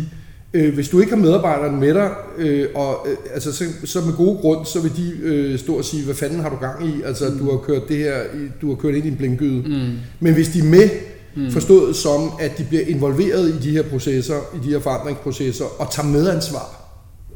øh, 0.53 0.73
hvis 0.73 0.89
du 0.89 0.99
ikke 0.99 1.11
har 1.11 1.21
medarbejderne 1.21 1.79
med 1.79 1.93
dig, 1.93 2.09
øh, 2.37 2.67
og, 2.75 3.07
øh, 3.09 3.17
altså, 3.33 3.53
så, 3.53 3.63
så 3.85 4.01
med 4.01 4.13
gode 4.13 4.37
grund, 4.37 4.65
så 4.65 4.79
vil 4.79 4.91
de 4.97 5.11
øh, 5.23 5.59
stå 5.59 5.77
og 5.77 5.85
sige, 5.85 6.05
hvad 6.05 6.15
fanden 6.15 6.39
har 6.39 6.49
du 6.49 6.55
gang 6.55 6.87
i? 6.87 7.01
Altså, 7.05 7.29
mm. 7.29 7.37
du 7.37 7.51
har 7.51 7.57
kørt 7.57 7.81
det 7.87 7.97
her, 7.97 8.17
du 8.61 8.69
har 8.69 8.75
kørt 8.75 8.95
ind 8.95 9.05
i 9.05 9.07
en 9.07 9.15
blinkgyde. 9.15 9.63
Mm. 9.67 9.97
Men 10.19 10.33
hvis 10.33 10.47
de 10.47 10.59
er 10.59 10.63
med, 10.63 10.89
mm. 11.35 11.51
forstået 11.51 11.95
som, 11.95 12.31
at 12.39 12.57
de 12.57 12.63
bliver 12.63 12.83
involveret 12.87 13.49
i 13.49 13.59
de 13.59 13.71
her 13.71 13.83
processer, 13.83 14.35
i 14.55 14.67
de 14.67 14.69
her 14.69 14.79
forandringsprocesser, 14.79 15.65
og 15.81 15.91
tager 15.91 16.07
medansvar. 16.07 16.75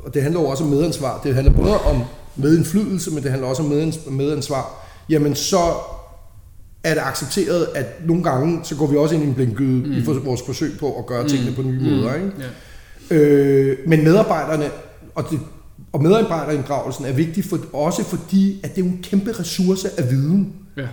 Og 0.04 0.13
det 0.13 0.21
handler 0.21 0.41
jo 0.41 0.47
også 0.47 0.63
om 0.63 0.69
medansvar. 0.69 1.21
Det 1.23 1.36
handler 1.36 1.54
både 1.54 1.78
om 1.82 2.02
medindflydelse, 2.36 3.12
men 3.12 3.23
det 3.23 3.32
handler 3.32 3.47
også 3.47 3.63
om 3.63 3.69
medans- 3.69 4.10
medansvar. 4.10 4.88
Jamen 5.10 5.36
så 5.36 5.73
er 6.84 6.93
det 6.93 7.02
accepteret, 7.06 7.67
at 7.76 7.86
nogle 8.08 8.23
gange, 8.23 8.60
så 8.63 8.76
går 8.76 8.88
vi 8.88 8.97
også 8.97 9.15
ind 9.15 9.23
i 9.23 9.28
en 9.28 9.34
blinkgyde 9.34 9.88
mm. 9.88 9.93
i 9.93 10.02
vores 10.23 10.41
forsøg 10.45 10.71
på 10.80 10.97
at 10.99 11.06
gøre 11.06 11.28
tingene 11.28 11.56
på 11.56 11.62
nye 11.62 11.80
mm. 11.80 11.86
måder. 11.86 12.15
Ikke? 12.15 12.32
Ja. 12.39 12.45
Øh, 13.11 13.77
men 13.87 14.03
medarbejderne 14.03 14.69
og, 15.15 15.25
det, 15.31 15.39
og 15.93 16.03
medarbejderinddragelsen 16.03 17.05
er 17.05 17.11
vigtig 17.11 17.45
for, 17.45 17.59
også 17.73 18.03
fordi, 18.03 18.59
at 18.63 18.75
det 18.75 18.81
er 18.81 18.85
jo 18.85 18.91
en 18.91 18.99
kæmpe 19.03 19.31
ressource 19.39 19.89
af 19.97 20.11
viden. 20.11 20.53
Ja. 20.77 20.87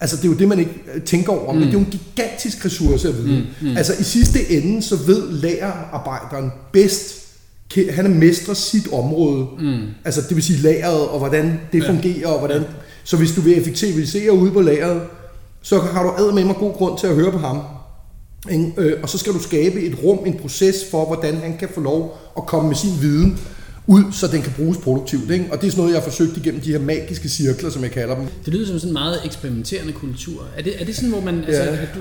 Altså 0.00 0.16
det 0.16 0.24
er 0.24 0.28
jo 0.28 0.34
det, 0.34 0.48
man 0.48 0.58
ikke 0.58 0.82
øh, 0.94 1.02
tænker 1.02 1.32
over, 1.32 1.52
mm. 1.52 1.58
men 1.58 1.68
det 1.68 1.74
er 1.74 1.78
jo 1.78 1.84
en 1.84 1.98
gigantisk 2.16 2.64
ressource 2.64 3.08
af 3.08 3.14
viden. 3.16 3.46
Mm. 3.60 3.68
Mm. 3.68 3.76
Altså 3.76 3.92
i 4.00 4.02
sidste 4.02 4.50
ende, 4.50 4.82
så 4.82 4.96
ved 4.96 5.30
lærerarbejderen 5.30 6.52
bedst, 6.72 7.26
han 7.90 8.06
er 8.06 8.10
mestre 8.10 8.54
sit 8.54 8.92
område. 8.92 9.46
Mm. 9.58 9.78
Altså 10.04 10.20
det 10.28 10.36
vil 10.36 10.44
sige 10.44 10.58
lageret, 10.58 11.08
og 11.08 11.18
hvordan 11.18 11.60
det 11.72 11.82
ja. 11.82 11.88
fungerer, 11.88 12.28
og 12.28 12.38
hvordan... 12.38 12.64
Så 13.04 13.16
hvis 13.16 13.32
du 13.32 13.40
vil 13.40 13.58
effektivisere 13.58 14.32
ude 14.32 14.52
på 14.52 14.60
lageret, 14.60 15.02
så 15.62 15.78
har 15.78 16.02
du 16.02 16.34
med 16.34 16.44
mig 16.44 16.56
god 16.56 16.72
grund 16.72 16.98
til 16.98 17.06
at 17.06 17.14
høre 17.14 17.32
på 17.32 17.38
ham. 17.38 17.60
Ikke? 18.52 18.72
Øh, 18.78 19.00
og 19.02 19.08
så 19.08 19.18
skal 19.18 19.32
du 19.32 19.38
skabe 19.42 19.80
et 19.80 19.94
rum, 20.02 20.18
en 20.26 20.38
proces 20.38 20.76
for, 20.90 21.04
hvordan 21.06 21.34
han 21.36 21.56
kan 21.58 21.68
få 21.74 21.80
lov 21.80 22.18
at 22.36 22.46
komme 22.46 22.68
med 22.68 22.76
sin 22.76 22.90
viden 23.00 23.38
ud, 23.86 24.02
så 24.12 24.26
den 24.26 24.42
kan 24.42 24.52
bruges 24.56 24.78
produktivt. 24.78 25.30
Ikke? 25.30 25.46
Og 25.52 25.60
det 25.60 25.66
er 25.66 25.70
sådan 25.70 25.80
noget, 25.82 25.94
jeg 25.94 26.02
har 26.02 26.10
forsøgt 26.10 26.36
igennem 26.36 26.60
de 26.60 26.72
her 26.72 26.78
magiske 26.78 27.28
cirkler, 27.28 27.70
som 27.70 27.82
jeg 27.82 27.90
kalder 27.90 28.14
dem. 28.14 28.24
Det 28.44 28.54
lyder 28.54 28.66
som 28.66 28.78
sådan 28.78 28.88
en 28.90 28.92
meget 28.92 29.18
eksperimenterende 29.24 29.92
kultur. 29.92 30.42
Er 30.58 30.62
det, 30.62 30.80
er 30.80 30.84
det 30.84 30.94
sådan, 30.94 31.10
hvor 31.10 31.20
man... 31.20 31.34
Altså, 31.44 31.62
Ja. 31.62 31.68
at 31.72 31.88
du, 31.94 32.00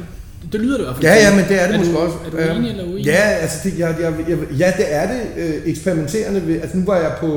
det 0.51 0.59
lyder 0.61 0.77
det 0.77 0.83
i 0.83 0.85
hvert 0.85 0.95
fald. 0.95 1.05
Ja, 1.05 1.29
ja, 1.29 1.35
men 1.35 1.45
det 1.49 1.61
er 1.61 1.67
det 1.67 1.75
er 1.75 1.79
måske 1.79 1.93
du, 1.93 1.97
også. 1.97 2.17
Er 2.37 2.53
du 2.53 2.59
enig 2.59 2.69
eller 2.71 2.83
uenig? 2.85 3.05
Ja, 3.05 3.21
altså 3.21 3.57
det, 3.63 3.79
jeg, 3.79 3.95
jeg, 4.01 4.13
jeg, 4.29 4.37
ja, 4.59 4.73
det 4.77 4.85
er 4.93 5.07
det 5.07 5.43
øh, 5.43 5.61
eksperimenterende. 5.65 6.47
Ved, 6.47 6.61
altså 6.61 6.77
nu 6.77 6.85
var 6.85 6.97
jeg 6.97 7.15
på... 7.19 7.29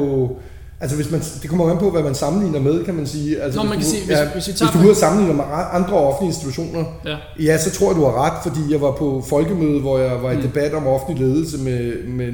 Altså 0.80 0.96
hvis 0.96 1.10
man, 1.10 1.20
det 1.42 1.50
kommer 1.50 1.70
an 1.70 1.78
på, 1.78 1.90
hvad 1.90 2.02
man 2.02 2.14
sammenligner 2.14 2.60
med, 2.60 2.84
kan 2.84 2.94
man 2.94 3.06
sige. 3.06 3.42
Altså, 3.42 3.58
Nå, 3.60 3.62
hvis 3.62 3.68
man 3.70 3.78
kan 3.78 3.84
du, 3.86 3.90
sige, 3.90 4.06
hvis- 4.06 4.16
ja, 4.18 4.24
hvis 4.24 4.46
vi 4.46 4.50
hvis 4.52 4.60
tager 4.60 4.72
du 4.72 4.78
ud 4.86 4.90
og 4.90 4.96
sammenligner 4.96 5.34
med 5.36 5.44
andre 5.72 5.92
offentlige 5.96 6.28
institutioner, 6.34 6.84
Ja. 7.04 7.16
ja, 7.44 7.58
så 7.58 7.70
tror 7.70 7.86
jeg, 7.88 7.96
du 7.96 8.04
har 8.04 8.24
ret, 8.26 8.42
fordi 8.42 8.72
jeg 8.72 8.80
var 8.80 8.90
på 8.92 9.24
folkemøde, 9.28 9.80
hvor 9.80 9.98
jeg 9.98 10.22
var 10.22 10.30
i 10.30 10.36
Mm. 10.36 10.42
debat 10.42 10.74
om 10.74 10.86
offentlig 10.86 11.26
ledelse 11.26 11.58
med, 11.58 12.06
med, 12.08 12.32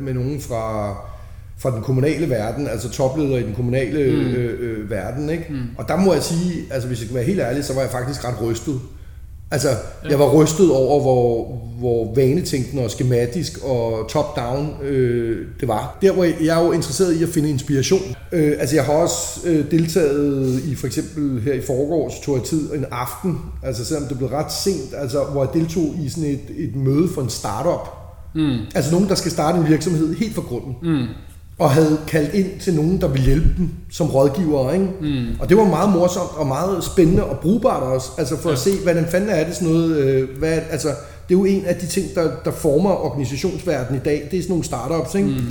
med 0.00 0.14
nogen 0.14 0.40
fra, 0.40 0.94
fra 1.58 1.70
den 1.70 1.82
kommunale 1.82 2.30
verden, 2.30 2.68
altså 2.68 2.90
topledere 2.90 3.40
i 3.40 3.42
den 3.42 3.54
kommunale 3.54 4.10
Mm. 4.12 4.20
øh, 4.20 4.54
øh, 4.60 4.90
verden. 4.90 5.30
Ikke? 5.30 5.44
Mm. 5.50 5.56
Og 5.78 5.88
der 5.88 5.96
må 5.96 6.12
jeg 6.12 6.22
sige, 6.22 6.52
altså 6.70 6.88
hvis 6.88 6.98
jeg 7.00 7.04
skal 7.06 7.14
være 7.16 7.24
helt 7.24 7.40
ærlig, 7.40 7.64
så 7.64 7.74
var 7.74 7.80
jeg 7.80 7.90
faktisk 7.90 8.24
ret 8.24 8.42
rystet. 8.42 8.80
Altså, 9.50 9.68
jeg 10.10 10.18
var 10.18 10.32
rystet 10.34 10.70
over, 10.70 11.00
hvor, 11.00 11.58
hvor 11.78 12.14
vanetænkende 12.14 12.84
og 12.84 12.90
skematisk 12.90 13.58
og 13.64 14.08
top-down 14.08 14.74
øh, 14.82 15.46
det 15.60 15.68
var. 15.68 15.98
Der 16.02 16.12
hvor 16.12 16.24
jeg, 16.24 16.34
jeg 16.42 16.60
er 16.60 16.64
jo 16.64 16.72
interesseret 16.72 17.14
i 17.14 17.22
at 17.22 17.28
finde 17.28 17.50
inspiration. 17.50 18.16
Øh, 18.32 18.56
altså, 18.58 18.76
jeg 18.76 18.84
har 18.84 18.92
også 18.92 19.40
øh, 19.44 19.70
deltaget 19.70 20.60
i, 20.64 20.74
for 20.74 20.86
eksempel 20.86 21.40
her 21.42 21.52
i 21.52 21.60
forgårs, 21.60 22.12
tog 22.24 22.36
jeg 22.36 22.44
tid 22.44 22.72
en 22.72 22.84
aften, 22.90 23.38
altså 23.62 23.84
selvom 23.84 24.08
det 24.08 24.18
blev 24.18 24.28
ret 24.28 24.52
sent, 24.52 24.94
altså, 24.96 25.24
hvor 25.24 25.44
jeg 25.44 25.54
deltog 25.54 25.94
i 26.04 26.08
sådan 26.08 26.30
et, 26.30 26.64
et 26.64 26.76
møde 26.76 27.08
for 27.08 27.22
en 27.22 27.30
startup. 27.30 27.88
Mm. 28.34 28.58
Altså 28.74 28.92
nogen, 28.92 29.08
der 29.08 29.14
skal 29.14 29.30
starte 29.30 29.58
en 29.58 29.68
virksomhed 29.68 30.14
helt 30.14 30.34
fra 30.34 30.42
grunden 30.42 30.74
Mm. 30.82 31.06
Og 31.58 31.70
havde 31.70 31.98
kaldt 32.08 32.34
ind 32.34 32.60
til 32.60 32.74
nogen, 32.74 33.00
der 33.00 33.08
ville 33.08 33.26
hjælpe 33.26 33.48
dem 33.56 33.70
som 33.90 34.10
rådgiver. 34.10 34.72
Ikke? 34.72 34.86
Mm. 35.00 35.26
Og 35.40 35.48
det 35.48 35.56
var 35.56 35.64
meget 35.64 35.92
morsomt 35.92 36.30
og 36.36 36.46
meget 36.46 36.84
spændende 36.84 37.24
og 37.24 37.38
brugbart 37.38 37.82
også, 37.82 38.08
altså 38.18 38.36
for 38.36 38.48
ja. 38.48 38.52
at 38.52 38.58
se, 38.58 38.70
hvordan 38.82 39.06
fanden 39.10 39.30
er 39.30 39.44
det 39.44 39.54
sådan 39.54 39.68
noget, 39.68 39.96
øh, 39.96 40.28
hvad, 40.38 40.58
altså, 40.70 40.88
det 41.28 41.34
er 41.34 41.38
jo 41.38 41.44
en 41.44 41.64
af 41.64 41.76
de 41.76 41.86
ting, 41.86 42.06
der, 42.14 42.30
der 42.44 42.50
former 42.50 42.90
organisationsverdenen 42.90 44.00
i 44.00 44.04
dag, 44.04 44.28
det 44.30 44.38
er 44.38 44.42
sådan 44.42 44.50
nogle 44.52 44.64
startups, 44.64 45.14
ikke? 45.14 45.28
Mm. 45.28 45.44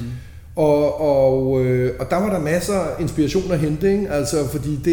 Og, 0.58 1.02
og, 1.02 1.66
øh, 1.66 1.92
og 2.00 2.10
der 2.10 2.16
var 2.16 2.30
der 2.30 2.40
masser 2.40 2.74
af 2.74 3.02
inspiration 3.02 3.52
at 3.52 3.60
hente, 3.60 3.92
ikke? 3.92 4.10
Altså, 4.10 4.48
fordi 4.52 4.70
det, 4.76 4.86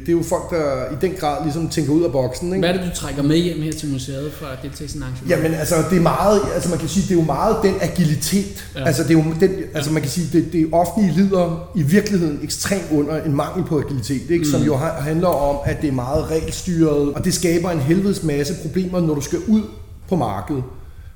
det 0.00 0.08
er 0.08 0.12
jo 0.12 0.22
folk, 0.22 0.50
der 0.50 0.84
i 0.92 0.96
den 1.00 1.12
grad 1.20 1.42
ligesom 1.44 1.68
tænker 1.68 1.92
ud 1.92 2.02
af 2.02 2.12
boksen. 2.12 2.48
Ikke? 2.48 2.58
Hvad 2.58 2.68
er 2.68 2.82
det, 2.82 2.90
du 2.90 2.96
trækker 2.96 3.22
med 3.22 3.36
hjem 3.36 3.62
her 3.62 3.72
til 3.72 3.88
museet 3.88 4.32
for 4.32 4.46
at 4.46 4.58
deltage 4.62 4.84
i 4.84 4.88
sådan 4.88 5.02
en 5.02 5.02
arrangement? 5.02 5.30
Jamen 5.30 5.54
altså, 5.54 5.74
det 5.90 5.98
er 5.98 6.02
meget, 6.02 6.40
altså 6.54 6.70
man 6.70 6.78
kan 6.78 6.88
sige, 6.88 7.02
det 7.02 7.10
er 7.10 7.14
jo 7.14 7.24
meget 7.26 7.56
den 7.62 7.74
agilitet. 7.80 8.68
Ja. 8.76 8.84
Altså, 8.84 9.02
det 9.02 9.10
er 9.10 9.14
jo 9.24 9.24
den, 9.40 9.50
altså 9.74 9.92
man 9.92 10.02
kan 10.02 10.10
sige, 10.10 10.26
det, 10.32 10.52
det 10.52 10.66
offentlige 10.72 11.14
lider 11.16 11.70
i 11.74 11.82
virkeligheden 11.82 12.38
ekstremt 12.42 12.86
under 12.92 13.22
en 13.22 13.34
mangel 13.34 13.64
på 13.64 13.78
agilitet, 13.78 14.30
ikke? 14.30 14.44
som 14.44 14.62
jo 14.62 14.76
ha- 14.76 15.00
handler 15.00 15.28
om, 15.28 15.56
at 15.64 15.82
det 15.82 15.88
er 15.88 15.92
meget 15.92 16.30
regelstyret, 16.30 17.12
og 17.14 17.24
det 17.24 17.34
skaber 17.34 17.70
en 17.70 17.80
helvedes 17.80 18.22
masse 18.22 18.54
problemer, 18.62 19.00
når 19.00 19.14
du 19.14 19.20
skal 19.20 19.38
ud 19.48 19.62
på 20.08 20.16
markedet. 20.16 20.62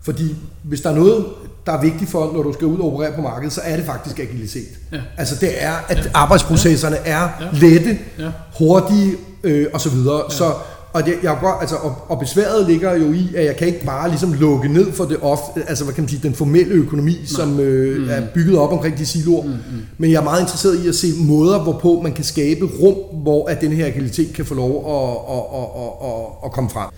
Fordi 0.02 0.36
hvis 0.62 0.80
der 0.80 0.90
er 0.90 0.94
noget, 0.94 1.24
der 1.66 1.72
er 1.72 1.80
vigtigt 1.80 2.10
for, 2.10 2.30
når 2.34 2.42
du 2.42 2.52
skal 2.52 2.66
ud 2.66 2.78
og 2.78 2.92
operere 2.92 3.12
på 3.12 3.20
markedet, 3.22 3.52
så 3.52 3.60
er 3.64 3.76
det 3.76 3.84
faktisk 3.86 4.18
agilitet. 4.18 4.68
Ja. 4.92 4.98
Altså 5.16 5.34
det 5.40 5.64
er, 5.64 5.72
at 5.88 5.96
ja. 5.96 6.02
arbejdsprocesserne 6.14 6.96
er 6.96 7.20
Ja. 7.40 7.46
lette, 7.52 7.98
Ja. 8.18 8.30
hurtige 8.58 9.12
øh, 9.44 9.66
og 9.72 9.80
så 9.80 9.88
videre. 9.90 10.22
Ja. 10.30 10.36
Så, 10.36 10.52
og, 10.92 11.06
det, 11.06 11.14
jeg, 11.22 11.36
godt, 11.40 11.56
altså, 11.60 11.76
og, 11.76 11.94
og 12.08 12.18
besværet 12.18 12.66
ligger 12.66 12.96
jo 12.96 13.12
i, 13.12 13.34
at 13.36 13.44
jeg 13.44 13.56
kan 13.56 13.66
ikke 13.66 13.84
bare 13.86 14.08
ligesom 14.08 14.32
lukke 14.32 14.68
ned 14.68 14.92
for 14.92 15.04
det 15.04 15.16
ofte, 15.22 15.62
altså 15.68 15.84
hvad 15.84 15.94
kan 15.94 16.02
man 16.02 16.08
sige, 16.08 16.20
den 16.22 16.34
formelle 16.34 16.72
økonomi, 16.74 17.12
Nej. 17.12 17.26
som 17.26 17.60
øh, 17.60 18.02
mm. 18.02 18.10
er 18.10 18.22
bygget 18.34 18.58
op 18.58 18.72
omkring 18.72 18.98
de 18.98 19.06
siloer. 19.06 19.42
Mm, 19.42 19.48
mm. 19.50 19.56
Men 19.98 20.10
jeg 20.10 20.18
er 20.18 20.22
meget 20.24 20.40
interesseret 20.40 20.84
i 20.84 20.88
at 20.88 20.94
se 20.94 21.06
måder, 21.18 21.58
hvorpå 21.62 22.00
man 22.02 22.12
kan 22.12 22.24
skabe 22.24 22.64
rum, 22.82 23.22
hvor 23.22 23.48
at 23.48 23.60
den 23.60 23.72
her 23.72 23.86
agilitet 23.86 24.32
kan 24.34 24.44
få 24.46 24.54
lov 24.54 24.70
at, 24.70 25.36
at, 25.36 25.42
at, 25.60 25.66
at, 25.82 26.10
at, 26.10 26.26
at 26.44 26.52
komme 26.52 26.70
frem. 26.70 26.88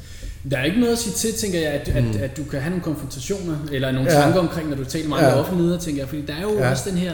Der 0.50 0.57
er 0.59 0.64
ikke 0.64 0.81
noget 0.81 0.92
at 0.92 0.98
sige 0.98 1.12
til, 1.14 1.33
tænker 1.40 1.59
jeg, 1.61 1.68
at, 1.68 1.88
at, 1.88 2.16
at 2.16 2.37
du 2.37 2.44
kan 2.44 2.61
have 2.61 2.70
nogle 2.70 2.83
konfrontationer, 2.85 3.57
eller 3.72 3.92
nogle 3.92 4.12
Ja. 4.12 4.20
tanker 4.20 4.40
omkring, 4.40 4.68
når 4.68 4.76
du 4.76 4.85
taler 4.85 5.09
meget 5.09 5.22
Ja. 5.22 5.28
ja. 5.28 5.35
offentligheder, 5.40 5.78
tænker 5.78 6.00
jeg. 6.00 6.09
Fordi 6.09 6.22
der 6.26 6.35
er 6.35 6.42
jo 6.42 6.52
Ja. 6.59 6.64
ja. 6.64 6.70
også 6.70 6.90
den 6.90 6.98
her, 6.98 7.12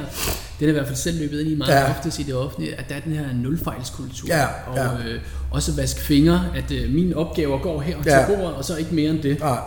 den 0.60 0.66
er 0.66 0.68
i 0.68 0.72
hvert 0.72 0.86
fald 0.86 0.96
selv 0.96 1.18
løbet 1.18 1.40
ind 1.40 1.48
i 1.50 1.54
meget 1.54 1.70
Ja. 1.72 1.80
ja. 1.80 1.90
ofte 1.90 2.22
i 2.22 2.24
det 2.24 2.34
offentlige, 2.34 2.74
at 2.74 2.84
der 2.88 2.94
er 2.94 3.00
den 3.00 3.12
her 3.12 3.24
nulfejlskultur. 3.34 4.28
Ja, 4.28 4.44
Og 4.66 4.76
ja. 4.76 4.84
øh, 4.84 5.20
også 5.50 5.72
vaske 5.72 6.00
fingre, 6.00 6.44
at 6.56 6.70
øh, 6.72 6.94
mine 6.94 7.16
opgaver 7.16 7.58
går 7.62 7.80
her 7.80 7.96
Ja. 8.06 8.10
til 8.26 8.34
bordet, 8.36 8.54
og 8.54 8.64
så 8.64 8.76
ikke 8.76 8.94
mere 8.94 9.10
end 9.10 9.22
det. 9.22 9.40
Nej. 9.40 9.58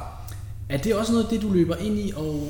Er 0.69 0.77
det 0.77 0.93
også 0.95 1.11
noget 1.11 1.25
af 1.25 1.29
det, 1.29 1.41
du 1.41 1.53
løber 1.53 1.75
ind 1.75 1.99
i? 1.99 2.13
Og, 2.15 2.47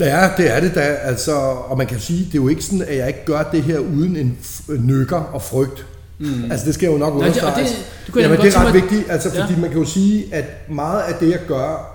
Ja, 0.00 0.30
det 0.36 0.50
er 0.56 0.60
det 0.60 0.74
da. 0.74 0.80
Altså, 0.80 1.32
og 1.68 1.78
man 1.78 1.86
kan 1.86 2.00
sige, 2.00 2.18
det 2.24 2.30
er 2.38 2.42
jo 2.42 2.48
ikke 2.48 2.64
sådan, 2.64 2.82
at 2.88 2.96
jeg 2.96 3.08
ikke 3.08 3.24
gør 3.24 3.42
det 3.52 3.62
her 3.62 3.78
uden 3.78 4.16
en 4.16 4.38
nykker 4.68 5.16
og 5.16 5.42
frygt. 5.42 5.86
Mm. 6.22 6.50
Altså 6.50 6.66
det 6.66 6.74
skal 6.74 6.86
jo 6.86 6.96
nok 6.98 7.00
Nej, 7.00 7.28
det- 7.28 7.42
og 7.42 7.48
understrege. 7.48 7.64
det- 7.64 7.86
det 8.06 8.12
kunne 8.12 8.22
jeg 8.22 8.28
Jamen, 8.30 8.36
godt 8.36 8.46
det 8.46 8.54
er 8.56 8.64
ret 8.66 8.74
mig- 8.74 8.82
vigtigt, 8.82 9.10
altså, 9.10 9.28
fordi 9.30 9.52
Ja. 9.52 9.58
man 9.60 9.70
kan 9.70 9.78
jo 9.78 9.84
sige, 9.84 10.34
at 10.34 10.44
meget 10.70 11.02
af 11.02 11.14
det, 11.20 11.30
jeg 11.30 11.40
gør, 11.48 11.88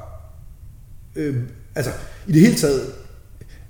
øh, 1.16 1.36
altså 1.76 1.92
i 2.28 2.32
det 2.32 2.42
hele 2.42 2.56
taget, 2.56 2.82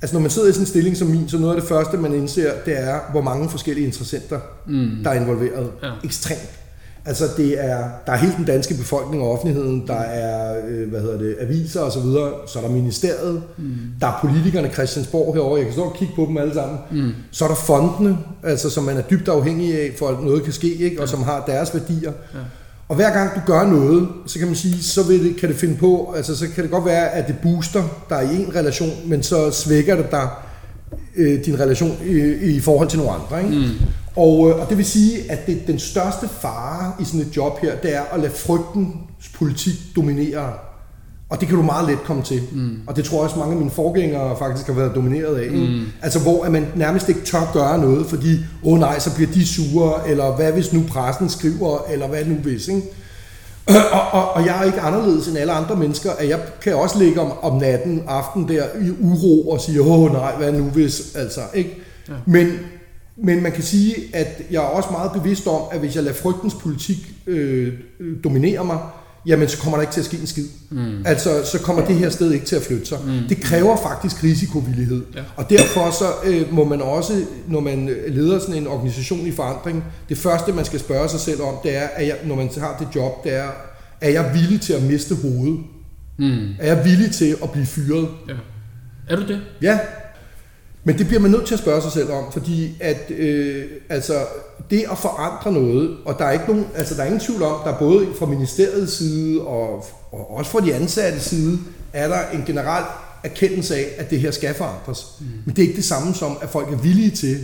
altså 0.02 0.16
når 0.16 0.22
man 0.22 0.30
sidder 0.32 0.48
i 0.50 0.52
sådan 0.52 0.64
en 0.64 0.68
stilling 0.68 0.98
som 0.98 1.08
min, 1.08 1.30
så 1.30 1.38
noget 1.38 1.56
af 1.56 1.62
det 1.62 1.70
første, 1.70 1.98
man 1.98 2.14
indser, 2.14 2.52
det 2.66 2.80
er, 2.80 3.00
hvor 3.12 3.22
mange 3.22 3.50
forskellige 3.50 3.86
interessenter, 3.86 4.40
mm. 4.68 4.90
der 5.04 5.10
er 5.10 5.22
involveret. 5.22 5.72
Ja. 5.84 5.90
Ekstremt. 6.04 6.50
Altså 7.08 7.26
det 7.38 7.66
er, 7.66 7.84
der 8.06 8.12
er 8.12 8.18
hele 8.18 8.34
den 8.38 8.46
danske 8.46 8.74
befolkning 8.74 9.24
og 9.24 9.32
offentligheden, 9.32 9.88
der 9.88 10.00
er, 10.00 10.62
øh, 10.68 10.90
hvad 10.90 11.02
hedder 11.02 11.18
det, 11.18 11.36
aviser 11.40 11.82
og 11.82 11.92
så 11.92 12.00
videre, 12.00 12.32
så 12.48 12.60
er 12.60 12.64
der 12.64 12.70
ministeriet, 12.70 13.42
mm. 13.58 13.76
der 14.02 14.08
er 14.08 14.18
politikerne 14.22 14.70
Christiansborg 14.70 15.34
herovre, 15.34 15.58
jeg 15.58 15.66
kan 15.66 15.74
stå 15.74 15.84
og 15.84 15.96
kigge 15.96 16.14
på 16.16 16.26
dem 16.26 16.38
alle 16.38 16.54
sammen. 16.54 16.78
Mm. 16.92 17.12
Så 17.32 17.44
er 17.46 17.50
der 17.50 17.56
fondene, 17.56 18.18
altså 18.44 18.70
som 18.70 18.84
man 18.84 18.98
er 18.98 19.02
dybt 19.02 19.28
afhængig 19.28 19.82
af, 19.82 19.92
for 20.00 20.08
at 20.08 20.24
noget 20.24 20.44
kan 20.44 20.54
ske, 20.54 20.76
ikke? 20.76 21.02
og 21.02 21.10
som 21.10 21.24
har 21.24 21.44
deres 21.48 21.74
værdier. 21.74 22.12
Ja. 22.34 22.40
Og 22.90 22.96
hver 22.96 23.14
gang 23.14 23.36
du 23.36 23.42
gør 23.46 23.66
noget, 23.66 24.08
så 24.26 24.40
kan 24.40 24.48
man 24.48 24.56
sige, 24.56 24.84
så 24.84 25.04
vil 25.04 25.24
det, 25.24 25.38
kan 25.38 25.50
det 25.50 25.58
finde 25.58 25.76
på, 25.76 26.14
altså 26.16 26.36
så 26.36 26.48
kan 26.56 26.64
det 26.64 26.72
godt 26.72 26.86
være, 26.86 27.10
at 27.10 27.28
det 27.28 27.36
booster 27.44 27.84
dig 28.10 28.30
i 28.34 28.42
en 28.44 28.56
relation, 28.56 28.92
men 29.06 29.24
så 29.24 29.52
svækker 29.52 29.96
det 29.96 30.12
dig 30.12 30.30
øh, 31.16 31.46
din 31.46 31.60
relation 31.60 31.98
i, 32.06 32.56
i 32.56 32.60
forhold 32.60 32.90
til 32.90 33.00
nogle 33.00 33.14
andre. 33.14 33.44
Ikke? 33.44 33.68
Mm. 33.68 33.88
Og, 34.18 34.50
øh, 34.50 34.60
og 34.62 34.70
det 34.70 34.78
vil 34.78 34.86
sige, 34.86 35.32
at 35.32 35.48
det, 35.48 35.68
den 35.68 35.80
største 35.80 36.28
fare 36.28 36.92
i 37.00 37.06
sådan 37.06 37.22
et 37.22 37.38
job 37.38 37.60
her, 37.60 37.76
det 37.76 37.96
er 37.96 38.02
at 38.02 38.20
lade 38.20 38.32
frygtens 38.32 39.30
politik 39.36 39.74
dominere. 39.96 40.54
Og 41.30 41.40
det 41.40 41.48
kan 41.48 41.58
du 41.58 41.64
meget 41.64 41.90
let 41.90 42.04
komme 42.04 42.24
til. 42.24 42.42
Mm. 42.52 42.80
Og 42.88 42.96
det 42.96 43.06
tror 43.06 43.18
jeg 43.18 43.24
også 43.24 43.40
mange 43.40 43.52
af 43.52 43.58
mine 43.58 43.72
forgængere 43.72 44.38
faktisk 44.38 44.68
har 44.68 44.74
været 44.74 44.96
domineret 44.96 45.36
af. 45.36 45.52
Mm. 45.52 45.86
Altså 46.02 46.20
hvor 46.20 46.44
at 46.44 46.52
man 46.52 46.68
nærmest 46.76 47.10
ikke 47.10 47.22
tør 47.22 47.52
gøre 47.54 47.80
noget, 47.80 48.06
fordi, 48.06 48.34
åh 48.64 48.74
oh, 48.74 48.80
nej, 48.80 49.00
så 49.00 49.16
bliver 49.16 49.32
de 49.32 49.48
sure, 49.48 50.10
eller 50.10 50.36
hvad 50.36 50.52
hvis 50.52 50.74
nu 50.74 50.84
pressen 50.90 51.30
skriver, 51.30 51.80
eller 51.90 52.08
hvad 52.08 52.26
nu 52.26 52.36
hvis. 52.36 52.68
Ikke? 52.68 52.82
Og, 53.94 54.02
og, 54.12 54.34
og 54.34 54.46
jeg 54.46 54.60
er 54.60 54.64
ikke 54.64 54.80
anderledes 54.80 55.28
end 55.28 55.38
alle 55.38 55.54
andre 55.54 55.76
mennesker, 55.76 56.12
at 56.12 56.30
jeg 56.30 56.40
kan 56.62 56.76
også 56.76 57.00
ligge 57.00 57.22
om, 57.22 57.32
om 57.42 57.60
natten, 57.60 58.04
aften 58.08 58.48
der 58.48 58.64
i 58.82 58.90
uro 59.02 59.50
og 59.50 59.62
sige, 59.62 59.82
åh 59.82 60.14
nej, 60.14 60.36
hvad 60.36 60.52
nu 60.52 60.64
hvis, 60.64 61.16
altså, 61.16 61.42
ikke? 61.54 61.78
Ja. 62.10 62.14
Men, 62.26 62.48
men 63.24 63.44
man 63.44 63.52
kan 63.52 63.64
sige, 63.64 63.96
at 64.14 64.42
jeg 64.52 64.58
er 64.58 64.68
også 64.68 64.90
meget 64.92 65.12
bevidst 65.12 65.48
om, 65.48 65.62
at 65.72 65.80
hvis 65.80 65.96
jeg 65.96 66.04
lader 66.04 66.16
frygtens 66.16 66.54
politik 66.54 66.98
øh, 67.28 67.74
øh, 68.00 68.16
dominere 68.24 68.66
mig, 68.66 68.78
jamen 69.26 69.48
så 69.48 69.58
kommer 69.58 69.78
der 69.78 69.82
ikke 69.82 69.94
til 69.94 70.00
at 70.00 70.06
ske 70.06 70.18
en 70.18 70.28
skid. 70.28 70.46
Mm. 70.70 71.06
Altså, 71.06 71.30
så 71.46 71.60
kommer 71.60 71.86
det 71.86 71.96
her 71.96 72.10
sted 72.10 72.32
ikke 72.32 72.46
til 72.46 72.56
at 72.56 72.62
flytte 72.62 72.86
sig. 72.86 72.98
Mm. 73.06 73.28
Det 73.30 73.42
kræver 73.42 73.78
faktisk 73.78 74.24
risikovillighed. 74.24 75.04
Ja. 75.16 75.22
Og 75.36 75.50
derfor 75.50 75.92
så 75.92 76.06
øh, 76.26 76.54
må 76.54 76.64
man 76.64 76.82
også, 76.82 77.22
når 77.48 77.60
man 77.60 77.90
leder 78.08 78.40
sådan 78.40 78.56
en 78.56 78.68
organisation 78.68 79.28
i 79.28 79.32
forandring, 79.32 79.84
det 80.10 80.18
første 80.18 80.54
man 80.54 80.66
skal 80.66 80.80
spørge 80.80 81.10
sig 81.10 81.20
selv 81.20 81.42
om, 81.42 81.54
det 81.64 81.76
er, 81.76 81.88
at 81.96 82.08
jeg, 82.08 82.18
når 82.26 82.36
man 82.36 82.50
har 82.58 82.78
det 82.80 82.88
job, 82.96 83.24
det 83.24 83.34
er, 83.36 83.48
er 84.02 84.10
jeg 84.10 84.32
villig 84.34 84.62
til 84.62 84.74
at 84.74 84.84
miste 84.84 85.16
hovedet? 85.16 85.60
mm, 86.20 86.48
Er 86.60 86.76
jeg 86.76 86.86
villig 86.86 87.12
til 87.12 87.36
at 87.44 87.52
blive 87.52 87.66
fyret? 87.66 88.08
ja. 88.30 88.34
Er 89.10 89.16
du 89.16 89.22
det? 89.28 89.42
Ja, 89.62 89.80
men 90.84 90.98
det 90.98 91.08
bliver 91.08 91.20
man 91.22 91.32
nødt 91.32 91.46
til 91.46 91.54
at 91.54 91.60
spørge 91.60 91.82
sig 91.82 91.92
selv 91.92 92.12
om, 92.12 92.32
fordi 92.32 92.76
at 92.80 93.12
øh, 93.12 93.66
altså, 93.90 94.14
det 94.70 94.84
at 94.92 94.98
forandre 94.98 95.52
noget, 95.62 95.98
og 96.06 96.16
der 96.20 96.26
er 96.26 96.32
ikke 96.32 96.46
nogen, 96.48 96.66
altså 96.76 96.96
der 96.96 97.02
er 97.02 97.06
ingen 97.06 97.20
tvivl 97.20 97.42
om, 97.44 97.56
der 97.66 97.74
er 97.74 97.80
både 97.80 98.08
fra 98.20 98.26
ministeriets 98.26 98.94
side 98.98 99.42
og, 99.42 99.86
og 100.12 100.38
også 100.38 100.52
fra 100.52 100.60
de 100.62 100.74
ansatte 100.74 101.20
side, 101.20 101.60
er 101.94 102.08
der 102.08 102.20
en 102.34 102.44
generel 102.46 102.84
erkendelse 103.24 103.76
af, 103.76 103.86
at 103.98 104.10
det 104.10 104.20
her 104.20 104.32
skal 104.32 104.54
forandres. 104.54 105.06
Mm. 105.20 105.26
Men 105.46 105.56
det 105.56 105.64
er 105.64 105.68
ikke 105.68 105.78
det 105.78 105.86
samme 105.86 106.14
som, 106.14 106.38
at 106.42 106.50
folk 106.50 106.74
er 106.74 106.78
villige 106.78 107.12
til 107.12 107.38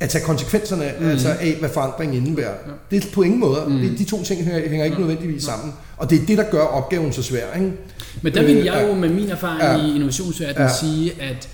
at 0.00 0.08
tage 0.08 0.24
konsekvenserne 0.24 0.92
mm. 1.00 1.08
altså 1.08 1.28
af, 1.40 1.56
hvad 1.60 1.68
forandring 1.68 2.16
indebærer. 2.16 2.54
Ja. 2.66 2.72
Det 2.90 3.04
er 3.04 3.08
på 3.14 3.22
ingen 3.22 3.40
måde. 3.40 3.64
Mm. 3.68 3.78
Det, 3.78 3.98
de 3.98 4.04
to 4.04 4.22
ting 4.24 4.44
hænger, 4.44 4.68
hænger 4.68 4.84
ikke 4.84 4.98
nødvendigvis 4.98 5.44
sammen. 5.44 5.74
Og 5.96 6.10
det 6.10 6.22
er 6.22 6.26
det, 6.26 6.38
der 6.38 6.44
gør 6.50 6.60
opgaven 6.62 7.12
så 7.12 7.22
svær. 7.22 7.54
Ikke? 7.54 7.72
Men 8.22 8.34
der 8.34 8.42
vil 8.42 8.56
Øh, 8.56 8.64
jeg 8.64 8.82
jo 8.82 8.88
ja. 8.88 8.94
med 8.94 9.08
min 9.08 9.30
erfaring 9.30 9.62
Ja. 9.62 9.86
i 9.86 9.94
innovationsverdenen 9.94 10.68
Ja. 10.68 10.74
sige, 10.80 11.12
at 11.22 11.48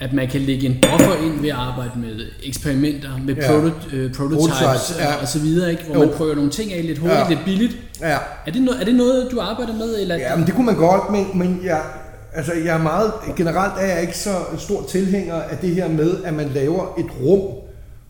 at 0.00 0.12
man 0.12 0.28
kan 0.28 0.40
lægge 0.40 0.66
en 0.66 0.76
buffer 0.82 1.14
ind 1.26 1.40
ved 1.40 1.48
at 1.48 1.54
arbejde 1.56 1.90
med 1.96 2.26
eksperimenter, 2.42 3.08
med 3.26 3.34
Ja. 3.34 3.46
proto, 3.48 3.66
øh, 3.66 4.12
prototypes 4.14 4.36
Prototypes, 4.38 4.96
ja. 4.98 5.14
og 5.14 5.28
så 5.28 5.38
videre, 5.38 5.70
ikke? 5.70 5.84
hvor 5.84 5.94
Jo. 5.94 6.00
man 6.00 6.10
prøver 6.16 6.34
nogle 6.34 6.50
ting 6.50 6.72
af 6.72 6.84
lidt 6.86 6.98
hurtigt, 6.98 7.20
Ja. 7.20 7.28
lidt 7.28 7.40
billigt. 7.44 7.76
Ja. 8.00 8.16
Er 8.46 8.50
det, 8.52 8.58
no- 8.68 8.80
er 8.80 8.84
det 8.84 8.94
noget, 8.94 9.28
du 9.30 9.40
arbejder 9.40 9.74
med? 9.74 10.00
Eller? 10.00 10.16
Ja, 10.16 10.36
men 10.36 10.46
det 10.46 10.54
kunne 10.54 10.66
man 10.66 10.76
godt, 10.76 11.02
men, 11.12 11.26
men 11.34 11.60
jeg, 11.64 11.82
altså 12.34 12.52
jeg 12.64 12.74
er 12.78 12.82
meget, 12.82 13.12
generelt 13.36 13.72
er 13.80 13.86
jeg 13.86 14.00
ikke 14.00 14.18
så 14.18 14.30
stor 14.58 14.84
tilhænger 14.88 15.34
af 15.34 15.56
det 15.58 15.74
her 15.74 15.88
med, 15.88 16.16
at 16.24 16.34
man 16.34 16.50
laver 16.54 16.94
et 16.98 17.06
rum, 17.22 17.40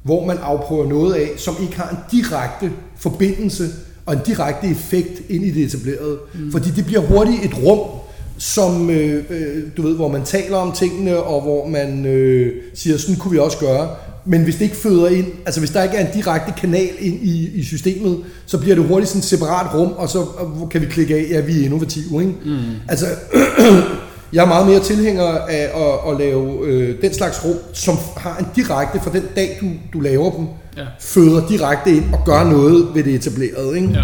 hvor 0.03 0.27
man 0.27 0.38
afprøver 0.42 0.88
noget 0.88 1.14
af, 1.14 1.29
som 1.37 1.55
ikke 1.62 1.77
har 1.77 1.88
en 1.88 2.18
direkte 2.18 2.73
forbindelse 2.99 3.64
og 4.07 4.14
en 4.14 4.20
direkte 4.27 4.66
effekt 4.68 5.23
ind 5.29 5.44
i 5.44 5.51
det 5.51 5.64
etablerede. 5.64 6.18
Mm. 6.35 6.53
Fordi 6.53 6.70
det 6.70 6.87
bliver 6.87 7.01
hurtigt 7.01 7.44
et 7.44 7.55
rum, 7.62 7.79
som, 8.38 8.90
øh, 8.90 9.25
øh, 9.31 9.62
du 9.77 9.83
ved, 9.83 9.97
hvor 9.97 10.09
man 10.09 10.25
taler 10.25 10.57
om 10.57 10.73
tingene, 10.73 11.16
og 11.16 11.40
hvor 11.42 11.68
man 11.68 12.07
øh, 12.07 12.53
siger, 12.75 12.97
sådan 12.99 13.16
kunne 13.16 13.33
vi 13.33 13.38
også 13.38 13.59
gøre. 13.59 13.88
Men 14.27 14.42
hvis 14.42 14.55
det 14.55 14.62
ikke 14.62 14.77
føder 14.77 15.09
ind, 15.09 15.27
altså 15.47 15.61
hvis 15.61 15.70
der 15.70 15.83
ikke 15.83 15.97
er 15.97 16.07
en 16.07 16.12
direkte 16.14 16.53
kanal 16.61 16.90
ind 16.99 17.14
i, 17.23 17.51
i 17.55 17.64
systemet, 17.64 18.18
så 18.47 18.59
bliver 18.59 18.77
det 18.77 18.85
hurtigt 18.85 19.09
sådan 19.11 19.18
et 19.18 19.25
separat 19.25 19.75
rum, 19.75 19.92
og 19.92 20.09
så 20.09 20.27
kan 20.70 20.81
vi 20.81 20.87
klikke 20.87 21.14
af, 21.14 21.27
ja, 21.31 21.40
vi 21.40 21.61
er 21.61 21.64
innovative. 21.64 22.20
Ikke? 22.23 22.35
Mm. 22.44 22.57
Altså, 22.88 23.07
jeg 24.33 24.42
er 24.42 24.47
meget 24.49 24.66
mere 24.66 24.81
tilhænger 24.81 25.25
af 25.25 25.70
at, 25.75 26.12
at 26.12 26.18
lave 26.18 26.66
øh, 26.66 27.03
den 27.03 27.14
slags 27.14 27.44
rum, 27.44 27.57
som 27.73 27.97
har 28.16 28.37
en 28.38 28.47
direkte, 28.57 29.01
fra 29.01 29.11
den 29.12 29.23
dag 29.37 29.59
du, 29.61 29.66
du 29.92 30.01
laver 30.01 30.31
dem, 30.31 30.47
Ja. 30.77 30.85
føder 31.01 31.49
direkte 31.49 31.90
ind 31.90 32.05
og 32.12 32.18
gør 32.27 32.44
noget 32.44 32.87
ved 32.94 33.05
det 33.05 33.14
etablerede. 33.14 33.77
Ikke? 33.77 33.88
Ja. 33.88 34.03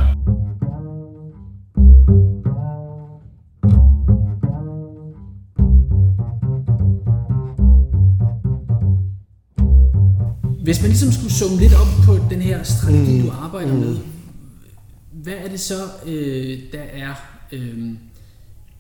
Hvis 10.63 10.81
man 10.81 10.91
ligesom 10.91 11.13
skulle 11.13 11.33
summe 11.33 11.57
lidt 11.57 11.75
op 11.75 12.05
på 12.05 12.19
den 12.31 12.43
her 12.43 12.63
strategi, 12.63 13.19
mm. 13.19 13.27
du 13.27 13.33
arbejder 13.43 13.73
mm. 13.73 13.79
med, 13.79 13.97
hvad 15.13 15.33
er 15.33 15.49
det 15.49 15.61
så, 15.61 15.83
øh, 16.07 16.59
der 16.73 16.83
er 16.93 17.15
øh, 17.53 17.79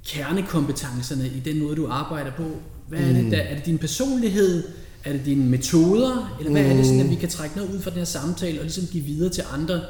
kernekompetencerne 0.06 1.26
i 1.26 1.40
den 1.44 1.62
måde, 1.62 1.76
du 1.76 1.88
arbejder 1.90 2.30
på? 2.36 2.44
Hvad 2.88 3.00
er 3.00 3.12
det, 3.12 3.32
der, 3.32 3.38
er 3.38 3.54
det 3.54 3.66
din 3.66 3.78
personlighed? 3.78 4.64
Er 5.04 5.12
det 5.12 5.26
dine 5.26 5.44
metoder? 5.44 6.36
Eller 6.38 6.52
hvad 6.52 6.64
mm. 6.64 6.70
er 6.70 6.76
det 6.76 6.86
sådan, 6.86 7.00
at 7.00 7.10
vi 7.10 7.14
kan 7.14 7.28
trække 7.28 7.56
noget 7.56 7.70
ud 7.70 7.80
fra 7.80 7.90
den 7.90 7.98
her 7.98 8.04
samtale 8.04 8.58
og 8.58 8.64
ligesom 8.64 8.84
give 8.86 9.04
videre 9.04 9.30
til 9.30 9.44
andre 9.54 9.80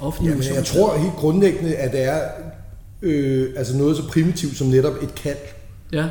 offentlige 0.00 0.32
Jamen, 0.32 0.54
jeg 0.54 0.64
tror 0.64 0.98
helt 0.98 1.14
grundlæggende, 1.14 1.76
at 1.76 1.92
det 1.92 2.02
er 2.02 2.20
øh, 3.02 3.54
altså 3.56 3.76
noget 3.76 3.96
så 3.96 4.08
primitivt 4.08 4.56
som 4.56 4.66
netop 4.66 4.94
et 5.02 5.14
kald. 5.14 5.38
Ja. 5.92 6.08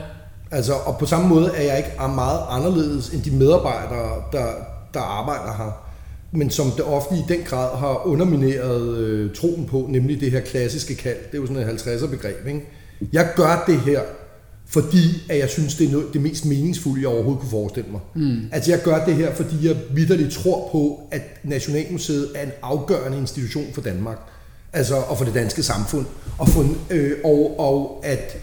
Altså, 0.51 0.73
og 0.73 0.97
på 0.97 1.05
samme 1.05 1.27
måde 1.27 1.51
er 1.55 1.61
jeg 1.61 1.77
ikke 1.77 2.13
meget 2.15 2.39
anderledes 2.49 3.09
end 3.09 3.21
de 3.21 3.31
medarbejdere, 3.31 4.23
der, 4.31 4.47
der 4.93 4.99
arbejder 4.99 5.57
her, 5.57 5.71
men 6.31 6.49
som 6.49 6.71
det 6.71 6.85
offentlige 6.85 7.25
i 7.29 7.33
den 7.37 7.45
grad 7.45 7.77
har 7.77 8.07
undermineret 8.07 8.97
øh, 8.97 9.35
troen 9.35 9.65
på, 9.65 9.85
nemlig 9.89 10.21
det 10.21 10.31
her 10.31 10.39
klassiske 10.41 10.95
kald. 10.95 11.17
Det 11.31 11.37
er 11.37 11.41
jo 11.41 11.47
sådan 11.47 11.69
et 11.69 11.81
50'er 11.81 12.07
begreb. 12.07 12.47
Ikke? 12.47 12.61
Jeg 13.13 13.29
gør 13.35 13.63
det 13.67 13.79
her, 13.79 14.01
fordi 14.67 15.23
at 15.29 15.39
jeg 15.39 15.49
synes, 15.49 15.75
det 15.75 15.87
er 15.87 15.91
noget, 15.91 16.07
det 16.13 16.21
mest 16.21 16.45
meningsfulde, 16.45 17.01
jeg 17.01 17.09
overhovedet 17.09 17.39
kunne 17.39 17.49
forestille 17.49 17.89
mig. 17.91 18.01
Mm. 18.15 18.39
Altså 18.51 18.71
jeg 18.71 18.81
gør 18.83 19.05
det 19.05 19.15
her, 19.15 19.33
fordi 19.35 19.67
jeg 19.67 19.77
vidderligt 19.93 20.31
tror 20.31 20.69
på, 20.71 20.99
at 21.11 21.21
Nationalmuseet 21.43 22.29
er 22.35 22.43
en 22.43 22.51
afgørende 22.61 23.17
institution 23.17 23.65
for 23.73 23.81
Danmark. 23.81 24.17
Altså, 24.73 24.95
og 24.95 25.17
for 25.17 25.25
det 25.25 25.33
danske 25.33 25.63
samfund. 25.63 26.05
Og, 26.37 26.49
for, 26.49 26.65
øh, 26.89 27.11
og, 27.23 27.59
og 27.59 28.01
at, 28.03 28.37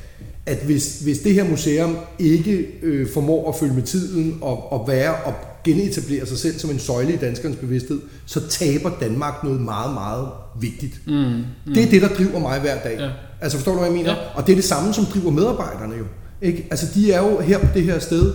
at 0.47 0.59
hvis, 0.59 1.01
hvis 1.01 1.19
det 1.19 1.35
her 1.35 1.45
museum 1.45 1.97
ikke 2.19 2.69
øh, 2.83 3.09
formår 3.15 3.49
at 3.49 3.57
følge 3.57 3.75
med 3.75 3.83
tiden 3.83 4.39
og, 4.41 4.73
og 4.73 4.89
være 4.89 5.15
og 5.15 5.35
genetablere 5.65 6.27
sig 6.27 6.39
selv 6.39 6.59
som 6.59 6.71
en 6.71 6.79
søjle 6.79 7.15
i 7.15 7.17
danskernes 7.17 7.57
bevidsthed, 7.57 8.01
så 8.27 8.49
taber 8.49 8.91
Danmark 9.01 9.45
noget 9.45 9.61
meget, 9.61 9.95
meget 9.95 10.29
vigtigt. 10.61 11.01
Mm, 11.07 11.15
mm. 11.15 11.75
Det 11.75 11.83
er 11.83 11.91
det, 11.91 12.03
der 12.03 12.09
driver 12.09 12.39
mig 12.39 12.61
hver 12.61 12.83
dag. 12.83 12.99
Ja. 12.99 13.11
Altså 13.41 13.59
forstår 13.59 13.73
du, 13.73 13.79
hvad 13.79 13.89
jeg 13.89 13.97
mener? 13.97 14.11
Ja. 14.11 14.19
Og 14.35 14.47
det 14.47 14.53
er 14.53 14.57
det 14.57 14.65
samme, 14.65 14.95
som 14.95 15.05
driver 15.05 15.31
medarbejderne 15.31 15.97
jo. 15.97 16.05
Ikke? 16.43 16.67
Altså 16.71 16.87
de 16.95 17.13
er 17.13 17.23
jo 17.23 17.41
her 17.41 17.59
på 17.59 17.67
det 17.75 17.83
her 17.83 17.99
sted, 17.99 18.33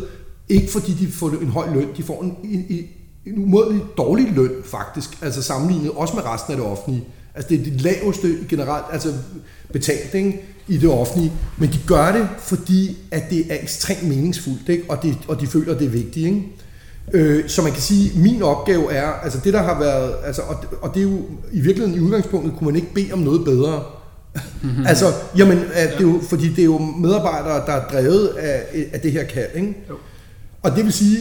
ikke 0.49 0.71
fordi 0.71 0.93
de 0.93 1.07
får 1.07 1.29
en 1.29 1.47
høj 1.47 1.73
løn, 1.73 1.87
de 1.97 2.03
får 2.03 2.21
en, 2.21 2.35
en, 2.43 2.65
en, 2.69 2.85
en 3.25 3.43
umådelig 3.43 3.81
dårlig 3.97 4.31
løn 4.35 4.51
faktisk, 4.65 5.09
altså 5.21 5.41
sammenlignet 5.41 5.91
også 5.91 6.13
med 6.13 6.25
resten 6.25 6.51
af 6.53 6.57
det 6.57 6.67
offentlige. 6.67 7.03
Altså 7.35 7.49
det 7.49 7.59
er 7.59 7.63
det 7.63 7.81
laveste 7.81 8.37
generelt, 8.49 8.85
altså 8.91 9.13
betalt 9.73 10.13
ikke, 10.13 10.41
i 10.67 10.77
det 10.77 10.89
offentlige, 10.89 11.31
men 11.57 11.69
de 11.69 11.79
gør 11.87 12.11
det, 12.11 12.27
fordi 12.39 12.97
at 13.11 13.23
det 13.29 13.51
er 13.51 13.57
ekstremt 13.61 14.03
meningsfuldt, 14.03 14.69
ikke? 14.69 14.83
Og, 14.89 15.03
det, 15.03 15.17
og 15.27 15.41
de 15.41 15.47
føler, 15.47 15.73
at 15.73 15.79
det 15.79 15.85
er 15.85 15.91
vigtigt. 15.91 16.25
Ikke? 16.25 16.43
Øh, 17.13 17.49
så 17.49 17.61
man 17.61 17.71
kan 17.71 17.81
sige, 17.81 18.09
at 18.09 18.15
min 18.15 18.41
opgave 18.41 18.93
er, 18.93 19.07
altså 19.07 19.39
det 19.43 19.53
der 19.53 19.61
har 19.61 19.79
været, 19.79 20.15
altså, 20.25 20.41
og, 20.41 20.55
og 20.81 20.93
det 20.93 20.99
er 20.99 21.03
jo 21.03 21.21
i 21.51 21.59
virkeligheden 21.59 22.01
i 22.01 22.05
udgangspunktet, 22.05 22.53
kunne 22.57 22.65
man 22.65 22.75
ikke 22.75 22.93
bede 22.93 23.13
om 23.13 23.19
noget 23.19 23.45
bedre. 23.45 23.83
Mm-hmm. 24.61 24.85
altså, 24.91 25.05
jamen, 25.37 25.59
at 25.73 25.89
det 25.89 25.97
er 25.97 26.11
jo, 26.11 26.19
fordi 26.29 26.49
det 26.49 26.59
er 26.59 26.65
jo 26.65 26.77
medarbejdere, 26.77 27.65
der 27.65 27.73
er 27.73 27.87
drevet 27.87 28.27
af, 28.27 28.63
af 28.93 28.99
det 29.01 29.11
her 29.11 29.23
kald, 29.23 29.49
ikke? 29.55 29.77
Jo. 29.89 29.95
Og 30.63 30.71
det 30.75 30.83
vil 30.83 30.93
sige, 30.93 31.17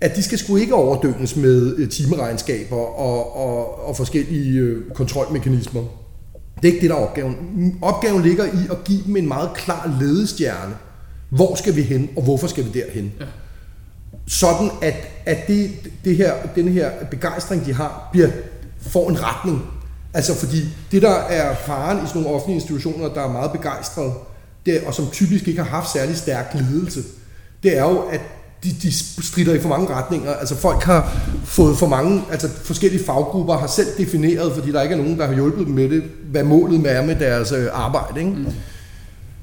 at 0.00 0.16
de 0.16 0.22
skal 0.22 0.38
sgu 0.38 0.56
ikke 0.56 0.74
overdynges 0.74 1.36
med 1.36 1.74
øh, 1.76 1.88
timeregnskaber 1.88 2.76
og, 2.76 3.36
og, 3.36 3.88
og 3.88 3.96
forskellige 3.96 4.60
øh, 4.60 4.90
kontrolmekanismer. 4.94 5.82
Det 6.62 6.68
er 6.68 6.72
ikke 6.72 6.80
det, 6.80 6.90
der 6.90 6.96
er 6.96 7.00
opgaven. 7.00 7.36
Opgaven 7.82 8.22
ligger 8.22 8.44
i 8.44 8.66
at 8.70 8.84
give 8.84 9.02
dem 9.06 9.16
en 9.16 9.28
meget 9.28 9.50
klar 9.54 9.96
ledestjerne. 10.00 10.74
Hvor 11.30 11.54
skal 11.54 11.76
vi 11.76 11.82
hen, 11.82 12.10
og 12.16 12.22
hvorfor 12.22 12.46
skal 12.46 12.64
vi 12.64 12.70
derhen? 12.80 13.12
Ja. 13.20 13.24
Sådan 14.26 14.70
at, 14.82 14.94
at 15.26 15.46
det, 15.46 15.70
det 16.04 16.16
her, 16.16 16.34
den 16.54 16.68
her 16.68 16.90
begejstring, 17.10 17.66
de 17.66 17.74
har, 17.74 18.08
bliver, 18.12 18.28
får 18.80 19.10
en 19.10 19.22
retning. 19.22 19.62
Altså 20.14 20.34
fordi 20.34 20.68
det, 20.92 21.02
der 21.02 21.14
er 21.14 21.54
faren 21.54 22.04
i 22.04 22.06
sådan 22.06 22.22
nogle 22.22 22.36
offentlige 22.36 22.54
institutioner, 22.54 23.08
der 23.08 23.22
er 23.22 23.32
meget 23.32 23.52
begejstrede, 23.52 24.12
det, 24.66 24.80
og 24.86 24.94
som 24.94 25.10
typisk 25.12 25.48
ikke 25.48 25.62
har 25.62 25.70
haft 25.70 25.92
særlig 25.92 26.16
stærk 26.16 26.54
ledelse, 26.54 27.02
det 27.62 27.78
er 27.78 27.82
jo, 27.82 27.98
at 27.98 28.20
de, 28.64 28.68
de 28.82 28.92
strider 29.24 29.54
i 29.54 29.60
for 29.60 29.68
mange 29.68 29.94
retninger. 29.94 30.32
Altså 30.32 30.56
folk 30.56 30.82
har 30.82 31.20
fået 31.44 31.78
for 31.78 31.86
mange, 31.86 32.22
altså 32.30 32.48
forskellige 32.48 33.04
faggrupper 33.04 33.56
har 33.56 33.66
selv 33.66 33.88
defineret, 33.98 34.52
fordi 34.52 34.72
der 34.72 34.82
ikke 34.82 34.92
er 34.92 34.98
nogen, 34.98 35.18
der 35.18 35.26
har 35.26 35.34
hjulpet 35.34 35.66
dem 35.66 35.74
med 35.74 35.88
det, 35.88 36.02
hvad 36.30 36.44
målet 36.44 36.86
er 36.86 37.02
med 37.02 37.16
deres 37.16 37.52
øh, 37.52 37.68
arbejde. 37.72 38.20
Ikke? 38.20 38.30
Mm. 38.30 38.46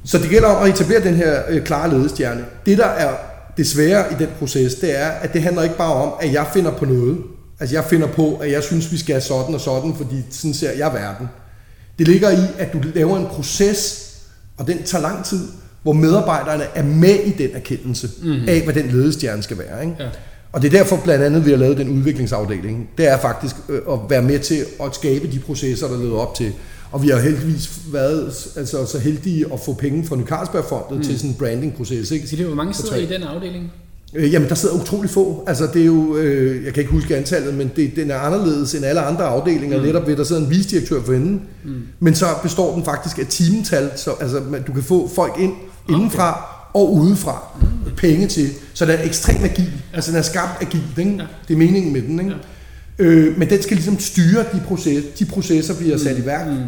Så 0.03 0.17
det 0.17 0.29
gælder 0.29 0.47
om 0.47 0.63
at 0.63 0.69
etablere 0.69 1.03
den 1.03 1.15
her 1.15 1.41
øh, 1.49 1.63
klare 1.63 1.89
ledestjerne. 1.89 2.45
Det, 2.65 2.77
der 2.77 2.85
er 2.85 3.15
det 3.59 3.67
svære 3.67 4.13
i 4.13 4.15
den 4.19 4.29
proces, 4.39 4.75
det 4.75 4.99
er, 4.99 5.07
at 5.07 5.33
det 5.33 5.41
handler 5.41 5.63
ikke 5.63 5.77
bare 5.77 5.93
om, 5.93 6.13
at 6.21 6.33
jeg 6.33 6.47
finder 6.53 6.71
på 6.71 6.85
noget. 6.85 7.17
Altså 7.59 7.75
jeg 7.75 7.85
finder 7.85 8.07
på, 8.07 8.35
at 8.35 8.51
jeg 8.51 8.63
synes, 8.63 8.91
vi 8.91 8.97
skal 8.97 9.21
sådan 9.21 9.55
og 9.55 9.61
sådan, 9.61 9.95
fordi 9.95 10.15
sådan 10.29 10.53
ser 10.53 10.71
jeg 10.71 10.93
verden. 10.93 11.27
Det 11.99 12.07
ligger 12.07 12.29
i, 12.29 12.43
at 12.57 12.73
du 12.73 12.79
laver 12.95 13.17
en 13.17 13.25
proces, 13.25 14.11
og 14.57 14.67
den 14.67 14.83
tager 14.83 15.01
lang 15.01 15.25
tid, 15.25 15.47
hvor 15.83 15.93
medarbejderne 15.93 16.63
er 16.75 16.83
med 16.83 17.15
i 17.15 17.31
den 17.31 17.49
erkendelse 17.53 18.09
mm-hmm. 18.21 18.49
af, 18.49 18.61
hvad 18.61 18.73
den 18.73 18.87
ledestjerne 18.87 19.43
skal 19.43 19.57
være. 19.57 19.83
Ikke? 19.83 19.95
Ja. 19.99 20.09
Og 20.51 20.61
det 20.61 20.73
er 20.73 20.77
derfor 20.77 21.01
blandt 21.03 21.25
andet, 21.25 21.45
vi 21.45 21.49
har 21.49 21.57
lavet 21.57 21.77
den 21.77 21.89
udviklingsafdeling. 21.89 22.89
Det 22.97 23.07
er 23.07 23.17
faktisk 23.17 23.55
øh, 23.69 23.81
at 23.91 23.99
være 24.09 24.21
med 24.21 24.39
til 24.39 24.65
at 24.83 24.95
skabe 24.95 25.31
de 25.31 25.39
processer, 25.39 25.87
der 25.87 25.97
leder 25.97 26.17
op 26.17 26.35
til. 26.35 26.53
Og 26.91 27.03
vi 27.03 27.09
har 27.09 27.19
heldigvis 27.19 27.71
været 27.91 28.33
altså, 28.55 28.85
så 28.85 28.99
heldige 28.99 29.45
at 29.53 29.59
få 29.59 29.73
penge 29.73 30.05
fra 30.05 30.15
Ny 30.15 30.25
Carlsbergfondet 30.25 30.97
mm. 30.97 31.03
til 31.03 31.17
sådan 31.17 31.29
en 31.29 31.35
branding-proces. 31.35 32.11
Ikke? 32.11 32.27
Så 32.27 32.35
det 32.35 32.41
er, 32.43 32.47
hvor 32.47 32.55
mange 32.55 32.73
sidder 32.73 32.95
i 32.95 33.05
den 33.05 33.23
afdeling? 33.23 33.71
Øh, 34.13 34.33
jamen, 34.33 34.49
der 34.49 34.55
sidder 34.55 34.75
utrolig 34.75 35.09
få. 35.09 35.43
Altså, 35.47 35.67
det 35.73 35.81
er 35.81 35.85
jo, 35.85 36.17
øh, 36.17 36.65
jeg 36.65 36.73
kan 36.73 36.81
ikke 36.81 36.93
huske 36.93 37.17
antallet, 37.17 37.53
men 37.53 37.71
det, 37.75 37.95
den 37.95 38.11
er 38.11 38.17
anderledes 38.17 38.75
end 38.75 38.85
alle 38.85 39.01
andre 39.01 39.23
afdelinger. 39.23 39.77
Mm. 39.77 39.83
Netop 39.83 40.07
ved, 40.07 40.15
der 40.15 40.23
sidder 40.23 40.41
en 40.41 40.49
visdirektør 40.49 41.03
for 41.03 41.13
enden. 41.13 41.41
Mm. 41.63 41.81
Men 41.99 42.15
så 42.15 42.25
består 42.43 42.75
den 42.75 42.85
faktisk 42.85 43.19
af 43.19 43.25
timetal, 43.25 43.91
så 43.95 44.11
altså, 44.11 44.41
du 44.67 44.73
kan 44.73 44.83
få 44.83 45.09
folk 45.15 45.33
ind 45.39 45.53
indenfra 45.89 46.55
og 46.73 46.93
udefra 46.93 47.43
mm. 47.61 47.67
penge 47.97 48.27
til. 48.27 48.49
Så 48.73 48.85
den 48.85 48.99
er 48.99 49.03
ekstremt 49.03 49.43
agil. 49.43 49.71
Altså, 49.93 50.11
den 50.11 50.17
er 50.17 50.23
skabt 50.23 50.61
agil. 50.61 50.83
Ikke? 50.97 51.11
Ja. 51.11 51.23
Det 51.47 51.53
er 51.53 51.57
meningen 51.57 51.93
med 51.93 52.01
den. 52.01 52.19
Ikke? 52.19 52.31
Ja. 52.31 52.37
Øh, 52.99 53.37
men 53.39 53.49
den 53.49 53.61
skal 53.61 53.75
ligesom 53.77 53.99
styre 53.99 54.43
de, 54.53 54.61
proces, 54.67 55.03
de 55.19 55.25
processer, 55.25 55.73
vi 55.73 55.89
har 55.89 55.97
sat 55.97 56.15
mm. 56.15 56.23
i 56.23 56.25
værk. 56.25 56.47
Mm. 56.47 56.63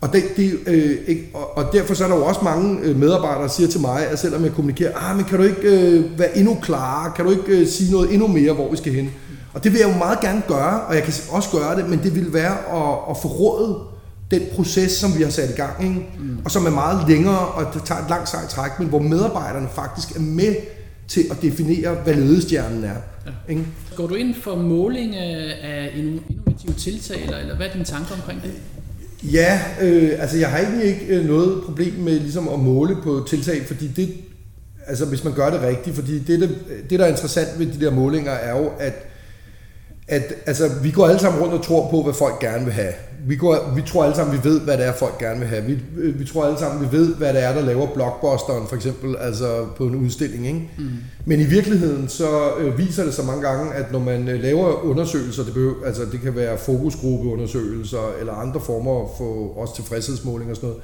Og, 0.00 0.12
det, 0.12 0.24
det, 0.36 0.58
øh, 0.66 0.96
ikke, 1.06 1.30
og, 1.34 1.56
og 1.56 1.72
derfor 1.72 1.94
så 1.94 2.04
er 2.04 2.08
der 2.08 2.16
jo 2.16 2.24
også 2.24 2.40
mange 2.44 2.80
øh, 2.82 2.96
medarbejdere, 2.96 3.42
der 3.42 3.48
siger 3.48 3.68
til 3.68 3.80
mig, 3.80 4.06
at 4.06 4.18
selvom 4.18 4.44
jeg 4.44 4.52
kommunikerer, 4.52 5.10
ah, 5.10 5.16
men 5.16 5.24
kan 5.24 5.38
du 5.38 5.44
ikke 5.44 5.62
øh, 5.62 6.18
være 6.18 6.38
endnu 6.38 6.58
klarere, 6.62 7.12
kan 7.16 7.24
du 7.24 7.30
ikke 7.30 7.60
øh, 7.60 7.68
sige 7.68 7.92
noget 7.92 8.12
endnu 8.12 8.26
mere, 8.26 8.52
hvor 8.52 8.70
vi 8.70 8.76
skal 8.76 8.92
hen? 8.92 9.10
Og 9.54 9.64
det 9.64 9.72
vil 9.72 9.78
jeg 9.78 9.92
jo 9.92 9.98
meget 9.98 10.20
gerne 10.20 10.42
gøre, 10.48 10.80
og 10.80 10.94
jeg 10.94 11.02
kan 11.02 11.14
også 11.30 11.50
gøre 11.50 11.76
det, 11.76 11.88
men 11.88 12.00
det 12.02 12.14
vil 12.14 12.32
være 12.32 12.52
at, 12.52 12.98
at 13.10 13.16
forråde 13.22 13.78
den 14.30 14.42
proces, 14.54 14.92
som 14.92 15.18
vi 15.18 15.22
har 15.22 15.30
sat 15.30 15.50
i 15.50 15.52
gang, 15.52 15.84
ikke? 15.84 16.06
Mm. 16.18 16.38
og 16.44 16.50
som 16.50 16.66
er 16.66 16.70
meget 16.70 17.08
længere, 17.08 17.38
og 17.38 17.74
det 17.74 17.82
tager 17.84 18.00
et 18.00 18.08
langt 18.08 18.28
sejt 18.28 18.48
træk, 18.48 18.70
men 18.78 18.88
hvor 18.88 18.98
medarbejderne 18.98 19.68
faktisk 19.74 20.16
er 20.16 20.20
med 20.20 20.54
til 21.08 21.24
at 21.30 21.42
definere, 21.42 21.94
hvad 21.94 22.14
ledestjernen 22.14 22.84
er. 22.84 22.96
Ja. 23.26 23.30
Ikke? 23.48 23.66
Går 23.96 24.06
du 24.06 24.14
ind 24.14 24.34
for 24.34 24.56
måling 24.56 25.16
af, 25.16 25.92
innovative 25.96 26.72
tiltag, 26.78 27.22
eller, 27.22 27.38
eller 27.38 27.56
hvad 27.56 27.66
er 27.66 27.72
dine 27.72 27.84
tanker 27.84 28.14
omkring 28.14 28.42
det? 28.42 28.52
Ja, 29.32 29.60
øh, 29.80 30.12
altså 30.18 30.38
jeg 30.38 30.50
har 30.50 30.58
egentlig 30.58 30.84
ikke 30.84 31.06
øh, 31.06 31.26
noget 31.26 31.62
problem 31.62 31.94
med 31.94 32.20
ligesom 32.20 32.48
at 32.48 32.58
måle 32.58 32.96
på 33.02 33.26
tiltag, 33.28 33.66
fordi 33.66 33.88
det, 33.88 34.14
altså 34.86 35.06
hvis 35.06 35.24
man 35.24 35.34
gør 35.34 35.50
det 35.50 35.62
rigtigt, 35.62 35.96
fordi 35.96 36.18
det, 36.18 36.40
det, 36.40 36.58
det 36.90 36.98
der 36.98 37.04
er 37.04 37.10
interessant 37.10 37.58
ved 37.58 37.66
de 37.66 37.84
der 37.84 37.90
målinger 37.90 38.32
er 38.32 38.58
jo, 38.58 38.70
at, 38.78 38.94
at 40.08 40.34
altså, 40.46 40.70
vi 40.82 40.90
går 40.90 41.06
alle 41.06 41.20
sammen 41.20 41.42
rundt 41.42 41.54
og 41.54 41.64
tror 41.64 41.90
på, 41.90 42.02
hvad 42.02 42.14
folk 42.14 42.40
gerne 42.40 42.64
vil 42.64 42.74
have 42.74 42.92
vi, 43.26 43.36
går, 43.36 43.72
vi 43.76 43.82
tror 43.82 44.04
alle 44.04 44.16
sammen, 44.16 44.38
vi 44.38 44.48
ved, 44.48 44.60
hvad 44.60 44.78
det 44.78 44.86
er, 44.86 44.92
folk 44.92 45.18
gerne 45.18 45.40
vil 45.40 45.48
have. 45.48 45.64
Vi, 45.64 45.78
øh, 45.96 46.18
vi 46.18 46.24
tror 46.24 46.44
alle 46.44 46.58
sammen, 46.58 46.90
vi 46.90 46.96
ved, 46.96 47.14
hvad 47.14 47.34
det 47.34 47.42
er, 47.42 47.54
der 47.54 47.60
laver 47.60 47.86
blockbusteren, 47.94 48.66
for 48.68 48.76
eksempel, 48.76 49.16
altså 49.16 49.66
på 49.76 49.86
en 49.86 49.94
udstilling. 49.94 50.46
Ikke? 50.46 50.70
Mm. 50.78 50.90
Men 51.24 51.40
i 51.40 51.44
virkeligheden, 51.44 52.08
så 52.08 52.56
øh, 52.58 52.78
viser 52.78 53.04
det 53.04 53.14
så 53.14 53.22
mange 53.22 53.48
gange, 53.48 53.74
at 53.74 53.92
når 53.92 53.98
man 53.98 54.28
øh, 54.28 54.42
laver 54.42 54.84
undersøgelser, 54.84 55.44
det, 55.44 55.54
behøver, 55.54 55.74
altså 55.86 56.02
det 56.12 56.20
kan 56.20 56.36
være 56.36 56.58
fokusgruppeundersøgelser, 56.58 58.14
eller 58.20 58.32
andre 58.32 58.60
former 58.60 59.08
for 59.18 59.58
også 59.60 59.76
tilfredshedsmåling 59.76 60.50
og 60.50 60.56
sådan 60.56 60.68
noget, 60.68 60.82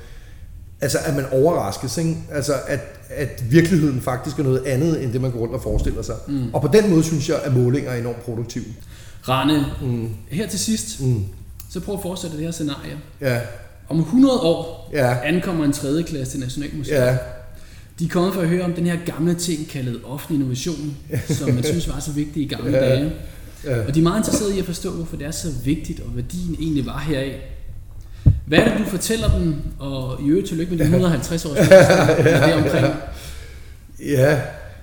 altså 0.80 0.98
at 1.04 1.16
man 1.16 1.24
overraskes, 1.32 1.98
ikke? 1.98 2.16
Altså 2.32 2.52
at, 2.66 2.80
at 3.08 3.44
virkeligheden 3.50 4.00
faktisk 4.00 4.38
er 4.38 4.42
noget 4.42 4.62
andet, 4.66 5.04
end 5.04 5.12
det 5.12 5.20
man 5.20 5.30
går 5.30 5.38
rundt 5.38 5.54
og 5.54 5.62
forestiller 5.62 6.02
sig. 6.02 6.14
Mm. 6.28 6.54
Og 6.54 6.62
på 6.62 6.68
den 6.72 6.90
måde 6.90 7.02
synes 7.02 7.28
jeg, 7.28 7.36
at 7.44 7.56
målinger 7.56 7.90
er 7.90 7.98
enormt 7.98 8.24
produktive. 8.24 8.64
Rane, 9.28 9.66
mm. 9.82 10.08
her 10.28 10.48
til 10.48 10.58
sidst, 10.58 11.00
mm. 11.00 11.24
Så 11.70 11.80
prøv 11.80 11.94
at 11.94 12.02
forestille 12.02 12.36
det 12.36 12.44
her 12.44 12.50
scenarie. 12.50 12.98
Ja. 13.20 13.40
Om 13.88 13.98
100 13.98 14.40
år 14.40 14.90
ja. 14.92 15.16
ankommer 15.24 15.64
en 15.64 15.72
tredje 15.72 16.02
klasse 16.02 16.32
til 16.32 16.40
Nationalmuseet. 16.40 16.96
Ja. 16.96 17.16
De 17.98 18.04
er 18.04 18.08
kommet 18.08 18.34
for 18.34 18.40
at 18.40 18.48
høre 18.48 18.64
om 18.64 18.72
den 18.72 18.86
her 18.86 18.96
gamle 19.06 19.34
ting, 19.34 19.68
kaldet 19.68 20.00
offentlig 20.04 20.40
innovation, 20.40 20.96
som 21.28 21.54
man 21.54 21.64
synes 21.64 21.88
var 21.88 22.00
så 22.00 22.12
vigtig 22.12 22.42
i 22.42 22.46
gamle 22.46 22.70
ja. 22.70 22.80
dage. 22.80 23.12
Ja. 23.64 23.86
Og 23.86 23.94
de 23.94 24.00
er 24.00 24.02
meget 24.02 24.18
interesserede 24.18 24.56
i 24.56 24.58
at 24.58 24.64
forstå, 24.64 24.90
hvorfor 24.90 25.16
det 25.16 25.26
er 25.26 25.30
så 25.30 25.48
vigtigt, 25.64 26.00
og 26.00 26.16
værdien 26.16 26.56
egentlig 26.60 26.86
var 26.86 26.98
heraf. 26.98 27.40
Hvad 28.46 28.58
er 28.58 28.68
det, 28.68 28.78
du 28.78 28.90
fortæller 28.90 29.38
dem, 29.38 29.54
og 29.78 30.20
i 30.22 30.28
øvrigt 30.28 30.48
tillykke 30.48 30.70
med 30.70 30.78
de 30.78 30.84
150 30.84 31.44
års 31.44 31.56
ja. 31.70 32.44
det 32.44 32.54
omkring? 32.54 32.94
Ja, 34.06 34.40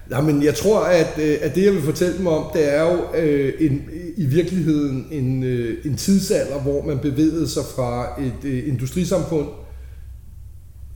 Nej, 0.09 0.21
men 0.21 0.43
jeg 0.43 0.55
tror, 0.55 0.79
at, 0.79 1.19
øh, 1.21 1.37
at 1.41 1.55
det, 1.55 1.65
jeg 1.65 1.73
vil 1.73 1.81
fortælle 1.81 2.17
dem 2.17 2.27
om, 2.27 2.45
det 2.53 2.73
er 2.75 2.81
jo 2.81 3.19
øh, 3.19 3.53
en, 3.59 3.81
i 4.17 4.25
virkeligheden 4.25 5.07
en, 5.11 5.43
øh, 5.43 5.85
en 5.85 5.97
tidsalder, 5.97 6.59
hvor 6.59 6.85
man 6.85 6.99
bevægede 6.99 7.49
sig 7.49 7.63
fra 7.75 8.21
et 8.21 8.49
øh, 8.49 8.67
industrisamfund, 8.67 9.47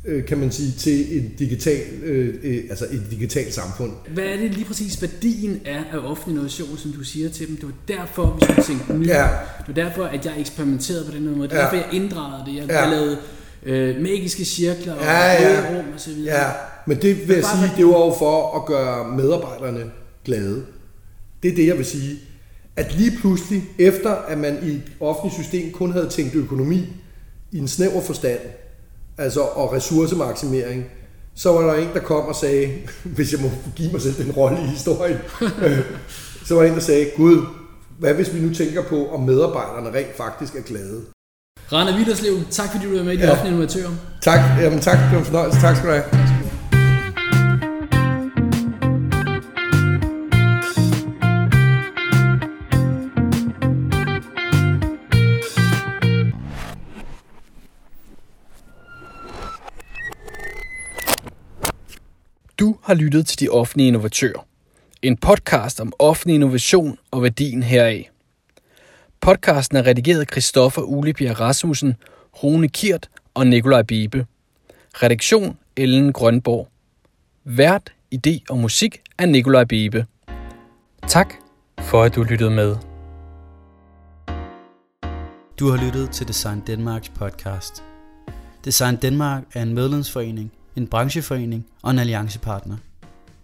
øh, 0.05 0.25
kan 0.25 0.37
man 0.37 0.51
sige, 0.51 0.71
til 0.71 1.17
et 1.17 1.39
digital, 1.39 1.81
øh, 2.03 2.35
øh, 2.43 2.63
altså 2.69 2.85
et 2.91 3.03
digitalt 3.11 3.53
samfund. 3.53 3.91
Hvad 4.13 4.23
er 4.23 4.37
det 4.37 4.53
lige 4.53 4.65
præcis 4.65 5.01
værdien 5.01 5.61
er 5.65 5.83
af 5.91 5.97
offentlig 5.97 6.31
innovation, 6.31 6.77
som 6.77 6.91
du 6.91 7.03
siger 7.03 7.29
til 7.29 7.47
dem? 7.47 7.55
Det 7.55 7.65
var 7.65 7.95
derfor, 7.97 8.37
vi 8.39 8.45
skulle 8.45 8.63
tænke 8.63 8.93
nyt. 8.93 9.07
Ja. 9.07 9.27
Det 9.67 9.67
var 9.67 9.83
derfor, 9.83 10.03
at 10.03 10.25
jeg 10.25 10.33
eksperimenterede 10.39 11.05
på 11.05 11.11
den 11.11 11.37
måde. 11.37 11.49
Det 11.49 11.57
var 11.57 11.57
ja. 11.57 11.63
derfor, 11.63 11.75
jeg 11.75 11.87
inddragede 11.91 12.51
det. 12.51 12.55
Jeg, 12.55 12.67
ja. 12.69 12.81
jeg 12.81 12.89
lavede 12.91 13.17
øh, 13.63 14.01
magiske 14.01 14.45
cirkler 14.45 14.93
og 14.93 15.03
ja, 15.03 15.31
ja. 15.31 15.77
rum 15.77 15.85
og 15.93 15.99
så 15.99 16.09
videre. 16.09 16.39
Ja. 16.39 16.51
men 16.87 16.97
det 17.01 17.27
vil 17.27 17.35
jeg 17.35 17.45
sige, 17.45 17.71
det 17.77 17.85
var 17.85 18.05
jo 18.05 18.15
for 18.19 18.57
at 18.59 18.65
gøre 18.65 19.17
medarbejderne 19.17 19.91
glade. 20.25 20.65
Det 21.43 21.51
er 21.51 21.55
det, 21.55 21.67
jeg 21.67 21.77
vil 21.77 21.85
sige. 21.85 22.19
At 22.75 22.95
lige 22.97 23.17
pludselig, 23.19 23.63
efter 23.79 24.11
at 24.11 24.37
man 24.37 24.59
i 24.63 24.69
et 24.69 24.91
offentligt 24.99 25.43
system 25.43 25.71
kun 25.71 25.91
havde 25.91 26.09
tænkt 26.09 26.35
økonomi 26.35 26.87
i 27.51 27.57
en 27.57 27.67
snæver 27.67 28.01
forstand, 28.01 28.39
altså 29.17 29.41
og 29.41 29.73
ressourcemaksimering, 29.73 30.85
så 31.35 31.51
var 31.51 31.61
der 31.61 31.73
en, 31.73 31.87
der 31.93 31.99
kom 31.99 32.25
og 32.25 32.35
sagde, 32.35 32.69
hvis 33.15 33.33
jeg 33.33 33.41
må 33.41 33.51
give 33.75 33.91
mig 33.91 34.01
selv 34.01 34.23
den 34.23 34.31
rolle 34.31 34.57
i 34.61 34.65
historien, 34.65 35.17
så 36.45 36.55
var 36.55 36.61
der 36.61 36.69
en, 36.69 36.75
der 36.75 36.81
sagde, 36.81 37.05
Gud, 37.17 37.45
hvad 37.99 38.13
hvis 38.13 38.33
vi 38.33 38.39
nu 38.39 38.53
tænker 38.53 38.83
på, 38.83 39.07
om 39.07 39.19
medarbejderne 39.19 39.97
rent 39.97 40.17
faktisk 40.17 40.55
er 40.55 40.61
glade? 40.61 41.01
Rane 41.73 41.97
Vitterslev, 41.97 42.33
tak 42.49 42.71
fordi 42.71 42.85
du 42.85 42.97
var 42.97 43.03
med 43.03 43.13
i 43.13 43.17
De 43.17 43.21
Ja. 43.21 43.31
Offentlige 43.31 43.53
Innovatører. 43.53 43.91
Tak, 44.21 44.39
jamen 44.61 44.79
tak, 44.79 44.97
det 44.97 45.11
var 45.11 45.19
en 45.19 45.25
fornøjelse. 45.25 45.59
Tak 45.59 45.75
skal 45.75 45.89
du 45.89 45.93
have. 45.93 46.20
Har 62.91 62.95
lyttet 62.95 63.27
til 63.27 63.39
De 63.39 63.49
Offentlige 63.49 63.87
Innovatører. 63.87 64.47
En 65.01 65.17
podcast 65.17 65.79
om 65.79 65.93
offentlig 65.99 66.35
innovation 66.35 66.97
og 67.11 67.23
værdien 67.23 67.63
heraf. 67.63 68.09
Podcasten 69.21 69.77
er 69.77 69.85
redigeret 69.85 70.19
af 70.19 70.25
Christoffer 70.31 70.81
Ulebjerg 70.81 71.39
Rasmussen, 71.39 71.93
Rune 72.43 72.67
Kirt 72.69 73.09
og 73.33 73.47
Nikolaj 73.47 73.81
Bibe. 73.81 74.25
Redaktion 74.93 75.57
Ellen 75.75 76.13
Grønborg. 76.13 76.67
Vært, 77.43 77.93
idé 78.15 78.39
og 78.49 78.57
musik 78.57 79.01
af 79.17 79.29
Nikolaj 79.29 79.63
Bibe. 79.63 80.05
Tak 81.07 81.33
for 81.79 82.03
at 82.03 82.15
du 82.15 82.23
lyttede 82.23 82.51
med. 82.51 82.75
Du 85.59 85.69
har 85.69 85.85
lyttet 85.85 86.11
til 86.11 86.27
Design 86.27 86.59
Danmarks 86.67 87.09
podcast. 87.09 87.83
Design 88.65 88.95
Danmark 88.95 89.43
er 89.53 89.61
en 89.61 89.73
medlemsforening, 89.73 90.51
en 90.75 90.87
brancheforening 90.87 91.65
og 91.81 91.91
en 91.91 91.99
alliancepartner. 91.99 92.77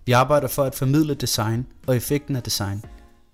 Vi 0.05 0.11
arbejder 0.11 0.47
for 0.47 0.63
at 0.63 0.75
formidle 0.75 1.13
design 1.13 1.65
og 1.87 1.95
effekten 1.95 2.35
af 2.35 2.43
design. 2.43 2.83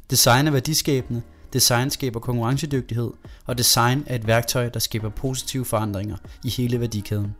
Design 0.10 0.48
er 0.48 0.52
værdiskabende, 0.52 1.22
design 1.54 1.90
skaber 1.90 2.20
konkurrencedygtighed, 2.20 3.12
og 3.46 3.58
design 3.58 4.04
er 4.08 4.16
et 4.16 4.28
værktøj, 4.28 4.70
der 4.70 4.80
skaber 4.80 5.10
positive 5.10 5.66
forandringer 5.66 6.18
i 6.44 6.50
hele 6.50 6.80
værdikæden. 6.80 7.36